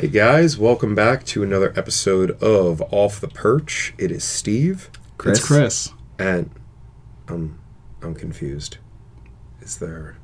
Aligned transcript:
Hey 0.00 0.08
guys, 0.08 0.56
welcome 0.56 0.94
back 0.94 1.24
to 1.24 1.42
another 1.42 1.74
episode 1.76 2.30
of 2.42 2.80
Off 2.90 3.20
the 3.20 3.28
Perch. 3.28 3.92
It 3.98 4.10
is 4.10 4.24
Steve, 4.24 4.88
It's 5.26 5.46
Chris. 5.46 5.92
and 6.18 6.48
I'm 7.28 7.58
I'm 8.00 8.14
confused. 8.14 8.78
Is 9.60 9.76
there 9.76 10.16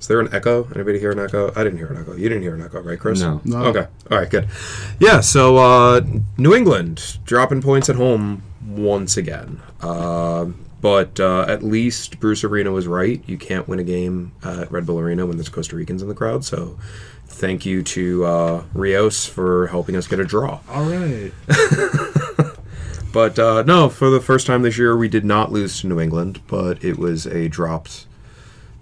is 0.00 0.08
there 0.08 0.18
an 0.18 0.34
echo? 0.34 0.64
Anybody 0.74 0.98
hear 0.98 1.12
an 1.12 1.20
echo? 1.20 1.52
I 1.54 1.62
didn't 1.62 1.78
hear 1.78 1.86
an 1.92 2.00
echo. 2.00 2.16
You 2.16 2.28
didn't 2.28 2.42
hear 2.42 2.56
an 2.56 2.62
echo, 2.62 2.80
right, 2.80 2.98
Chris? 2.98 3.20
No. 3.20 3.40
No. 3.44 3.66
Okay. 3.66 3.86
All 4.10 4.18
right. 4.18 4.28
Good. 4.28 4.48
Yeah. 4.98 5.20
So 5.20 5.58
uh, 5.58 6.00
New 6.36 6.52
England 6.52 7.18
dropping 7.24 7.62
points 7.62 7.88
at 7.88 7.94
home 7.94 8.42
once 8.66 9.16
again. 9.16 9.60
Uh, 9.80 10.46
but 10.80 11.20
uh, 11.20 11.44
at 11.48 11.62
least 11.62 12.20
Bruce 12.20 12.44
Arena 12.44 12.70
was 12.70 12.86
right. 12.86 13.22
You 13.26 13.38
can't 13.38 13.68
win 13.68 13.78
a 13.78 13.84
game 13.84 14.32
at 14.42 14.70
Red 14.70 14.86
Bull 14.86 14.98
Arena 14.98 15.26
when 15.26 15.36
there's 15.36 15.48
Costa 15.48 15.76
Ricans 15.76 16.02
in 16.02 16.08
the 16.08 16.14
crowd. 16.14 16.44
So 16.44 16.78
thank 17.26 17.66
you 17.66 17.82
to 17.82 18.24
uh, 18.24 18.64
Rios 18.74 19.26
for 19.26 19.68
helping 19.68 19.96
us 19.96 20.06
get 20.06 20.20
a 20.20 20.24
draw. 20.24 20.60
All 20.68 20.84
right. 20.84 21.32
But 23.12 23.38
uh, 23.38 23.62
no, 23.62 23.88
for 23.88 24.10
the 24.10 24.20
first 24.20 24.46
time 24.46 24.62
this 24.62 24.78
year, 24.78 24.96
we 24.96 25.08
did 25.08 25.24
not 25.24 25.50
lose 25.50 25.80
to 25.80 25.88
New 25.88 26.00
England, 26.00 26.40
but 26.46 26.82
it 26.84 26.98
was 26.98 27.26
a 27.26 27.48
dropped 27.48 28.06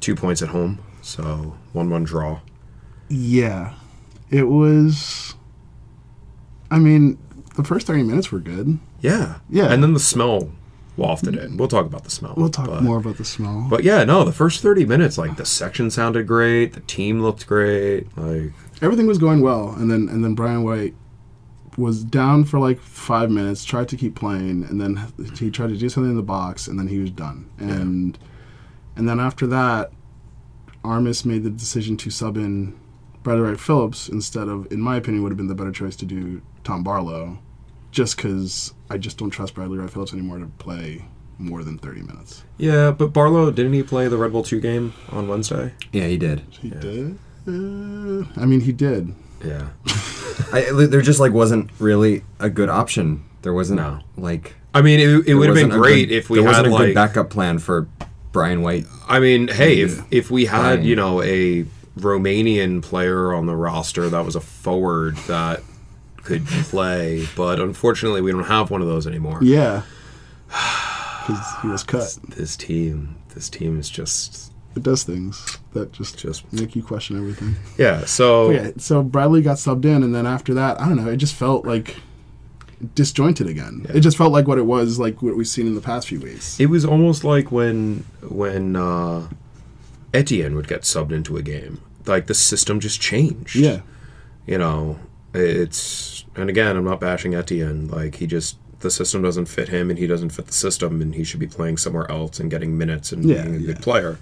two 0.00 0.14
points 0.14 0.42
at 0.42 0.48
home. 0.48 0.80
So 1.02 1.56
1 1.72 1.88
1 1.88 2.04
draw. 2.04 2.40
Yeah. 3.08 3.74
It 4.30 4.44
was. 4.44 5.34
I 6.70 6.78
mean, 6.78 7.18
the 7.56 7.64
first 7.64 7.86
30 7.86 8.02
minutes 8.02 8.30
were 8.30 8.40
good. 8.40 8.78
Yeah. 9.00 9.38
Yeah. 9.48 9.72
And 9.72 9.82
then 9.82 9.94
the 9.94 10.00
smell 10.00 10.50
wafted 10.98 11.36
in. 11.36 11.56
We'll 11.56 11.68
talk 11.68 11.86
about 11.86 12.04
the 12.04 12.10
smell. 12.10 12.34
We'll 12.36 12.50
talk 12.50 12.66
but, 12.66 12.82
more 12.82 12.98
about 12.98 13.16
the 13.16 13.24
smell. 13.24 13.66
But 13.70 13.84
yeah, 13.84 14.04
no, 14.04 14.24
the 14.24 14.32
first 14.32 14.60
30 14.62 14.84
minutes, 14.84 15.16
like 15.16 15.36
the 15.36 15.46
section 15.46 15.90
sounded 15.90 16.26
great, 16.26 16.74
the 16.74 16.80
team 16.80 17.22
looked 17.22 17.46
great. 17.46 18.14
Like, 18.16 18.52
Everything 18.82 19.06
was 19.06 19.18
going 19.18 19.40
well, 19.40 19.70
and 19.70 19.90
then 19.90 20.08
and 20.08 20.22
then 20.22 20.34
Brian 20.34 20.64
White 20.64 20.94
was 21.76 22.02
down 22.02 22.44
for 22.44 22.58
like 22.58 22.80
five 22.80 23.30
minutes, 23.30 23.64
tried 23.64 23.88
to 23.88 23.96
keep 23.96 24.14
playing, 24.14 24.64
and 24.64 24.80
then 24.80 25.12
he 25.38 25.50
tried 25.50 25.68
to 25.68 25.76
do 25.76 25.88
something 25.88 26.10
in 26.10 26.16
the 26.16 26.22
box, 26.22 26.66
and 26.66 26.78
then 26.78 26.88
he 26.88 26.98
was 26.98 27.10
done. 27.10 27.48
And 27.58 28.18
and 28.96 29.08
then 29.08 29.20
after 29.20 29.46
that, 29.46 29.92
Armas 30.84 31.24
made 31.24 31.44
the 31.44 31.50
decision 31.50 31.96
to 31.98 32.10
sub 32.10 32.36
in 32.36 32.78
Bradley 33.22 33.42
Wright 33.42 33.60
Phillips 33.60 34.08
instead 34.08 34.48
of, 34.48 34.70
in 34.72 34.80
my 34.80 34.96
opinion, 34.96 35.22
would 35.22 35.32
have 35.32 35.36
been 35.36 35.48
the 35.48 35.54
better 35.54 35.72
choice 35.72 35.96
to 35.96 36.06
do 36.06 36.42
Tom 36.64 36.82
Barlow, 36.82 37.38
just 37.90 38.16
because 38.16 38.72
I 38.90 38.98
just 38.98 39.18
don't 39.18 39.30
trust 39.30 39.54
Bradley 39.54 39.78
Wright 39.78 39.90
Phillips 39.90 40.12
anymore 40.12 40.38
to 40.38 40.46
play 40.58 41.04
more 41.38 41.62
than 41.62 41.78
thirty 41.78 42.02
minutes. 42.02 42.42
yeah, 42.56 42.90
but 42.90 43.12
Barlow, 43.12 43.50
didn't 43.50 43.72
he 43.72 43.82
play 43.82 44.08
the 44.08 44.16
Red 44.16 44.32
Bull 44.32 44.42
2 44.42 44.58
game 44.60 44.92
on 45.10 45.28
Wednesday? 45.28 45.72
Yeah, 45.92 46.06
he 46.08 46.16
did. 46.16 46.42
He 46.50 46.70
did. 46.70 47.16
Uh, 47.46 48.24
I 48.36 48.44
mean, 48.44 48.60
he 48.60 48.72
did. 48.72 49.14
Yeah. 49.44 49.68
I, 50.52 50.66
there 50.72 51.00
just 51.00 51.20
like 51.20 51.32
wasn't 51.32 51.70
really 51.78 52.24
a 52.40 52.50
good 52.50 52.68
option. 52.68 53.24
There 53.42 53.52
wasn't 53.54 53.78
No. 53.80 54.00
like 54.16 54.54
I 54.74 54.82
mean, 54.82 54.98
it, 55.00 55.28
it 55.28 55.34
would 55.34 55.46
have 55.48 55.54
been 55.56 55.68
great 55.70 56.08
good- 56.08 56.14
if 56.16 56.28
we 56.30 56.38
there 56.40 56.46
had 56.48 56.50
wasn't 56.62 56.66
a 56.68 56.70
like 56.70 56.86
good 56.88 56.94
backup 56.94 57.30
plan 57.30 57.58
for 57.60 57.88
Brian 58.32 58.62
White. 58.62 58.86
I 59.08 59.20
mean, 59.20 59.46
hey, 59.48 59.80
if 59.80 60.02
if 60.10 60.30
we 60.30 60.46
had 60.46 60.78
Fine. 60.80 60.84
you 60.84 60.96
know 60.96 61.22
a 61.22 61.64
Romanian 61.98 62.82
player 62.82 63.32
on 63.32 63.46
the 63.46 63.56
roster 63.56 64.08
that 64.08 64.24
was 64.24 64.34
a 64.36 64.40
forward 64.40 65.16
that 65.28 65.62
could 66.28 66.46
play, 66.46 67.26
but 67.36 67.58
unfortunately 67.60 68.20
we 68.20 68.30
don't 68.32 68.44
have 68.44 68.70
one 68.70 68.82
of 68.82 68.88
those 68.88 69.06
anymore. 69.06 69.38
Yeah. 69.42 69.82
Because 70.46 71.46
he 71.62 71.68
was 71.68 71.82
cut. 71.82 72.16
This 72.36 72.56
team, 72.56 73.16
this 73.34 73.48
team 73.50 73.78
is 73.78 73.90
just 73.90 74.52
It 74.76 74.82
does 74.82 75.02
things 75.04 75.58
that 75.72 75.92
just 75.92 76.18
just 76.18 76.50
make 76.52 76.74
you 76.76 76.82
question 76.82 77.16
everything. 77.18 77.56
yeah. 77.76 78.04
So 78.06 78.50
Yeah, 78.50 78.70
so 78.78 79.02
Bradley 79.02 79.42
got 79.42 79.56
subbed 79.58 79.84
in, 79.84 80.02
and 80.02 80.14
then 80.14 80.26
after 80.26 80.54
that, 80.54 80.80
I 80.80 80.86
don't 80.88 80.96
know, 80.96 81.08
it 81.10 81.16
just 81.18 81.34
felt 81.34 81.66
like 81.66 81.96
disjointed 82.94 83.46
again. 83.48 83.86
It 83.92 84.00
just 84.00 84.16
felt 84.16 84.32
like 84.32 84.46
what 84.46 84.56
it 84.58 84.66
was, 84.66 84.98
like 84.98 85.20
what 85.20 85.36
we've 85.36 85.48
seen 85.48 85.66
in 85.66 85.74
the 85.74 85.80
past 85.80 86.08
few 86.08 86.20
weeks. 86.20 86.58
it 86.60 86.66
was 86.66 86.84
almost 86.84 87.24
like 87.24 87.50
when 87.50 88.04
when 88.28 88.76
uh, 88.76 89.28
Etienne 90.14 90.54
would 90.54 90.68
get 90.68 90.82
subbed 90.82 91.12
into 91.12 91.36
a 91.36 91.42
game, 91.42 91.80
like 92.06 92.26
the 92.26 92.34
system 92.34 92.80
just 92.80 93.00
changed. 93.00 93.56
Yeah. 93.56 93.80
you 94.46 94.56
know, 94.58 94.98
it's 95.34 96.24
and 96.36 96.48
again, 96.48 96.76
I'm 96.76 96.84
not 96.84 97.00
bashing 97.00 97.34
Etienne. 97.34 97.88
Like 97.88 98.16
he 98.16 98.26
just 98.26 98.56
the 98.80 98.90
system 98.90 99.22
doesn't 99.22 99.46
fit 99.46 99.68
him, 99.68 99.90
and 99.90 99.98
he 99.98 100.06
doesn't 100.06 100.30
fit 100.30 100.46
the 100.46 100.52
system, 100.52 101.00
and 101.02 101.14
he 101.14 101.24
should 101.24 101.40
be 101.40 101.46
playing 101.46 101.76
somewhere 101.78 102.10
else 102.10 102.38
and 102.38 102.50
getting 102.50 102.78
minutes 102.78 103.12
and 103.12 103.24
Yeah, 103.24 103.42
being 103.42 103.56
a 103.56 103.58
yeah. 103.58 103.66
good 103.68 103.82
player. 103.82 104.18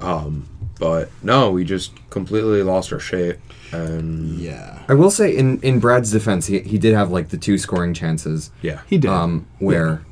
Um, 0.00 0.48
but 0.80 1.10
no, 1.22 1.50
we 1.50 1.64
just 1.64 1.92
completely 2.10 2.62
lost 2.62 2.92
our 2.92 2.98
shape, 2.98 3.38
and 3.70 4.38
Yeah. 4.38 4.80
I 4.88 4.94
will 4.94 5.10
say 5.10 5.36
in 5.36 5.60
in 5.60 5.78
Brad's 5.78 6.10
defense, 6.10 6.46
he 6.46 6.60
he 6.60 6.78
did 6.78 6.94
have 6.94 7.10
like 7.10 7.28
the 7.28 7.36
two 7.36 7.58
scoring 7.58 7.94
chances. 7.94 8.50
yeah, 8.62 8.80
He 8.88 8.98
did. 8.98 9.10
Um, 9.10 9.46
where, 9.58 10.02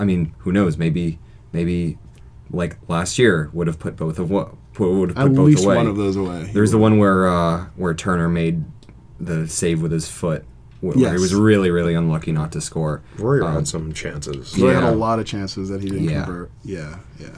I 0.00 0.04
mean, 0.04 0.32
who 0.38 0.52
knows? 0.52 0.78
Maybe 0.78 1.18
maybe 1.52 1.98
like 2.50 2.76
last 2.88 3.18
year 3.18 3.50
would 3.52 3.66
have 3.66 3.78
put 3.78 3.96
both 3.96 4.18
of 4.18 4.30
what 4.30 4.54
would 4.78 5.10
have 5.10 5.16
put 5.16 5.26
At 5.26 5.34
both 5.34 5.46
least 5.46 5.64
away. 5.64 5.76
one 5.76 5.86
of 5.88 5.96
those 5.96 6.16
away. 6.16 6.50
There's 6.54 6.70
the 6.70 6.78
one 6.78 6.98
where 6.98 7.28
uh, 7.28 7.66
where 7.76 7.92
Turner 7.94 8.28
made 8.28 8.64
the 9.20 9.46
save 9.48 9.80
with 9.82 9.92
his 9.92 10.08
foot, 10.08 10.44
where, 10.80 10.94
where 10.96 11.14
he 11.14 11.20
was 11.20 11.34
really 11.34 11.70
really 11.70 11.94
unlucky 11.94 12.32
not 12.32 12.52
to 12.52 12.60
score. 12.60 13.02
Royer 13.18 13.44
Um, 13.44 13.54
had 13.54 13.68
some 13.68 13.92
chances. 13.92 14.56
Roy 14.58 14.74
had 14.74 14.84
a 14.84 14.90
lot 14.92 15.18
of 15.18 15.26
chances 15.26 15.68
that 15.68 15.80
he 15.82 15.88
didn't 15.88 16.04
Yeah. 16.08 16.24
convert. 16.24 16.50
Yeah, 16.64 16.98
yeah. 17.20 17.28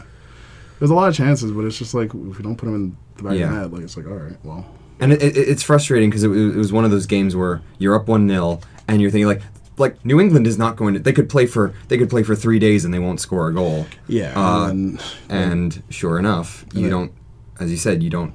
There's 0.79 0.91
a 0.91 0.95
lot 0.95 1.09
of 1.09 1.15
chances, 1.15 1.53
but 1.53 1.65
it's 1.65 1.79
just 1.79 1.95
like 1.95 2.09
if 2.09 2.37
we 2.39 2.43
don't 2.43 2.57
put 2.57 2.69
him 2.69 2.75
in 2.75 2.97
the 3.17 3.23
back 3.23 3.33
of 3.33 3.39
Yeah. 3.39 3.49
the 3.51 3.55
net, 3.61 3.73
like 3.73 3.83
it's 3.83 3.97
like 3.97 4.07
all 4.07 4.15
right, 4.17 4.37
well, 4.45 4.67
And 5.01 5.13
it, 5.13 5.23
it, 5.23 5.37
it's 5.37 5.63
frustrating 5.63 6.09
because 6.11 6.23
it, 6.25 6.29
was- 6.29 6.55
it 6.55 6.59
was 6.59 6.73
one 6.73 6.85
of 6.85 6.91
those 6.91 7.07
games 7.07 7.35
where 7.37 7.61
you're 7.79 7.95
up 7.95 8.09
one 8.09 8.29
0 8.29 8.61
and 8.89 9.01
you're 9.03 9.11
thinking 9.11 9.27
like, 9.27 9.43
like 9.79 10.03
New 10.07 10.19
England 10.21 10.47
is 10.47 10.57
not 10.57 10.77
going 10.77 10.95
to. 10.95 11.01
They 11.01 11.13
could 11.13 11.29
play 11.29 11.45
for 11.47 11.75
they 11.89 11.99
could 11.99 12.09
play 12.09 12.23
for 12.23 12.35
three 12.35 12.59
days 12.59 12.85
and 12.87 12.95
they 12.95 12.99
won't 12.99 13.21
score 13.21 13.49
a 13.49 13.53
goal. 13.55 13.87
yeah. 14.09 14.33
Uh, 14.35 14.69
and 14.71 15.03
And 15.29 15.83
sure 15.91 16.19
enough, 16.19 16.65
you 16.73 16.89
don't, 16.89 17.13
as 17.61 17.71
you 17.71 17.77
said, 17.77 18.03
you 18.03 18.09
don't 18.11 18.33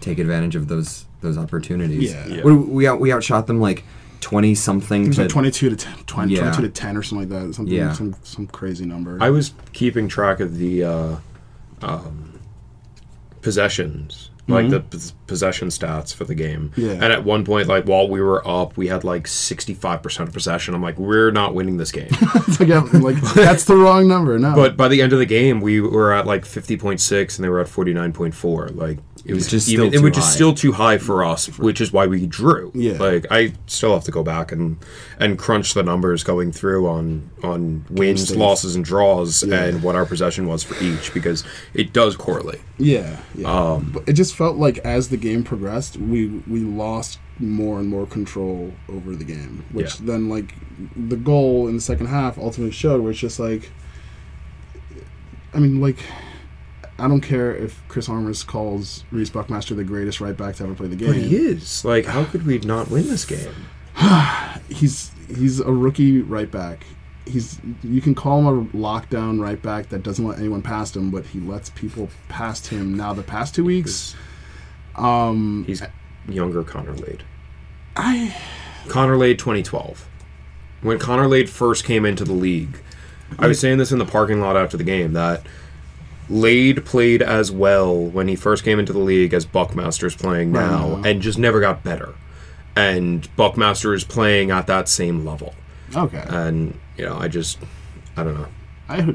take 0.00 0.18
advantage 0.18 0.56
of 0.56 0.66
those 0.68 1.04
those 1.20 1.38
opportunities. 1.38 2.12
Yeah. 2.12 2.26
Yeah. 2.26 2.42
We, 2.42 2.54
we 2.54 2.86
out 2.86 3.00
we 3.00 3.12
outshot 3.12 3.46
them 3.46 3.60
like 3.60 3.84
twenty 4.20 4.54
something 4.54 5.10
to 5.12 5.22
like 5.22 5.30
22 5.30 5.70
to 5.70 5.76
10, 5.76 5.98
20, 6.04 6.34
Yeah. 6.34 6.40
22 6.52 6.62
to 6.62 6.68
10 6.68 6.96
or 6.96 7.02
something 7.02 7.30
like 7.30 7.46
that. 7.46 7.54
Something, 7.54 7.74
Yeah. 7.74 7.92
some 7.92 8.14
some 8.22 8.46
crazy 8.46 8.84
number. 8.86 9.18
I 9.20 9.30
was 9.30 9.52
keeping 9.72 10.08
track 10.08 10.40
of 10.40 10.56
the 10.58 10.84
uh, 10.84 11.16
um, 11.82 12.38
possessions, 13.42 14.29
like 14.50 14.70
the 14.70 14.80
pos- 14.80 15.12
possession 15.26 15.68
stats 15.68 16.12
for 16.14 16.24
the 16.24 16.34
game. 16.34 16.72
Yeah. 16.76 16.92
And 16.92 17.04
at 17.04 17.24
one 17.24 17.44
point, 17.44 17.68
like 17.68 17.84
while 17.84 18.08
we 18.08 18.20
were 18.20 18.46
up, 18.46 18.76
we 18.76 18.88
had 18.88 19.04
like 19.04 19.26
sixty-five 19.26 20.02
percent 20.02 20.28
of 20.28 20.34
possession. 20.34 20.74
I'm 20.74 20.82
like, 20.82 20.98
we're 20.98 21.30
not 21.30 21.54
winning 21.54 21.76
this 21.76 21.92
game. 21.92 22.10
Like, 22.60 22.92
like 22.92 23.20
that's 23.34 23.64
the 23.64 23.76
wrong 23.76 24.06
number. 24.06 24.38
No, 24.38 24.54
but 24.54 24.76
by 24.76 24.88
the 24.88 25.00
end 25.00 25.12
of 25.14 25.18
the 25.18 25.26
game, 25.26 25.60
we 25.60 25.80
were 25.80 26.12
at 26.12 26.26
like 26.26 26.44
fifty 26.44 26.76
point 26.76 27.00
six, 27.00 27.38
and 27.38 27.44
they 27.44 27.48
were 27.48 27.60
at 27.60 27.68
forty 27.68 27.94
nine 27.94 28.12
point 28.12 28.34
four. 28.34 28.68
Like 28.68 28.98
it 29.24 29.34
was 29.34 29.48
just 29.48 29.68
even, 29.68 29.92
it 29.94 30.00
was 30.00 30.12
just 30.12 30.32
still 30.34 30.52
too 30.54 30.72
high 30.72 30.98
for 30.98 31.24
us, 31.24 31.58
which 31.58 31.80
is 31.80 31.92
why 31.92 32.06
we 32.06 32.26
drew. 32.26 32.70
Yeah. 32.74 32.98
Like 32.98 33.26
I 33.30 33.54
still 33.66 33.94
have 33.94 34.04
to 34.04 34.10
go 34.10 34.22
back 34.22 34.52
and 34.52 34.76
and 35.18 35.38
crunch 35.38 35.72
the 35.74 35.82
numbers 35.82 36.22
going 36.22 36.52
through 36.52 36.86
on 36.88 37.30
on 37.42 37.84
wins, 37.90 38.24
stage. 38.26 38.36
losses, 38.36 38.76
and 38.76 38.84
draws, 38.84 39.42
Yeah. 39.42 39.64
and 39.64 39.82
what 39.82 39.94
our 39.96 40.04
possession 40.06 40.46
was 40.46 40.62
for 40.62 40.82
each 40.84 41.14
because 41.14 41.44
it 41.74 41.92
does 41.92 42.16
correlate. 42.16 42.60
Yeah, 42.78 43.18
yeah. 43.34 43.46
Um, 43.72 43.90
but 43.94 44.08
it 44.08 44.14
just 44.14 44.34
felt 44.40 44.56
like 44.56 44.78
as 44.78 45.10
the 45.10 45.18
game 45.18 45.44
progressed, 45.44 45.98
we 45.98 46.26
we 46.48 46.60
lost 46.60 47.18
more 47.38 47.78
and 47.78 47.86
more 47.90 48.06
control 48.06 48.72
over 48.88 49.14
the 49.14 49.24
game, 49.24 49.64
which 49.70 50.00
Yeah. 50.00 50.06
then 50.06 50.30
like 50.30 50.54
the 50.96 51.16
goal 51.16 51.68
in 51.68 51.74
the 51.74 51.80
second 51.82 52.06
half 52.06 52.38
ultimately 52.38 52.72
showed, 52.72 53.02
where 53.02 53.10
it's 53.10 53.20
just 53.20 53.38
like, 53.38 53.70
I 55.52 55.58
mean, 55.58 55.80
like. 55.80 55.98
I 56.98 57.08
don't 57.08 57.22
care 57.22 57.54
if 57.56 57.82
Chris 57.88 58.10
Armas 58.10 58.42
calls 58.42 59.04
Rece 59.10 59.32
Buckmaster 59.32 59.74
the 59.74 59.84
greatest 59.84 60.20
right 60.20 60.36
back 60.36 60.56
to 60.56 60.64
ever 60.64 60.74
play 60.74 60.86
the 60.86 60.96
game. 60.96 61.08
But 61.08 61.16
he 61.16 61.34
is 61.34 61.82
like, 61.82 62.04
how 62.04 62.24
could 62.24 62.44
we 62.46 62.58
not 62.58 62.90
win 62.90 63.08
this 63.08 63.24
game? 63.24 63.54
he's 64.68 65.10
he's 65.34 65.60
a 65.60 65.72
rookie 65.72 66.20
right 66.20 66.50
back. 66.50 66.84
He's 67.26 67.58
you 67.82 68.02
can 68.02 68.14
call 68.14 68.40
him 68.40 68.46
a 68.46 68.64
lockdown 68.76 69.40
right 69.40 69.60
back 69.62 69.88
that 69.90 70.02
doesn't 70.02 70.26
let 70.26 70.38
anyone 70.38 70.60
past 70.60 70.94
him, 70.94 71.10
but 71.10 71.24
he 71.24 71.40
lets 71.40 71.70
people 71.70 72.10
past 72.28 72.66
him. 72.68 72.94
Now 72.94 73.14
the 73.14 73.22
past 73.22 73.54
two 73.54 73.64
weeks, 73.64 74.14
Um, 74.96 75.64
He's 75.66 75.82
younger 76.28 76.62
Connor 76.62 76.94
Lade. 76.94 77.22
I 77.96 78.34
Connor 78.88 79.16
Lade 79.16 79.38
2012. 79.38 80.06
When 80.82 80.98
Connor 80.98 81.28
Lade 81.28 81.50
first 81.50 81.84
came 81.84 82.04
into 82.06 82.24
the 82.24 82.32
league, 82.32 82.80
I 83.38 83.46
was 83.46 83.60
saying 83.60 83.78
this 83.78 83.92
in 83.92 83.98
the 83.98 84.06
parking 84.06 84.40
lot 84.40 84.56
after 84.56 84.76
the 84.76 84.84
game 84.84 85.12
that 85.12 85.42
Lade 86.28 86.84
played 86.84 87.22
as 87.22 87.50
well 87.50 87.96
when 87.96 88.28
he 88.28 88.36
first 88.36 88.64
came 88.64 88.78
into 88.78 88.92
the 88.92 88.98
league 89.00 89.34
as 89.34 89.44
Buckmaster's 89.44 90.14
playing 90.16 90.52
now 90.52 90.96
Right. 90.96 91.06
and 91.06 91.22
just 91.22 91.38
never 91.38 91.60
got 91.60 91.82
better. 91.84 92.14
And 92.76 93.28
Buckmaster 93.36 93.92
is 93.94 94.04
playing 94.04 94.50
at 94.50 94.66
that 94.68 94.88
same 94.88 95.24
level. 95.24 95.54
okay. 95.94 96.24
And, 96.28 96.78
you 96.96 97.04
know, 97.04 97.16
I 97.18 97.28
just, 97.28 97.58
I 98.16 98.22
don't 98.24 98.34
know. 98.34 98.46
I 98.88 99.14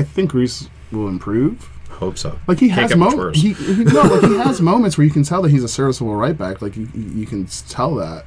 I 0.00 0.02
think 0.02 0.32
Rece 0.32 0.68
will 0.90 1.08
improve. 1.08 1.68
Hope 1.94 2.18
so. 2.18 2.38
Like 2.46 2.58
he 2.58 2.68
Can't 2.68 2.90
has 2.90 2.96
moments. 2.96 3.40
He, 3.40 3.52
he, 3.52 3.84
no, 3.84 4.02
like 4.02 4.22
he 4.22 4.36
has 4.36 4.60
moments 4.72 4.98
where 4.98 5.06
you 5.06 5.12
can 5.12 5.22
tell 5.22 5.42
that 5.42 5.50
he's 5.50 5.64
a 5.64 5.68
serviceable 5.68 6.16
right 6.16 6.36
back. 6.36 6.60
Like 6.60 6.76
you, 6.76 6.88
you 6.94 7.26
can 7.26 7.46
tell 7.68 7.94
that. 7.96 8.26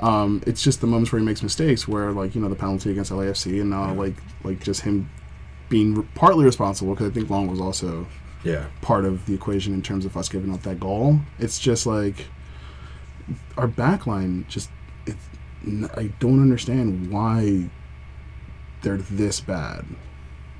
Um, 0.00 0.42
it's 0.46 0.62
just 0.62 0.80
the 0.80 0.86
moments 0.86 1.12
where 1.12 1.20
he 1.20 1.24
makes 1.24 1.42
mistakes, 1.42 1.86
where 1.86 2.12
like 2.12 2.34
you 2.34 2.40
know 2.40 2.48
the 2.48 2.56
penalty 2.56 2.90
against 2.90 3.12
LAFC, 3.12 3.60
and 3.60 3.70
now 3.70 3.92
like 3.94 4.14
like 4.44 4.62
just 4.62 4.82
him 4.82 5.08
being 5.68 5.94
re- 5.94 6.06
partly 6.14 6.44
responsible 6.44 6.94
because 6.94 7.10
I 7.10 7.14
think 7.14 7.30
Long 7.30 7.48
was 7.48 7.60
also 7.60 8.06
yeah. 8.44 8.66
part 8.82 9.04
of 9.04 9.24
the 9.26 9.34
equation 9.34 9.72
in 9.72 9.82
terms 9.82 10.04
of 10.04 10.16
us 10.16 10.28
giving 10.28 10.52
up 10.52 10.62
that 10.62 10.80
goal. 10.80 11.20
It's 11.38 11.58
just 11.58 11.86
like 11.86 12.26
our 13.56 13.66
back 13.66 14.06
line 14.06 14.46
just 14.48 14.70
it's, 15.06 15.28
n- 15.64 15.90
I 15.96 16.08
don't 16.20 16.40
understand 16.40 17.10
why 17.10 17.70
they're 18.82 18.98
this 18.98 19.40
bad. 19.40 19.84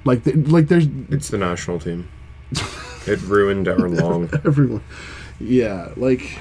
Like 0.04 0.24
they, 0.24 0.32
like 0.32 0.68
there's 0.68 0.86
It's 1.10 1.28
the 1.28 1.38
national 1.38 1.80
team. 1.80 2.08
it 3.06 3.20
ruined 3.22 3.68
Aaron 3.68 3.96
Long. 3.96 4.30
everyone. 4.44 4.82
Yeah, 5.40 5.90
like 5.96 6.38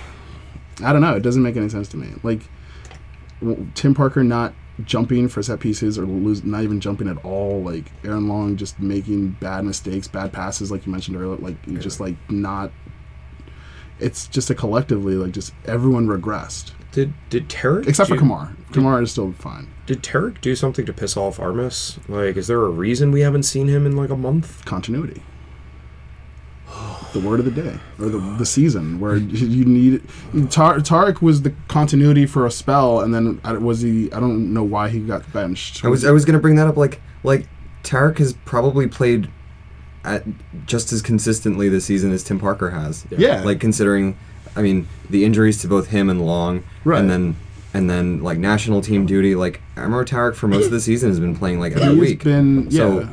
I 0.84 0.92
don't 0.94 1.02
know. 1.02 1.16
It 1.16 1.22
doesn't 1.24 1.44
make 1.44 1.56
any 1.58 1.70
sense 1.70 1.88
to 1.90 1.98
me. 1.98 2.14
Like 2.24 2.42
Tim 3.76 3.94
Parker 3.94 4.24
not 4.24 4.54
jumping 4.84 5.30
for 5.30 5.42
set 5.42 5.60
pieces 5.60 5.98
or 5.98 6.06
lose, 6.06 6.44
not 6.44 6.64
even 6.64 6.80
jumping 6.80 7.08
at 7.08 7.24
all. 7.24 7.62
Like 7.62 7.92
Aaron 8.04 8.28
Long 8.28 8.58
just 8.58 8.80
making 8.80 9.32
bad 9.32 9.64
mistakes, 9.66 10.08
bad 10.08 10.34
passes, 10.34 10.72
like 10.72 10.86
you 10.86 10.92
mentioned 10.92 11.18
earlier. 11.18 11.38
Like 11.38 11.56
you 11.68 11.78
just 11.78 12.00
like 12.00 12.16
not. 12.30 12.72
It's 14.00 14.28
just 14.28 14.50
a 14.50 14.56
collectively 14.56 15.16
like 15.16 15.32
just 15.32 15.54
everyone 15.66 16.06
regressed 16.08 16.72
Did 16.92 17.14
did 17.30 17.48
Tarek 17.48 17.88
except 17.88 18.10
for 18.10 18.18
do- 18.18 18.24
Kemar. 18.24 18.56
Kemar 18.72 19.02
is 19.02 19.12
still 19.12 19.32
fine. 19.34 19.68
Did 19.86 20.04
Tarek 20.04 20.42
do 20.42 20.56
something 20.56 20.86
to 20.86 20.92
piss 20.94 21.16
off 21.16 21.40
Armas? 21.40 21.98
Like, 22.10 22.36
is 22.36 22.48
there 22.48 22.62
a 22.62 22.70
reason 22.70 23.12
we 23.12 23.22
haven't 23.22 23.44
seen 23.44 23.68
him 23.68 23.86
in 23.86 23.96
like 23.96 24.10
a 24.10 24.18
month? 24.18 24.66
Continuity. 24.66 25.22
The 27.16 27.26
word 27.28 27.40
of 27.40 27.46
the 27.46 27.52
day 27.64 27.80
or 28.00 28.10
the, 28.10 28.18
the 28.38 28.46
season 28.46 29.00
where 29.00 29.16
you 29.16 29.64
need 29.64 30.02
Tar- 30.52 30.80
Tarek 30.80 31.22
was 31.22 31.44
the 31.44 31.54
continuity 31.70 32.26
for 32.26 32.46
a 32.46 32.52
spell 32.52 33.00
and 33.00 33.14
then 33.16 33.40
I- 33.44 33.54
was 33.54 33.82
he 33.82 34.12
I 34.12 34.20
don't 34.20 34.54
know 34.54 34.64
why 34.64 34.90
he 34.90 35.00
got 35.00 35.32
benched. 35.32 35.86
I 35.86 35.88
was 35.88 36.04
I 36.04 36.12
was 36.12 36.26
gonna 36.26 36.40
bring 36.40 36.56
that 36.58 36.68
up. 36.68 36.76
Like 36.78 37.00
like 37.24 37.48
Tarek 37.84 38.18
has 38.18 38.34
probably 38.46 38.88
played 38.88 39.30
at 40.04 40.24
just 40.66 40.92
as 40.92 41.02
consistently 41.02 41.70
this 41.70 41.86
season 41.86 42.12
as 42.12 42.24
Tim 42.24 42.40
Parker 42.40 42.72
has. 42.72 43.06
Yeah. 43.18 43.42
Like 43.44 43.60
considering, 43.60 44.18
I 44.56 44.62
mean, 44.62 44.88
the 45.10 45.24
injuries 45.26 45.60
to 45.62 45.68
both 45.68 45.88
him 45.88 46.10
and 46.10 46.26
Long, 46.26 46.64
Right. 46.84 47.00
and 47.00 47.10
then 47.10 47.36
and 47.74 47.90
then 47.90 48.22
like 48.24 48.38
national 48.38 48.82
team 48.82 49.06
duty. 49.06 49.36
Like 49.36 49.62
I 49.78 49.82
remember 49.82 50.04
Tarek 50.06 50.36
for 50.36 50.48
most 50.48 50.66
of 50.66 50.72
the 50.72 50.80
season 50.82 51.10
has 51.10 51.20
been 51.20 51.36
playing 51.36 51.60
like 51.60 51.74
every 51.78 51.98
week. 51.98 52.24
been- 52.24 52.70
So 52.72 53.00
yeah. 53.00 53.10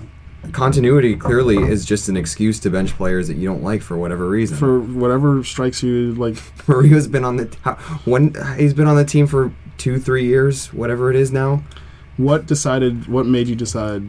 Continuity 0.51 1.17
clearly 1.17 1.57
is 1.57 1.85
just 1.85 2.09
an 2.09 2.17
excuse 2.17 2.59
to 2.61 2.71
bench 2.71 2.93
players 2.97 3.29
that 3.29 3.37
you 3.37 3.49
don't 3.49 3.63
like 3.63 3.81
for 3.83 3.97
whatever 3.97 4.29
reason. 4.29 4.57
for 4.57 4.81
whatever 4.81 5.45
strikes 5.45 5.83
you 5.83 6.15
like 6.15 6.37
Mario's 6.69 7.07
been 7.07 7.25
on 7.25 7.37
the 7.37 7.57
how, 7.63 7.75
when 8.05 8.35
he's 8.57 8.75
been 8.75 8.89
on 8.89 8.97
the 8.97 9.05
team 9.05 9.27
for 9.27 9.53
two 9.79 9.99
three 10.01 10.27
years, 10.27 10.73
whatever 10.73 11.11
it 11.11 11.17
is 11.17 11.31
now. 11.33 11.63
what 12.17 12.47
decided 12.47 13.07
what 13.07 13.27
made 13.27 13.47
you 13.49 13.55
decide 13.55 14.03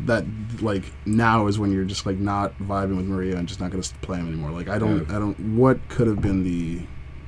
that 0.00 0.24
like 0.60 0.84
now 1.06 1.46
is 1.46 1.58
when 1.58 1.72
you're 1.72 1.84
just 1.84 2.04
like 2.06 2.16
not 2.16 2.56
vibing 2.58 2.96
with 2.96 3.06
Maria 3.06 3.36
and 3.36 3.46
just 3.46 3.60
not 3.60 3.70
going 3.70 3.82
to 3.82 3.94
play 3.96 4.18
him 4.18 4.28
anymore? 4.28 4.50
Like 4.50 4.68
I 4.68 4.78
don't 4.78 5.10
I 5.10 5.18
don't 5.18 5.38
what 5.56 5.88
could 5.88 6.06
have 6.06 6.20
been 6.20 6.44
the 6.44 6.80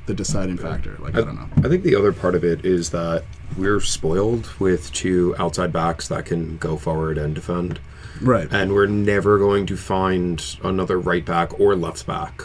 the 0.07 0.15
deciding 0.15 0.57
factor? 0.57 0.97
Like 1.01 1.17
I 1.17 1.23
don't 1.23 1.35
know. 1.35 1.49
I 1.59 1.69
think 1.69 1.83
the 1.83 1.97
other 1.97 2.13
part 2.13 2.35
of 2.35 2.45
it 2.45 2.65
is 2.65 2.91
that 2.91 3.25
we're 3.57 3.81
spoiled 3.81 4.49
with 4.61 4.93
two 4.93 5.35
outside 5.39 5.73
backs 5.73 6.09
that 6.09 6.27
can 6.27 6.57
go 6.59 6.77
forward 6.77 7.19
and 7.19 7.35
defend, 7.35 7.81
right 8.23 8.49
and 8.51 8.73
we're 8.73 8.87
never 8.87 9.39
going 9.39 9.67
to 9.67 9.77
find 9.77 10.57
another 10.63 10.99
right 10.99 11.25
back 11.25 11.59
or 11.61 11.75
left 11.77 12.07
back, 12.07 12.43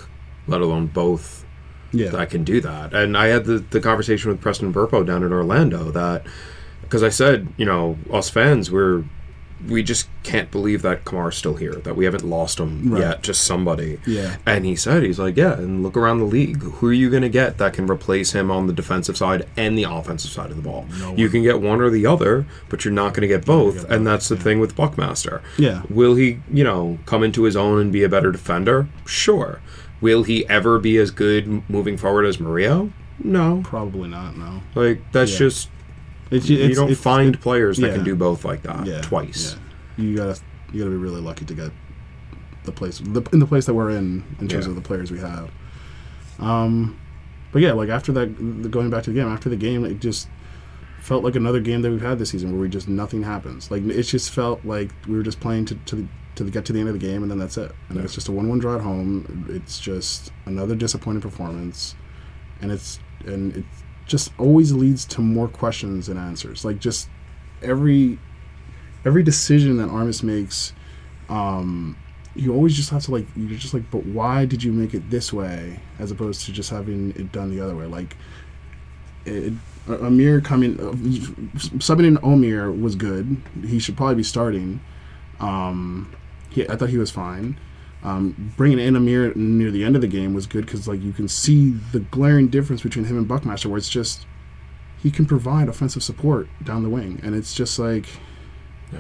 let 0.47 0.61
alone 0.61 0.87
both, 0.87 1.45
yeah 1.91 2.09
that 2.09 2.29
can 2.29 2.43
do 2.43 2.61
that. 2.61 2.93
And 2.93 3.17
I 3.17 3.27
had 3.27 3.45
the, 3.45 3.59
the 3.59 3.79
conversation 3.79 4.31
with 4.31 4.41
Preston 4.41 4.73
Burpo 4.73 5.05
down 5.05 5.23
in 5.23 5.31
Orlando 5.31 5.91
that 5.91 6.25
because 6.81 7.03
I 7.03 7.09
said, 7.09 7.47
you 7.57 7.65
know, 7.65 7.97
us 8.11 8.29
fans, 8.29 8.69
we're 8.69 9.05
we 9.67 9.83
just 9.83 10.07
can't 10.23 10.49
believe 10.51 10.81
that 10.81 11.05
Kemar's 11.05 11.35
still 11.37 11.55
here, 11.55 11.73
that 11.75 11.95
we 11.95 12.05
haven't 12.05 12.23
lost 12.23 12.59
him 12.59 12.91
Right. 12.91 13.01
yet, 13.01 13.23
just 13.23 13.43
somebody. 13.43 13.99
Yeah. 14.05 14.37
And 14.45 14.65
he 14.65 14.75
said, 14.75 15.03
he's 15.03 15.19
like, 15.19 15.37
yeah, 15.37 15.53
and 15.53 15.83
look 15.83 15.95
around 15.97 16.19
the 16.19 16.25
league. 16.25 16.61
Who 16.61 16.87
are 16.87 16.93
you 16.93 17.09
going 17.09 17.23
to 17.23 17.29
get 17.29 17.57
that 17.57 17.73
can 17.73 17.87
replace 17.89 18.31
him 18.33 18.49
on 18.51 18.67
the 18.67 18.73
defensive 18.73 19.17
side 19.17 19.47
and 19.57 19.77
the 19.77 19.83
offensive 19.83 20.31
side 20.31 20.49
of 20.51 20.55
the 20.57 20.63
ball? 20.63 20.85
you 21.15 21.29
can 21.29 21.43
get 21.43 21.61
one 21.61 21.81
or 21.81 21.89
the 21.89 22.05
other, 22.05 22.45
but 22.69 22.83
you're 22.85 22.93
not 22.93 23.13
going 23.13 23.21
to 23.21 23.27
get 23.27 23.45
both. 23.45 23.89
and 23.89 24.05
that's 24.07 24.29
the 24.29 24.35
thing 24.37 24.59
with 24.59 24.75
Buckmaster. 24.75 25.41
Yeah. 25.57 25.81
Will 25.89 26.15
he, 26.15 26.39
you 26.51 26.63
know, 26.63 26.99
come 27.05 27.23
into 27.23 27.43
his 27.43 27.55
own 27.55 27.79
and 27.81 27.91
be 27.91 28.03
a 28.03 28.09
better 28.09 28.31
defender? 28.31 28.87
Sure. 29.05 29.59
Will 30.01 30.23
he 30.23 30.47
ever 30.49 30.79
be 30.79 30.97
as 30.97 31.11
good 31.11 31.69
moving 31.69 31.97
forward 31.97 32.25
as 32.25 32.39
Mario? 32.39 32.91
No. 33.23 33.61
probably 33.63 34.09
not 34.09 34.35
no 34.35 34.61
Like 34.73 35.03
that's 35.11 35.33
Yeah. 35.33 35.37
just 35.37 35.69
it's, 36.31 36.49
you 36.49 36.57
it's, 36.59 36.75
don't 36.77 36.85
it's- 36.89 37.03
find 37.03 37.35
it- 37.35 37.41
players 37.41 37.77
that 37.77 37.87
yeah. 37.89 37.95
can 37.95 38.03
do 38.03 38.15
both 38.15 38.43
like 38.45 38.63
that 38.63 38.85
yeah 38.85 39.01
twice. 39.01 39.55
yeah. 39.97 40.03
you 40.05 40.15
gotta 40.17 40.39
you 40.73 40.79
gotta 40.79 40.91
be 40.91 40.97
really 40.97 41.21
lucky 41.21 41.45
to 41.45 41.53
get 41.53 41.71
the 42.63 42.71
place 42.71 42.99
the, 43.03 43.21
in 43.33 43.39
the 43.39 43.45
place 43.47 43.65
that 43.65 43.73
we're 43.73 43.89
in 43.91 44.23
in 44.39 44.47
terms 44.47 44.67
of 44.67 44.75
the 44.75 44.81
players 44.81 45.11
we 45.11 45.19
have. 45.19 45.49
Um 46.39 46.99
but 47.51 47.61
yeah 47.61 47.73
like 47.73 47.89
after 47.89 48.11
that 48.13 48.35
the- 48.63 48.69
going 48.69 48.89
back 48.89 49.03
to 49.03 49.09
the 49.11 49.19
game 49.19 49.27
after 49.27 49.49
the 49.49 49.55
game 49.57 49.85
it 49.85 49.99
just 49.99 50.27
felt 50.99 51.23
like 51.23 51.35
another 51.35 51.59
game 51.59 51.81
that 51.81 51.89
we've 51.89 52.01
had 52.01 52.19
this 52.19 52.29
season 52.29 52.51
where 52.51 52.61
we 52.61 52.69
just 52.69 52.87
nothing 52.87 53.23
happens. 53.23 53.71
Like 53.71 53.83
it 53.83 54.03
just 54.03 54.29
felt 54.31 54.63
like 54.63 54.91
we 55.07 55.15
were 55.17 55.23
just 55.23 55.39
playing 55.39 55.65
to, 55.65 55.75
to 55.75 55.95
the 55.95 56.07
to 56.35 56.43
the, 56.45 56.51
get 56.51 56.63
to 56.65 56.71
the 56.73 56.79
end 56.79 56.87
of 56.87 56.93
the 56.93 56.99
game 57.05 57.23
and 57.23 57.29
then 57.31 57.39
that's 57.39 57.57
it. 57.57 57.71
And 57.89 57.99
it's 57.99 58.13
just 58.15 58.29
a 58.29 58.31
one-one 58.31 58.59
draw 58.59 58.75
at 58.75 58.81
home. 58.81 59.45
It's 59.49 59.79
just 59.79 60.31
another 60.45 60.75
disappointing 60.75 61.21
performance. 61.21 61.95
And 62.61 62.71
it's 62.71 62.99
and 63.25 63.57
it 63.57 63.65
just 64.11 64.31
always 64.37 64.73
leads 64.73 65.05
to 65.05 65.21
more 65.21 65.47
questions 65.47 66.09
and 66.09 66.19
answers 66.19 66.63
like 66.63 66.77
just 66.79 67.09
every 67.63 68.19
every 69.05 69.23
decision 69.23 69.77
that 69.77 69.89
Armas 69.89 70.23
makes, 70.23 70.73
um, 71.29 71.97
you 72.35 72.53
always 72.53 72.75
just 72.75 72.89
have 72.91 73.03
to 73.03 73.11
like 73.11 73.25
you're 73.35 73.57
just 73.57 73.73
like, 73.73 73.89
but 73.91 74.05
why 74.05 74.45
did 74.45 74.63
you 74.63 74.71
make 74.71 74.93
it 74.93 75.09
this 75.09 75.33
way 75.33 75.79
as 75.99 76.11
opposed 76.11 76.45
to 76.45 76.51
just 76.51 76.69
having 76.69 77.11
it 77.11 77.31
done 77.31 77.49
the 77.49 77.61
other 77.61 77.75
way? 77.75 77.85
Like, 77.85 78.15
it, 79.25 79.53
Amir 79.87 80.41
coming 80.41 80.79
uh, 80.79 80.91
subbing 81.79 82.05
in 82.05 82.17
Amir 82.23 82.71
was 82.71 82.95
good. 82.95 83.41
He 83.65 83.79
should 83.79 83.97
probably 83.97 84.15
be 84.15 84.23
starting. 84.23 84.81
Um, 85.39 86.13
he, 86.49 86.67
I 86.67 86.75
thought 86.75 86.89
he 86.89 86.97
was 86.97 87.11
fine. 87.11 87.59
Um, 88.03 88.53
bringing 88.57 88.79
in 88.79 88.95
Amir 88.95 89.33
near 89.35 89.69
the 89.69 89.83
end 89.83 89.95
of 89.95 90.01
the 90.01 90.07
game 90.07 90.33
was 90.33 90.47
good 90.47 90.65
because 90.65 90.87
like 90.87 91.01
you 91.01 91.11
can 91.13 91.27
see 91.27 91.71
the 91.91 91.99
glaring 91.99 92.47
difference 92.47 92.81
between 92.81 93.05
him 93.05 93.17
and 93.17 93.27
Buckmaster, 93.27 93.69
where 93.69 93.77
it's 93.77 93.89
just 93.89 94.25
he 95.01 95.11
can 95.11 95.25
provide 95.25 95.69
offensive 95.69 96.01
support 96.03 96.47
down 96.63 96.81
the 96.83 96.89
wing, 96.89 97.19
and 97.23 97.35
it's 97.35 97.53
just 97.53 97.77
like 97.77 98.07
Yeah. 98.91 98.99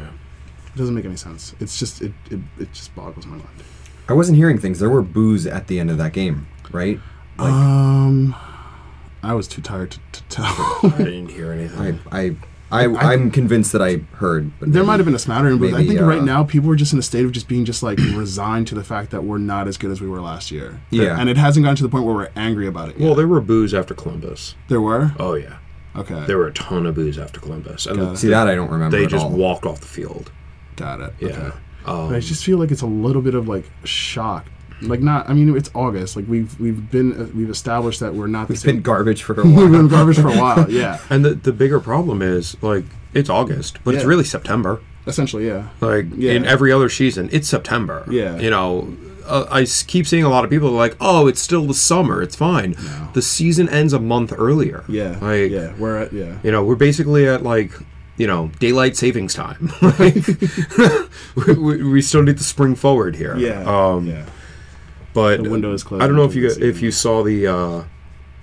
it 0.67 0.75
doesn't 0.77 0.93
make 0.93 1.05
any 1.05 1.15
sense. 1.17 1.55
It's 1.59 1.79
just 1.79 2.01
it 2.01 2.13
it, 2.29 2.39
it 2.59 2.71
just 2.73 2.93
boggles 2.95 3.25
my 3.25 3.37
mind. 3.37 3.49
I 4.07 4.13
wasn't 4.13 4.37
hearing 4.37 4.57
things. 4.59 4.79
There 4.79 4.89
were 4.89 5.01
boos 5.01 5.47
at 5.47 5.67
the 5.67 5.79
end 5.79 5.89
of 5.89 5.97
that 5.97 6.13
game, 6.13 6.47
right? 6.71 6.99
Like 7.39 7.51
um, 7.53 8.35
I 9.23 9.33
was 9.33 9.47
too 9.47 9.61
tired 9.63 9.91
to, 9.91 9.99
to 10.11 10.23
tell. 10.29 10.45
I 10.83 10.93
didn't 10.97 11.29
hear 11.29 11.51
anything. 11.51 11.99
I 12.11 12.17
I. 12.25 12.35
I, 12.71 12.85
I- 12.85 13.13
I'm 13.13 13.31
convinced 13.31 13.71
that 13.73 13.81
I 13.81 13.97
heard. 14.17 14.51
But 14.59 14.71
there 14.71 14.81
maybe- 14.81 14.87
might 14.87 14.99
have 14.99 15.05
been 15.05 15.15
a 15.15 15.19
smattering, 15.19 15.57
but 15.59 15.73
I 15.73 15.85
think 15.85 15.99
uh, 15.99 16.05
right 16.05 16.23
now 16.23 16.43
people 16.43 16.69
are 16.71 16.75
just 16.75 16.93
in 16.93 16.99
a 16.99 17.01
state 17.01 17.25
of 17.25 17.31
just 17.31 17.47
being 17.47 17.65
just 17.65 17.83
like 17.83 17.97
resigned 18.15 18.67
to 18.67 18.75
the 18.75 18.83
fact 18.83 19.11
that 19.11 19.23
we're 19.23 19.37
not 19.37 19.67
as 19.67 19.77
good 19.77 19.91
as 19.91 19.99
we 20.01 20.07
were 20.07 20.21
last 20.21 20.51
year. 20.51 20.81
Yeah. 20.89 21.19
and 21.19 21.29
it 21.29 21.37
hasn't 21.37 21.63
gotten 21.63 21.75
to 21.77 21.83
the 21.83 21.89
point 21.89 22.05
where 22.05 22.15
we're 22.15 22.29
angry 22.35 22.67
about 22.67 22.89
it. 22.89 22.97
Yet. 22.97 23.05
well, 23.05 23.15
there 23.15 23.27
were 23.27 23.41
boos 23.41 23.73
after 23.73 23.93
Columbus. 23.93 24.55
there 24.67 24.81
were. 24.81 25.13
Oh 25.19 25.33
yeah, 25.35 25.57
Okay, 25.95 26.23
there 26.25 26.37
were 26.37 26.47
a 26.47 26.53
ton 26.53 26.85
of 26.85 26.95
boos 26.95 27.17
after 27.19 27.39
Columbus, 27.39 27.85
and 27.85 27.97
Got 27.99 28.13
it. 28.13 28.17
See 28.17 28.29
that 28.29 28.47
I 28.47 28.55
don't 28.55 28.69
remember. 28.71 28.97
they 28.97 29.03
at 29.05 29.09
just 29.09 29.25
all. 29.25 29.31
walked 29.31 29.65
off 29.65 29.81
the 29.81 29.87
field. 29.87 30.31
got 30.77 31.01
it. 31.01 31.13
Yeah. 31.19 31.27
Okay. 31.29 31.51
Um, 31.85 32.13
I 32.13 32.19
just 32.19 32.43
feel 32.45 32.57
like 32.59 32.69
it's 32.71 32.83
a 32.83 32.87
little 32.87 33.21
bit 33.23 33.33
of 33.35 33.47
like 33.47 33.65
shock. 33.83 34.45
Like 34.81 34.99
not, 35.01 35.29
I 35.29 35.33
mean, 35.33 35.55
it's 35.55 35.69
August. 35.75 36.15
Like 36.15 36.25
we've 36.27 36.59
we've 36.59 36.89
been 36.91 37.13
uh, 37.13 37.27
we've 37.35 37.49
established 37.49 37.99
that 37.99 38.13
we're 38.15 38.27
not. 38.27 38.47
the 38.47 38.53
It's 38.53 38.63
been 38.63 38.75
same- 38.77 38.81
garbage 38.91 39.23
for 39.23 39.33
a 39.39 39.43
while. 39.45 39.55
We've 39.63 39.71
been 39.71 39.87
garbage 39.87 40.17
for 40.17 40.29
a 40.29 40.37
while. 40.37 40.69
Yeah, 40.69 40.99
and 41.09 41.23
the 41.25 41.35
the 41.35 41.51
bigger 41.51 41.79
problem 41.79 42.21
is 42.21 42.55
like 42.63 42.85
it's 43.13 43.29
August, 43.29 43.79
but 43.83 43.93
it's 43.95 44.05
really 44.05 44.23
September. 44.23 44.79
essentially, 45.07 45.47
yeah. 45.47 45.69
Like 45.81 46.05
Yeah. 46.15 46.33
in 46.33 46.45
every 46.45 46.71
other 46.71 46.89
season, 46.89 47.29
it's 47.31 47.47
September. 47.47 48.05
Yeah. 48.09 48.37
You 48.37 48.49
know, 48.49 48.95
uh, 49.25 49.45
I 49.51 49.65
keep 49.65 50.05
seeing 50.07 50.23
a 50.23 50.29
lot 50.29 50.43
of 50.43 50.49
people 50.49 50.71
like, 50.71 50.95
"Oh, 51.01 51.27
it's 51.27 51.41
still 51.41 51.65
the 51.67 51.73
summer. 51.73 52.21
It's 52.21 52.35
fine." 52.35 52.71
No. 52.83 53.09
The 53.13 53.21
season 53.21 53.67
ends 53.69 53.93
a 53.93 53.99
month 53.99 54.33
earlier. 54.37 54.83
Yeah, 54.87 55.17
like 55.21 55.51
yeah, 55.51 55.73
we're 55.77 55.97
at 55.97 56.13
yeah. 56.13 56.37
you 56.43 56.51
know, 56.51 56.63
we're 56.63 56.75
basically 56.75 57.27
at 57.27 57.43
like 57.43 57.71
you 58.17 58.27
know 58.27 58.49
daylight 58.59 58.95
savings 58.97 59.33
time. 59.33 59.71
We, 61.35 61.53
we, 61.53 61.83
we 61.83 62.01
still 62.01 62.23
need 62.23 62.37
to 62.37 62.43
spring 62.43 62.75
forward 62.75 63.15
here. 63.15 63.35
Yeah, 63.37 63.63
Um, 63.63 64.07
yeah. 64.07 64.25
But 65.13 65.43
The 65.43 65.49
window 65.49 65.73
is 65.73 65.83
closed 65.83 66.03
I 66.03 66.07
don't 66.07 66.15
know 66.15 66.23
if 66.25 66.35
you 66.35 66.47
if 66.47 66.81
you 66.81 66.91
saw 66.91 67.23
the 67.23 67.47
uh, 67.47 67.83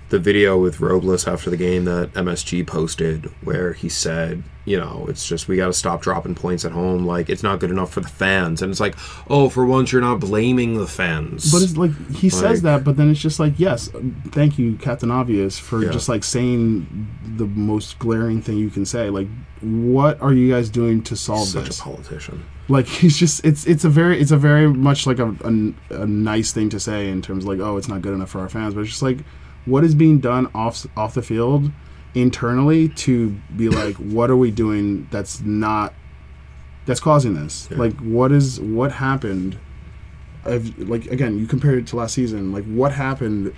the 0.09 0.19
video 0.19 0.57
with 0.57 0.79
Robles 0.79 1.27
after 1.27 1.49
the 1.49 1.57
game 1.57 1.85
that 1.85 2.11
MSG 2.13 2.65
posted, 2.65 3.25
where 3.43 3.73
he 3.73 3.89
said, 3.89 4.43
you 4.65 4.77
know, 4.77 5.05
it's 5.07 5.27
just 5.27 5.47
we 5.47 5.55
got 5.57 5.67
to 5.67 5.73
stop 5.73 6.01
dropping 6.01 6.35
points 6.35 6.65
at 6.65 6.71
home. 6.71 7.05
Like 7.05 7.29
it's 7.29 7.43
not 7.43 7.59
good 7.59 7.71
enough 7.71 7.91
for 7.91 8.01
the 8.01 8.07
fans, 8.07 8.61
and 8.61 8.71
it's 8.71 8.79
like, 8.79 8.95
oh, 9.29 9.49
for 9.49 9.65
once 9.65 9.91
you're 9.91 10.01
not 10.01 10.19
blaming 10.19 10.77
the 10.77 10.87
fans. 10.87 11.51
But 11.51 11.61
it's 11.61 11.77
like 11.77 11.91
he 12.15 12.29
says 12.29 12.61
that, 12.63 12.83
but 12.83 12.97
then 12.97 13.09
it's 13.09 13.19
just 13.19 13.39
like, 13.39 13.53
yes, 13.59 13.89
thank 14.29 14.57
you, 14.59 14.75
Captain 14.77 15.11
Obvious, 15.11 15.57
for 15.59 15.83
Yeah. 15.83 15.91
just 15.91 16.09
like 16.09 16.23
saying 16.23 17.07
the 17.37 17.45
most 17.45 17.99
glaring 17.99 18.41
thing 18.41 18.57
you 18.57 18.69
can 18.69 18.85
say. 18.85 19.09
Like, 19.09 19.27
what 19.61 20.21
are 20.21 20.33
you 20.33 20.51
guys 20.51 20.69
doing 20.69 21.03
to 21.03 21.15
solve 21.15 21.47
such 21.47 21.65
this? 21.67 21.79
a 21.79 21.83
politician. 21.83 22.45
like 22.67 22.85
he's 23.01 23.17
just 23.17 23.43
it's 23.45 23.65
it's 23.67 23.83
a 23.83 23.89
very 23.89 24.19
it's 24.21 24.31
a 24.31 24.37
very 24.37 24.67
much 24.67 25.05
like 25.07 25.19
a, 25.19 25.35
a, 25.43 25.73
a 26.01 26.07
nice 26.07 26.51
thing 26.53 26.69
to 26.69 26.79
say 26.79 27.09
in 27.09 27.21
terms 27.21 27.43
of 27.43 27.49
like 27.49 27.59
oh 27.59 27.75
it's 27.77 27.87
not 27.87 28.01
good 28.01 28.13
enough 28.13 28.29
for 28.29 28.39
our 28.39 28.47
fans 28.49 28.73
but 28.73 28.81
it's 28.81 28.91
just 28.91 29.01
like 29.01 29.17
what 29.65 29.83
is 29.83 29.93
being 29.95 30.19
done 30.19 30.49
off 30.55 30.85
off 30.97 31.13
the 31.13 31.21
field 31.21 31.71
internally 32.15 32.89
to 32.89 33.29
be 33.55 33.69
like 33.81 33.95
what 33.95 34.29
are 34.29 34.37
we 34.37 34.51
doing 34.51 35.07
that's 35.11 35.41
not 35.41 35.93
that's 36.85 36.99
causing 36.99 37.35
this 37.35 37.67
Yeah. 37.71 37.77
like 37.77 37.95
what 37.99 38.31
is 38.31 38.59
what 38.59 38.91
happened 38.93 39.59
I've, 40.45 40.77
like 40.79 41.05
again 41.07 41.37
you 41.37 41.45
compare 41.45 41.77
it 41.77 41.87
to 41.87 41.97
last 41.97 42.13
season 42.15 42.51
like 42.51 42.63
what 42.65 42.91
happened 42.93 43.53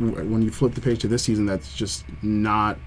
w- 0.00 0.24
when 0.28 0.42
you 0.42 0.50
flip 0.50 0.74
the 0.74 0.80
page 0.80 1.00
to 1.00 1.08
this 1.08 1.22
season 1.24 1.44
that's 1.46 1.74
just 1.74 2.04
not 2.22 2.78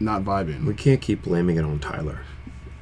not 0.00 0.22
vibing 0.24 0.64
We 0.64 0.74
can't 0.74 1.00
keep 1.00 1.22
blaming 1.22 1.56
it 1.56 1.64
on 1.64 1.78
Tyler. 1.78 2.20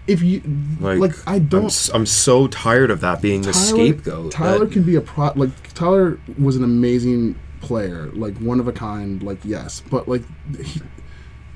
if 0.07 0.23
you 0.23 0.43
Like, 0.81 0.99
like 0.99 1.13
i 1.29 1.39
don't 1.39 1.91
I'm, 1.93 2.07
so 2.07 2.47
tired 2.47 2.91
of 2.91 3.01
that 3.01 3.21
being 3.21 3.43
the 3.43 3.53
scapegoat. 3.53 4.33
Tyler 4.33 4.61
that- 4.61 4.73
can 4.73 4.83
be 4.85 4.97
a 4.97 5.01
pro. 5.01 5.33
Like 5.37 5.51
Tyler 5.75 6.19
was 6.39 6.57
an 6.57 6.65
amazing 6.65 7.37
player, 7.65 8.11
like 8.13 8.37
one 8.39 8.61
of 8.61 8.69
a 8.69 8.73
kind. 8.73 9.23
Like 9.23 9.39
yes, 9.45 9.83
but 9.91 10.09
like 10.09 10.23
he, 10.57 10.81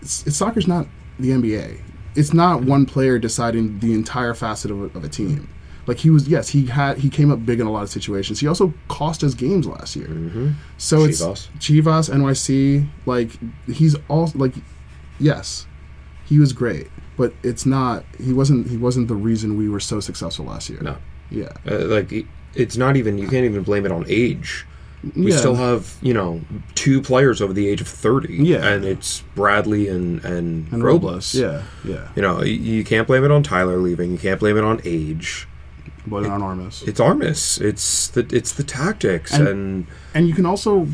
it's, 0.03 0.27
it's, 0.27 0.37
soccer's 0.37 0.67
not 0.67 0.87
the 1.19 1.31
NBA. 1.31 1.81
It's 2.15 2.33
not 2.33 2.63
one 2.63 2.87
player 2.87 3.19
deciding 3.19 3.79
the 3.79 3.95
entire 3.95 4.35
facet 4.35 4.71
of 4.71 4.81
a, 4.81 4.99
of 4.99 5.05
a 5.05 5.09
team. 5.09 5.49
Like 5.87 5.99
he 5.99 6.11
was, 6.11 6.29
yes, 6.29 6.51
he 6.51 6.67
had 6.67 6.99
he 6.99 7.09
came 7.09 7.31
up 7.31 7.47
big 7.47 7.61
in 7.61 7.67
a 7.67 7.71
lot 7.71 7.83
of 7.83 7.91
situations. 7.91 8.41
He 8.41 8.47
also 8.47 8.75
cost 8.89 9.25
us 9.25 9.35
games 9.35 9.67
last 9.67 9.97
year. 9.97 10.09
Mhm. 10.09 10.55
So 10.77 10.99
Chivas. 10.99 11.49
it's 11.55 11.67
Chivas, 11.67 12.11
NYC. 12.11 12.89
Like 13.07 13.31
he's 13.67 13.97
all 14.09 14.31
like, 14.35 14.55
yes, 15.19 15.67
he 16.27 16.39
was 16.39 16.53
great, 16.53 16.89
but 17.17 17.33
it's 17.43 17.65
not. 17.65 18.05
He 18.23 18.33
wasn't. 18.35 18.69
He 18.69 18.77
wasn't 18.77 19.09
the 19.09 19.15
reason 19.15 19.57
we 19.57 19.69
were 19.71 19.81
so 19.81 19.99
successful 20.01 20.45
last 20.45 20.69
year. 20.69 20.81
No. 20.83 20.97
Yeah. 21.31 21.53
Uh, 21.67 21.87
like 21.87 22.13
it's 22.55 22.77
not 22.77 22.97
even 22.97 23.17
you 23.17 23.29
can't 23.29 23.45
even 23.45 23.63
blame 23.63 23.87
it 23.87 23.93
on 23.93 24.05
age. 24.09 24.67
We 25.17 25.31
Yeah. 25.31 25.37
still 25.39 25.55
have 25.55 25.97
you 26.03 26.13
know 26.13 26.41
two 26.75 27.01
players 27.01 27.41
over 27.41 27.53
the 27.53 27.69
age 27.69 27.81
of 27.81 27.87
thirty. 27.89 28.35
Yeah. 28.37 28.67
and 28.67 28.85
it's 28.85 29.21
Bradley 29.35 29.89
and 29.89 30.25
and, 30.25 30.71
and 30.73 30.83
Robles. 30.83 31.35
Yeah, 31.35 31.63
yeah. 31.85 32.09
You 32.17 32.23
know, 32.23 32.43
you, 32.43 32.55
you 32.55 32.85
can't 32.85 33.07
blame 33.07 33.25
it 33.25 33.31
on 33.31 33.43
Tyler 33.43 33.77
leaving. 33.79 34.11
You 34.11 34.19
can't 34.19 34.41
blame 34.41 34.57
it 34.57 34.65
on 34.65 34.81
age. 34.85 35.47
But 36.07 36.25
on 36.27 36.43
Armas. 36.43 36.83
It's 36.87 37.01
Armas. 37.01 37.59
It's 37.59 38.09
the 38.09 38.27
it's 38.33 38.53
the 38.53 38.65
tactics 38.65 39.33
And- 39.35 39.47
and, 39.49 39.87
and 40.15 40.29
you 40.29 40.35
can 40.35 40.47
also 40.47 40.89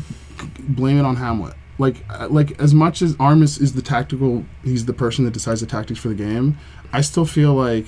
blame 0.59 0.99
it 0.99 1.05
on 1.05 1.15
Hamlett. 1.15 1.53
Like 1.77 2.03
uh, 2.09 2.27
like 2.29 2.59
as 2.61 2.73
much 2.73 3.01
as 3.01 3.15
Armas 3.19 3.57
is 3.57 3.73
the 3.73 3.81
tactical, 3.81 4.45
he's 4.63 4.85
the 4.85 4.93
person 4.93 5.25
that 5.25 5.33
decides 5.33 5.61
the 5.61 5.67
tactics 5.67 5.99
for 5.99 6.09
the 6.09 6.15
game. 6.15 6.57
I 6.93 7.01
still 7.01 7.25
feel 7.25 7.53
like 7.53 7.85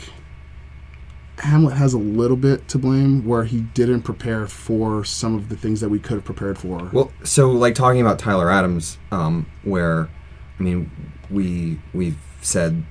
Hamlett 1.37 1.73
has 1.77 1.93
a 1.93 1.97
little 1.99 2.37
bit 2.37 2.67
to 2.69 2.77
blame 2.79 3.25
where 3.25 3.43
he 3.43 3.61
didn't 3.61 4.01
prepare 4.01 4.47
for 4.47 5.03
some 5.05 5.35
of 5.35 5.49
the 5.49 5.55
things 5.55 5.81
that 5.81 5.89
we 5.89 5.99
could 5.99 6.15
have 6.15 6.25
prepared 6.25 6.57
for. 6.57 6.89
Well, 6.91 7.11
so 7.23 7.51
like 7.51 7.75
talking 7.75 8.01
about 8.01 8.17
Tyler 8.19 8.49
Adams, 8.51 8.97
um, 9.11 9.45
where, 9.63 10.09
I 10.59 10.63
mean, 10.63 10.89
we 11.29 11.79
we've 11.93 12.17
said 12.41 12.83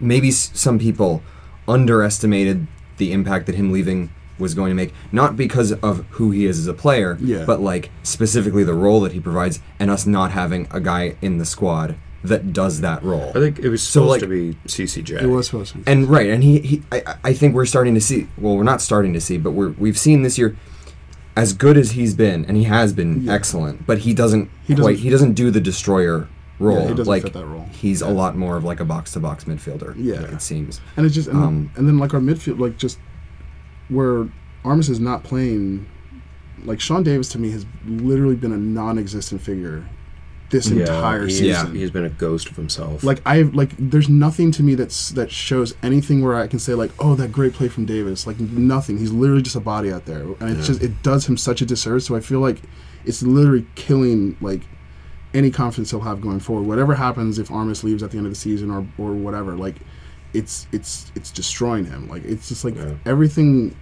maybe 0.00 0.28
s- 0.28 0.50
some 0.54 0.78
people 0.78 1.22
underestimated 1.66 2.66
the 2.98 3.12
impact 3.12 3.46
that 3.46 3.54
him 3.54 3.72
leaving 3.72 4.10
was 4.38 4.52
going 4.54 4.70
to 4.70 4.74
make, 4.74 4.92
not 5.12 5.36
because 5.36 5.72
of 5.72 6.04
who 6.10 6.30
he 6.30 6.44
is 6.44 6.58
as 6.58 6.66
a 6.66 6.74
player, 6.74 7.16
Yeah. 7.20 7.44
but 7.46 7.60
like 7.60 7.90
specifically 8.02 8.64
the 8.64 8.74
role 8.74 9.00
that 9.00 9.12
he 9.12 9.20
provides, 9.20 9.60
and 9.78 9.90
us 9.90 10.06
not 10.06 10.32
having 10.32 10.68
a 10.70 10.80
guy 10.80 11.16
in 11.22 11.38
the 11.38 11.46
squad 11.46 11.94
that 12.28 12.52
does 12.52 12.80
that 12.80 13.02
role. 13.02 13.30
I 13.30 13.40
think 13.40 13.58
it 13.58 13.68
was 13.68 13.82
So, 13.82 14.00
supposed 14.00 14.10
like- 14.10 14.20
to 14.22 14.26
be 14.28 14.58
CCJ. 14.66 15.22
it 15.22 15.26
was 15.26 15.46
supposed 15.46 15.72
to 15.72 15.78
be. 15.78 15.84
And 15.86 16.08
right, 16.08 16.28
and 16.30 16.42
he, 16.42 16.58
he 16.60 16.82
I, 16.92 17.16
I 17.24 17.32
think 17.32 17.54
we're 17.54 17.66
starting 17.66 17.94
to 17.94 18.00
see. 18.00 18.28
Well, 18.38 18.56
we're 18.56 18.62
not 18.62 18.80
starting 18.80 19.12
to 19.14 19.20
see, 19.20 19.38
but 19.38 19.52
we're 19.52 19.70
we've 19.70 19.98
seen 19.98 20.22
this 20.22 20.36
year, 20.38 20.56
as 21.36 21.52
good 21.52 21.76
as 21.76 21.92
he's 21.92 22.14
been, 22.14 22.44
and 22.46 22.56
he 22.56 22.64
has 22.64 22.92
been 22.92 23.22
Yeah. 23.22 23.32
excellent. 23.34 23.86
But 23.86 23.98
he 23.98 24.14
doesn't 24.14 24.50
He 24.66 24.74
doesn't- 24.74 24.96
He 24.96 25.10
doesn't 25.10 25.32
do 25.34 25.50
the 25.50 25.60
destroyer 25.60 26.28
role. 26.58 26.88
he 26.88 26.94
doesn't 26.94 27.06
like 27.06 27.22
fit 27.24 27.34
that 27.34 27.44
role. 27.46 27.66
he's 27.70 28.00
a 28.00 28.08
lot 28.08 28.36
more 28.36 28.56
of 28.56 28.64
like 28.64 28.80
a 28.80 28.84
box 28.84 29.12
to 29.12 29.20
box 29.20 29.44
midfielder. 29.44 29.94
Yeah. 29.98 30.22
it 30.22 30.40
seems. 30.40 30.80
And 30.96 31.04
it's 31.04 31.14
just 31.14 31.28
and, 31.28 31.36
Um, 31.36 31.70
and 31.76 31.86
then 31.86 31.98
like 31.98 32.14
our 32.14 32.20
midfield, 32.20 32.58
like 32.58 32.78
just 32.78 32.98
where 33.88 34.26
Armas 34.64 34.88
is 34.88 34.98
not 35.00 35.22
playing. 35.22 35.86
Like 36.64 36.80
Sean 36.80 37.02
Davis 37.02 37.28
to 37.30 37.38
me 37.38 37.50
has 37.50 37.66
literally 37.86 38.34
been 38.34 38.52
a 38.52 38.56
non-existent 38.56 39.42
figure 39.42 39.84
this 40.50 40.70
entire 40.70 41.24
he's, 41.26 41.38
season. 41.38 41.74
he's 41.74 41.90
been 41.90 42.04
a 42.04 42.08
ghost 42.08 42.48
of 42.48 42.56
himself. 42.56 43.02
Like 43.02 43.20
I 43.26 43.42
like, 43.42 43.70
there's 43.78 44.08
nothing 44.08 44.50
to 44.52 44.62
me 44.62 44.74
that's 44.76 45.10
that 45.10 45.30
shows 45.30 45.74
anything 45.82 46.22
where 46.22 46.36
I 46.36 46.46
can 46.46 46.58
say 46.58 46.74
like, 46.74 46.92
oh, 46.98 47.14
that 47.16 47.32
great 47.32 47.52
play 47.52 47.68
from 47.68 47.84
Davis. 47.84 48.26
Like 48.26 48.38
nothing. 48.38 48.98
He's 48.98 49.10
literally 49.12 49.42
just 49.42 49.56
a 49.56 49.60
body 49.60 49.92
out 49.92 50.04
there, 50.06 50.22
and 50.22 50.42
it's 50.50 50.60
Yeah. 50.60 50.66
just 50.66 50.82
it 50.82 51.02
does 51.02 51.28
him 51.28 51.36
such 51.36 51.60
a 51.62 51.66
disservice. 51.66 52.06
So 52.06 52.14
I 52.16 52.20
feel 52.20 52.40
like 52.40 52.62
it's 53.04 53.22
literally 53.22 53.66
killing 53.74 54.36
like 54.40 54.62
any 55.34 55.50
confidence 55.50 55.90
he'll 55.90 56.00
have 56.00 56.20
going 56.20 56.40
forward. 56.40 56.66
Whatever 56.66 56.94
happens 56.94 57.38
if 57.38 57.50
Armas 57.50 57.82
leaves 57.84 58.02
at 58.02 58.10
the 58.12 58.16
end 58.18 58.26
of 58.26 58.32
the 58.32 58.38
season 58.38 58.70
or 58.70 58.86
or 58.98 59.12
whatever, 59.12 59.56
like 59.56 59.76
it's 60.32 60.66
it's 60.72 61.10
it's 61.14 61.30
destroying 61.30 61.84
him. 61.86 62.08
Like 62.08 62.24
it's 62.24 62.48
just 62.48 62.64
like 62.64 62.76
Yeah. 62.76 62.94
everything. 63.04 63.74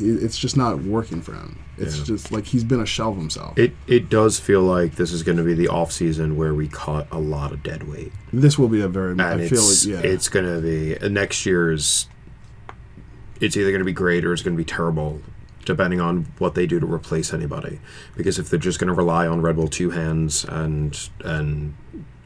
It's 0.00 0.38
just 0.38 0.56
not 0.56 0.82
working 0.82 1.20
for 1.22 1.32
him. 1.34 1.58
It's 1.76 1.98
Yeah. 1.98 2.04
just 2.04 2.30
like 2.32 2.44
he's 2.46 2.62
been 2.64 2.80
a 2.80 2.86
shell 2.86 3.10
of 3.10 3.16
himself. 3.16 3.58
it 3.58 3.74
it 3.86 4.08
does 4.08 4.38
feel 4.38 4.62
like 4.62 4.94
this 4.96 5.12
is 5.12 5.22
going 5.22 5.38
to 5.38 5.44
be 5.44 5.54
the 5.54 5.68
off 5.68 5.90
season 5.92 6.36
where 6.36 6.54
we 6.54 6.68
cut 6.68 7.06
a 7.10 7.18
lot 7.18 7.52
of 7.52 7.62
dead 7.62 7.88
weight. 7.88 8.12
this 8.32 8.58
will 8.58 8.68
be 8.68 8.80
a 8.80 8.88
very. 8.88 9.12
and 9.12 9.22
I 9.22 9.48
feel 9.48 9.58
it's 9.58 9.84
like 9.86 9.94
yeah. 10.04 10.10
it's 10.10 10.28
gonna 10.28 10.60
be 10.60 10.96
uh, 10.98 11.08
next 11.08 11.44
year's. 11.46 12.08
It's 13.40 13.56
either 13.56 13.72
gonna 13.72 13.84
be 13.84 13.92
great 13.92 14.24
or 14.24 14.32
it's 14.32 14.42
gonna 14.42 14.56
be 14.56 14.64
terrible, 14.64 15.20
depending 15.64 16.00
on 16.00 16.26
what 16.38 16.54
they 16.54 16.66
do 16.66 16.78
to 16.80 16.86
replace 16.86 17.34
anybody. 17.34 17.80
Because 18.16 18.38
if 18.38 18.48
they're 18.48 18.58
just 18.60 18.78
gonna 18.78 18.94
rely 18.94 19.26
on 19.26 19.42
Red 19.42 19.56
Bull 19.56 19.68
two 19.68 19.90
hands 19.90 20.44
and 20.44 21.08
and 21.24 21.74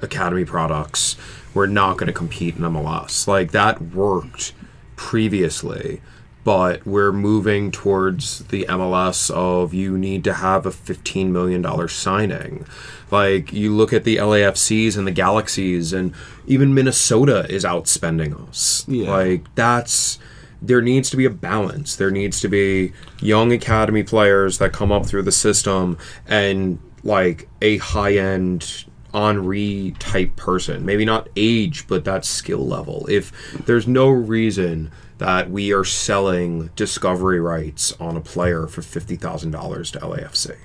academy 0.03 0.45
products, 0.45 1.17
we're 1.55 1.67
not 1.67 1.97
gonna 1.97 2.13
compete 2.13 2.57
in 2.57 2.63
MLS. 2.63 3.27
Like 3.27 3.53
that 3.53 3.81
worked 3.81 4.53
previously. 4.97 6.01
But 6.49 6.87
we're 6.87 7.13
moving 7.13 7.71
towards 7.71 8.39
the 8.45 8.65
MLS 8.71 9.31
of 9.31 9.75
you 9.75 9.99
need 9.99 10.25
to 10.25 10.33
have 10.33 10.65
a 10.65 10.71
$15 10.71 11.29
million 11.29 11.89
signing. 11.89 12.65
Like, 13.11 13.53
you 13.53 13.77
look 13.77 13.93
at 13.93 14.05
the 14.05 14.17
LAFCs 14.17 14.97
and 14.97 15.07
the 15.07 15.13
Galaxies, 15.13 15.93
and 15.93 16.15
even 16.47 16.73
Minnesota 16.73 17.45
is 17.51 17.65
outspending 17.65 18.49
us. 18.49 18.87
Yeah. 18.89 19.11
Like, 19.11 19.55
that's. 19.57 20.19
There 20.63 20.81
needs 20.81 21.11
to 21.11 21.19
be 21.19 21.27
a 21.27 21.31
balance. 21.31 21.97
There 21.97 22.11
needs 22.11 22.41
to 22.41 22.49
be 22.49 22.95
young 23.21 23.53
academy 23.53 24.03
players 24.03 24.57
that 24.57 24.73
come 24.73 24.91
up 24.91 25.05
through 25.05 25.25
the 25.25 25.33
system 25.33 25.99
and, 26.27 26.79
like, 27.05 27.47
a 27.61 27.77
high 27.77 28.17
end 28.17 28.87
Henri 29.13 29.95
type 29.99 30.35
person. 30.37 30.87
Maybe 30.87 31.05
not 31.05 31.29
age, 31.37 31.87
but 31.87 32.07
that 32.07 32.25
skill 32.25 32.67
level. 32.67 33.07
If 33.11 33.33
there's 33.67 33.87
no 33.87 34.09
reason 34.09 34.91
that 35.19 35.51
we 35.51 35.73
are 35.73 35.85
selling 35.85 36.71
discovery 36.77 37.41
rights 37.41 37.93
on 38.01 38.17
a 38.17 38.21
player 38.21 38.67
for 38.67 38.83
fifty 38.83 39.17
thousand 39.17 39.51
dollars 39.51 39.91
to 39.93 39.99
LAFC, 40.01 40.57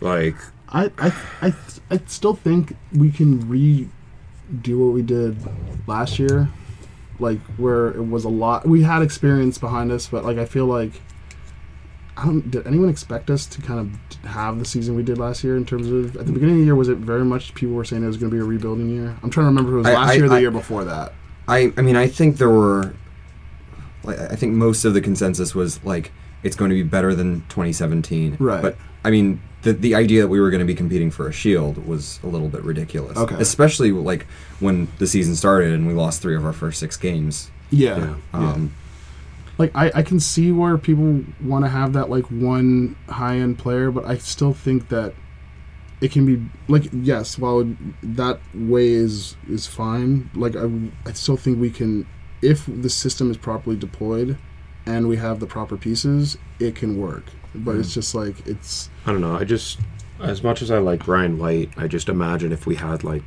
like 0.00 0.36
I, 0.68 0.90
I, 0.98 1.12
I, 1.42 1.54
I 1.90 2.00
still 2.06 2.34
think 2.34 2.76
we 2.92 3.10
can 3.10 3.42
redo 3.44 3.88
what 4.78 4.92
we 4.94 5.02
did 5.02 5.36
last 5.86 6.18
year, 6.18 6.48
like 7.18 7.40
where 7.56 7.88
it 7.88 8.02
was 8.08 8.24
a 8.24 8.28
lot. 8.28 8.66
We 8.66 8.82
had 8.82 9.02
experience 9.02 9.58
behind 9.58 9.92
us, 9.92 10.08
but 10.08 10.24
like 10.24 10.38
I 10.38 10.44
feel 10.44 10.66
like 10.66 11.00
I 12.16 12.24
don't. 12.24 12.50
Did 12.50 12.66
anyone 12.66 12.88
expect 12.88 13.30
us 13.30 13.46
to 13.46 13.60
kind 13.62 13.80
of 13.80 14.28
have 14.30 14.58
the 14.58 14.64
season 14.64 14.94
we 14.96 15.02
did 15.02 15.18
last 15.18 15.42
year? 15.44 15.56
In 15.56 15.66
terms 15.66 15.88
of 15.88 16.16
at 16.16 16.26
the 16.26 16.32
beginning 16.32 16.54
of 16.56 16.60
the 16.60 16.64
year, 16.66 16.74
was 16.76 16.88
it 16.88 16.98
very 16.98 17.24
much 17.24 17.54
people 17.54 17.74
were 17.74 17.84
saying 17.84 18.02
it 18.02 18.06
was 18.06 18.16
going 18.16 18.30
to 18.30 18.34
be 18.36 18.40
a 18.40 18.44
rebuilding 18.44 18.88
year? 18.90 19.16
I'm 19.22 19.30
trying 19.30 19.44
to 19.44 19.48
remember 19.48 19.72
if 19.72 19.74
it 19.74 19.78
was 19.78 19.86
I- 19.88 19.94
last 19.94 20.10
I- 20.10 20.14
year 20.14 20.24
or 20.24 20.28
the 20.28 20.34
I- 20.36 20.40
year 20.40 20.50
before 20.50 20.84
that. 20.84 21.12
I 21.48 21.72
I 21.76 21.82
mean 21.82 21.96
I 21.96 22.06
think 22.06 22.36
there 22.36 22.50
were 22.50 22.94
like 24.04 24.18
I 24.18 24.36
think 24.36 24.54
most 24.54 24.84
of 24.84 24.94
the 24.94 25.00
consensus 25.00 25.54
was 25.54 25.82
like 25.84 26.12
it's 26.42 26.56
going 26.56 26.70
to 26.70 26.74
be 26.74 26.82
better 26.82 27.14
than 27.14 27.40
2017. 27.48 28.36
Right. 28.38 28.62
But 28.62 28.76
I 29.04 29.10
mean, 29.10 29.40
the 29.62 29.72
the 29.72 29.94
idea 29.94 30.22
that 30.22 30.28
we 30.28 30.40
were 30.40 30.50
going 30.50 30.60
to 30.60 30.66
be 30.66 30.74
competing 30.74 31.10
for 31.10 31.28
a 31.28 31.32
shield 31.32 31.86
was 31.86 32.20
a 32.22 32.26
little 32.26 32.48
bit 32.48 32.62
ridiculous. 32.62 33.16
Okay. 33.16 33.36
Especially 33.38 33.92
like 33.92 34.26
when 34.58 34.88
the 34.98 35.06
season 35.06 35.36
started 35.36 35.72
and 35.72 35.86
we 35.86 35.92
lost 35.92 36.22
three 36.22 36.36
of 36.36 36.44
our 36.44 36.52
first 36.52 36.80
six 36.80 36.96
games. 36.96 37.50
Yeah. 37.70 37.98
Yeah. 37.98 38.14
yeah. 38.34 38.52
Um, 38.52 38.74
like 39.58 39.72
I, 39.74 39.92
I 39.96 40.02
can 40.02 40.20
see 40.20 40.50
where 40.50 40.78
people 40.78 41.22
want 41.42 41.66
to 41.66 41.68
have 41.68 41.92
that 41.92 42.08
like 42.08 42.24
one 42.30 42.96
high 43.08 43.36
end 43.36 43.58
player, 43.58 43.90
but 43.90 44.06
I 44.06 44.16
still 44.16 44.54
think 44.54 44.88
that 44.88 45.12
it 46.00 46.10
can 46.10 46.24
be 46.24 46.42
like 46.66 46.88
yes, 46.92 47.38
while 47.38 47.70
that 48.02 48.40
way 48.54 48.88
is 48.88 49.36
is 49.48 49.66
fine. 49.66 50.30
Like 50.34 50.56
I, 50.56 50.70
I 51.04 51.12
still 51.12 51.36
think 51.36 51.60
we 51.60 51.68
can, 51.70 52.06
if 52.42 52.66
the 52.66 52.90
system 52.90 53.30
is 53.30 53.36
properly 53.36 53.76
deployed, 53.76 54.36
and 54.86 55.08
we 55.08 55.16
have 55.16 55.40
the 55.40 55.46
proper 55.46 55.76
pieces, 55.76 56.38
it 56.58 56.74
can 56.74 56.98
work. 56.98 57.24
But 57.54 57.76
it's 57.76 57.88
hmm. 57.90 58.00
just 58.00 58.14
like 58.14 58.46
it's 58.46 58.90
I 59.06 59.12
don't 59.12 59.20
know. 59.20 59.36
I 59.36 59.44
just, 59.44 59.80
as 60.20 60.42
much 60.42 60.62
as 60.62 60.70
I 60.70 60.78
like 60.78 61.04
Brian 61.04 61.38
White, 61.38 61.70
I 61.76 61.86
just 61.86 62.08
imagine 62.08 62.52
if 62.52 62.66
we 62.66 62.76
had 62.76 63.04
like, 63.04 63.24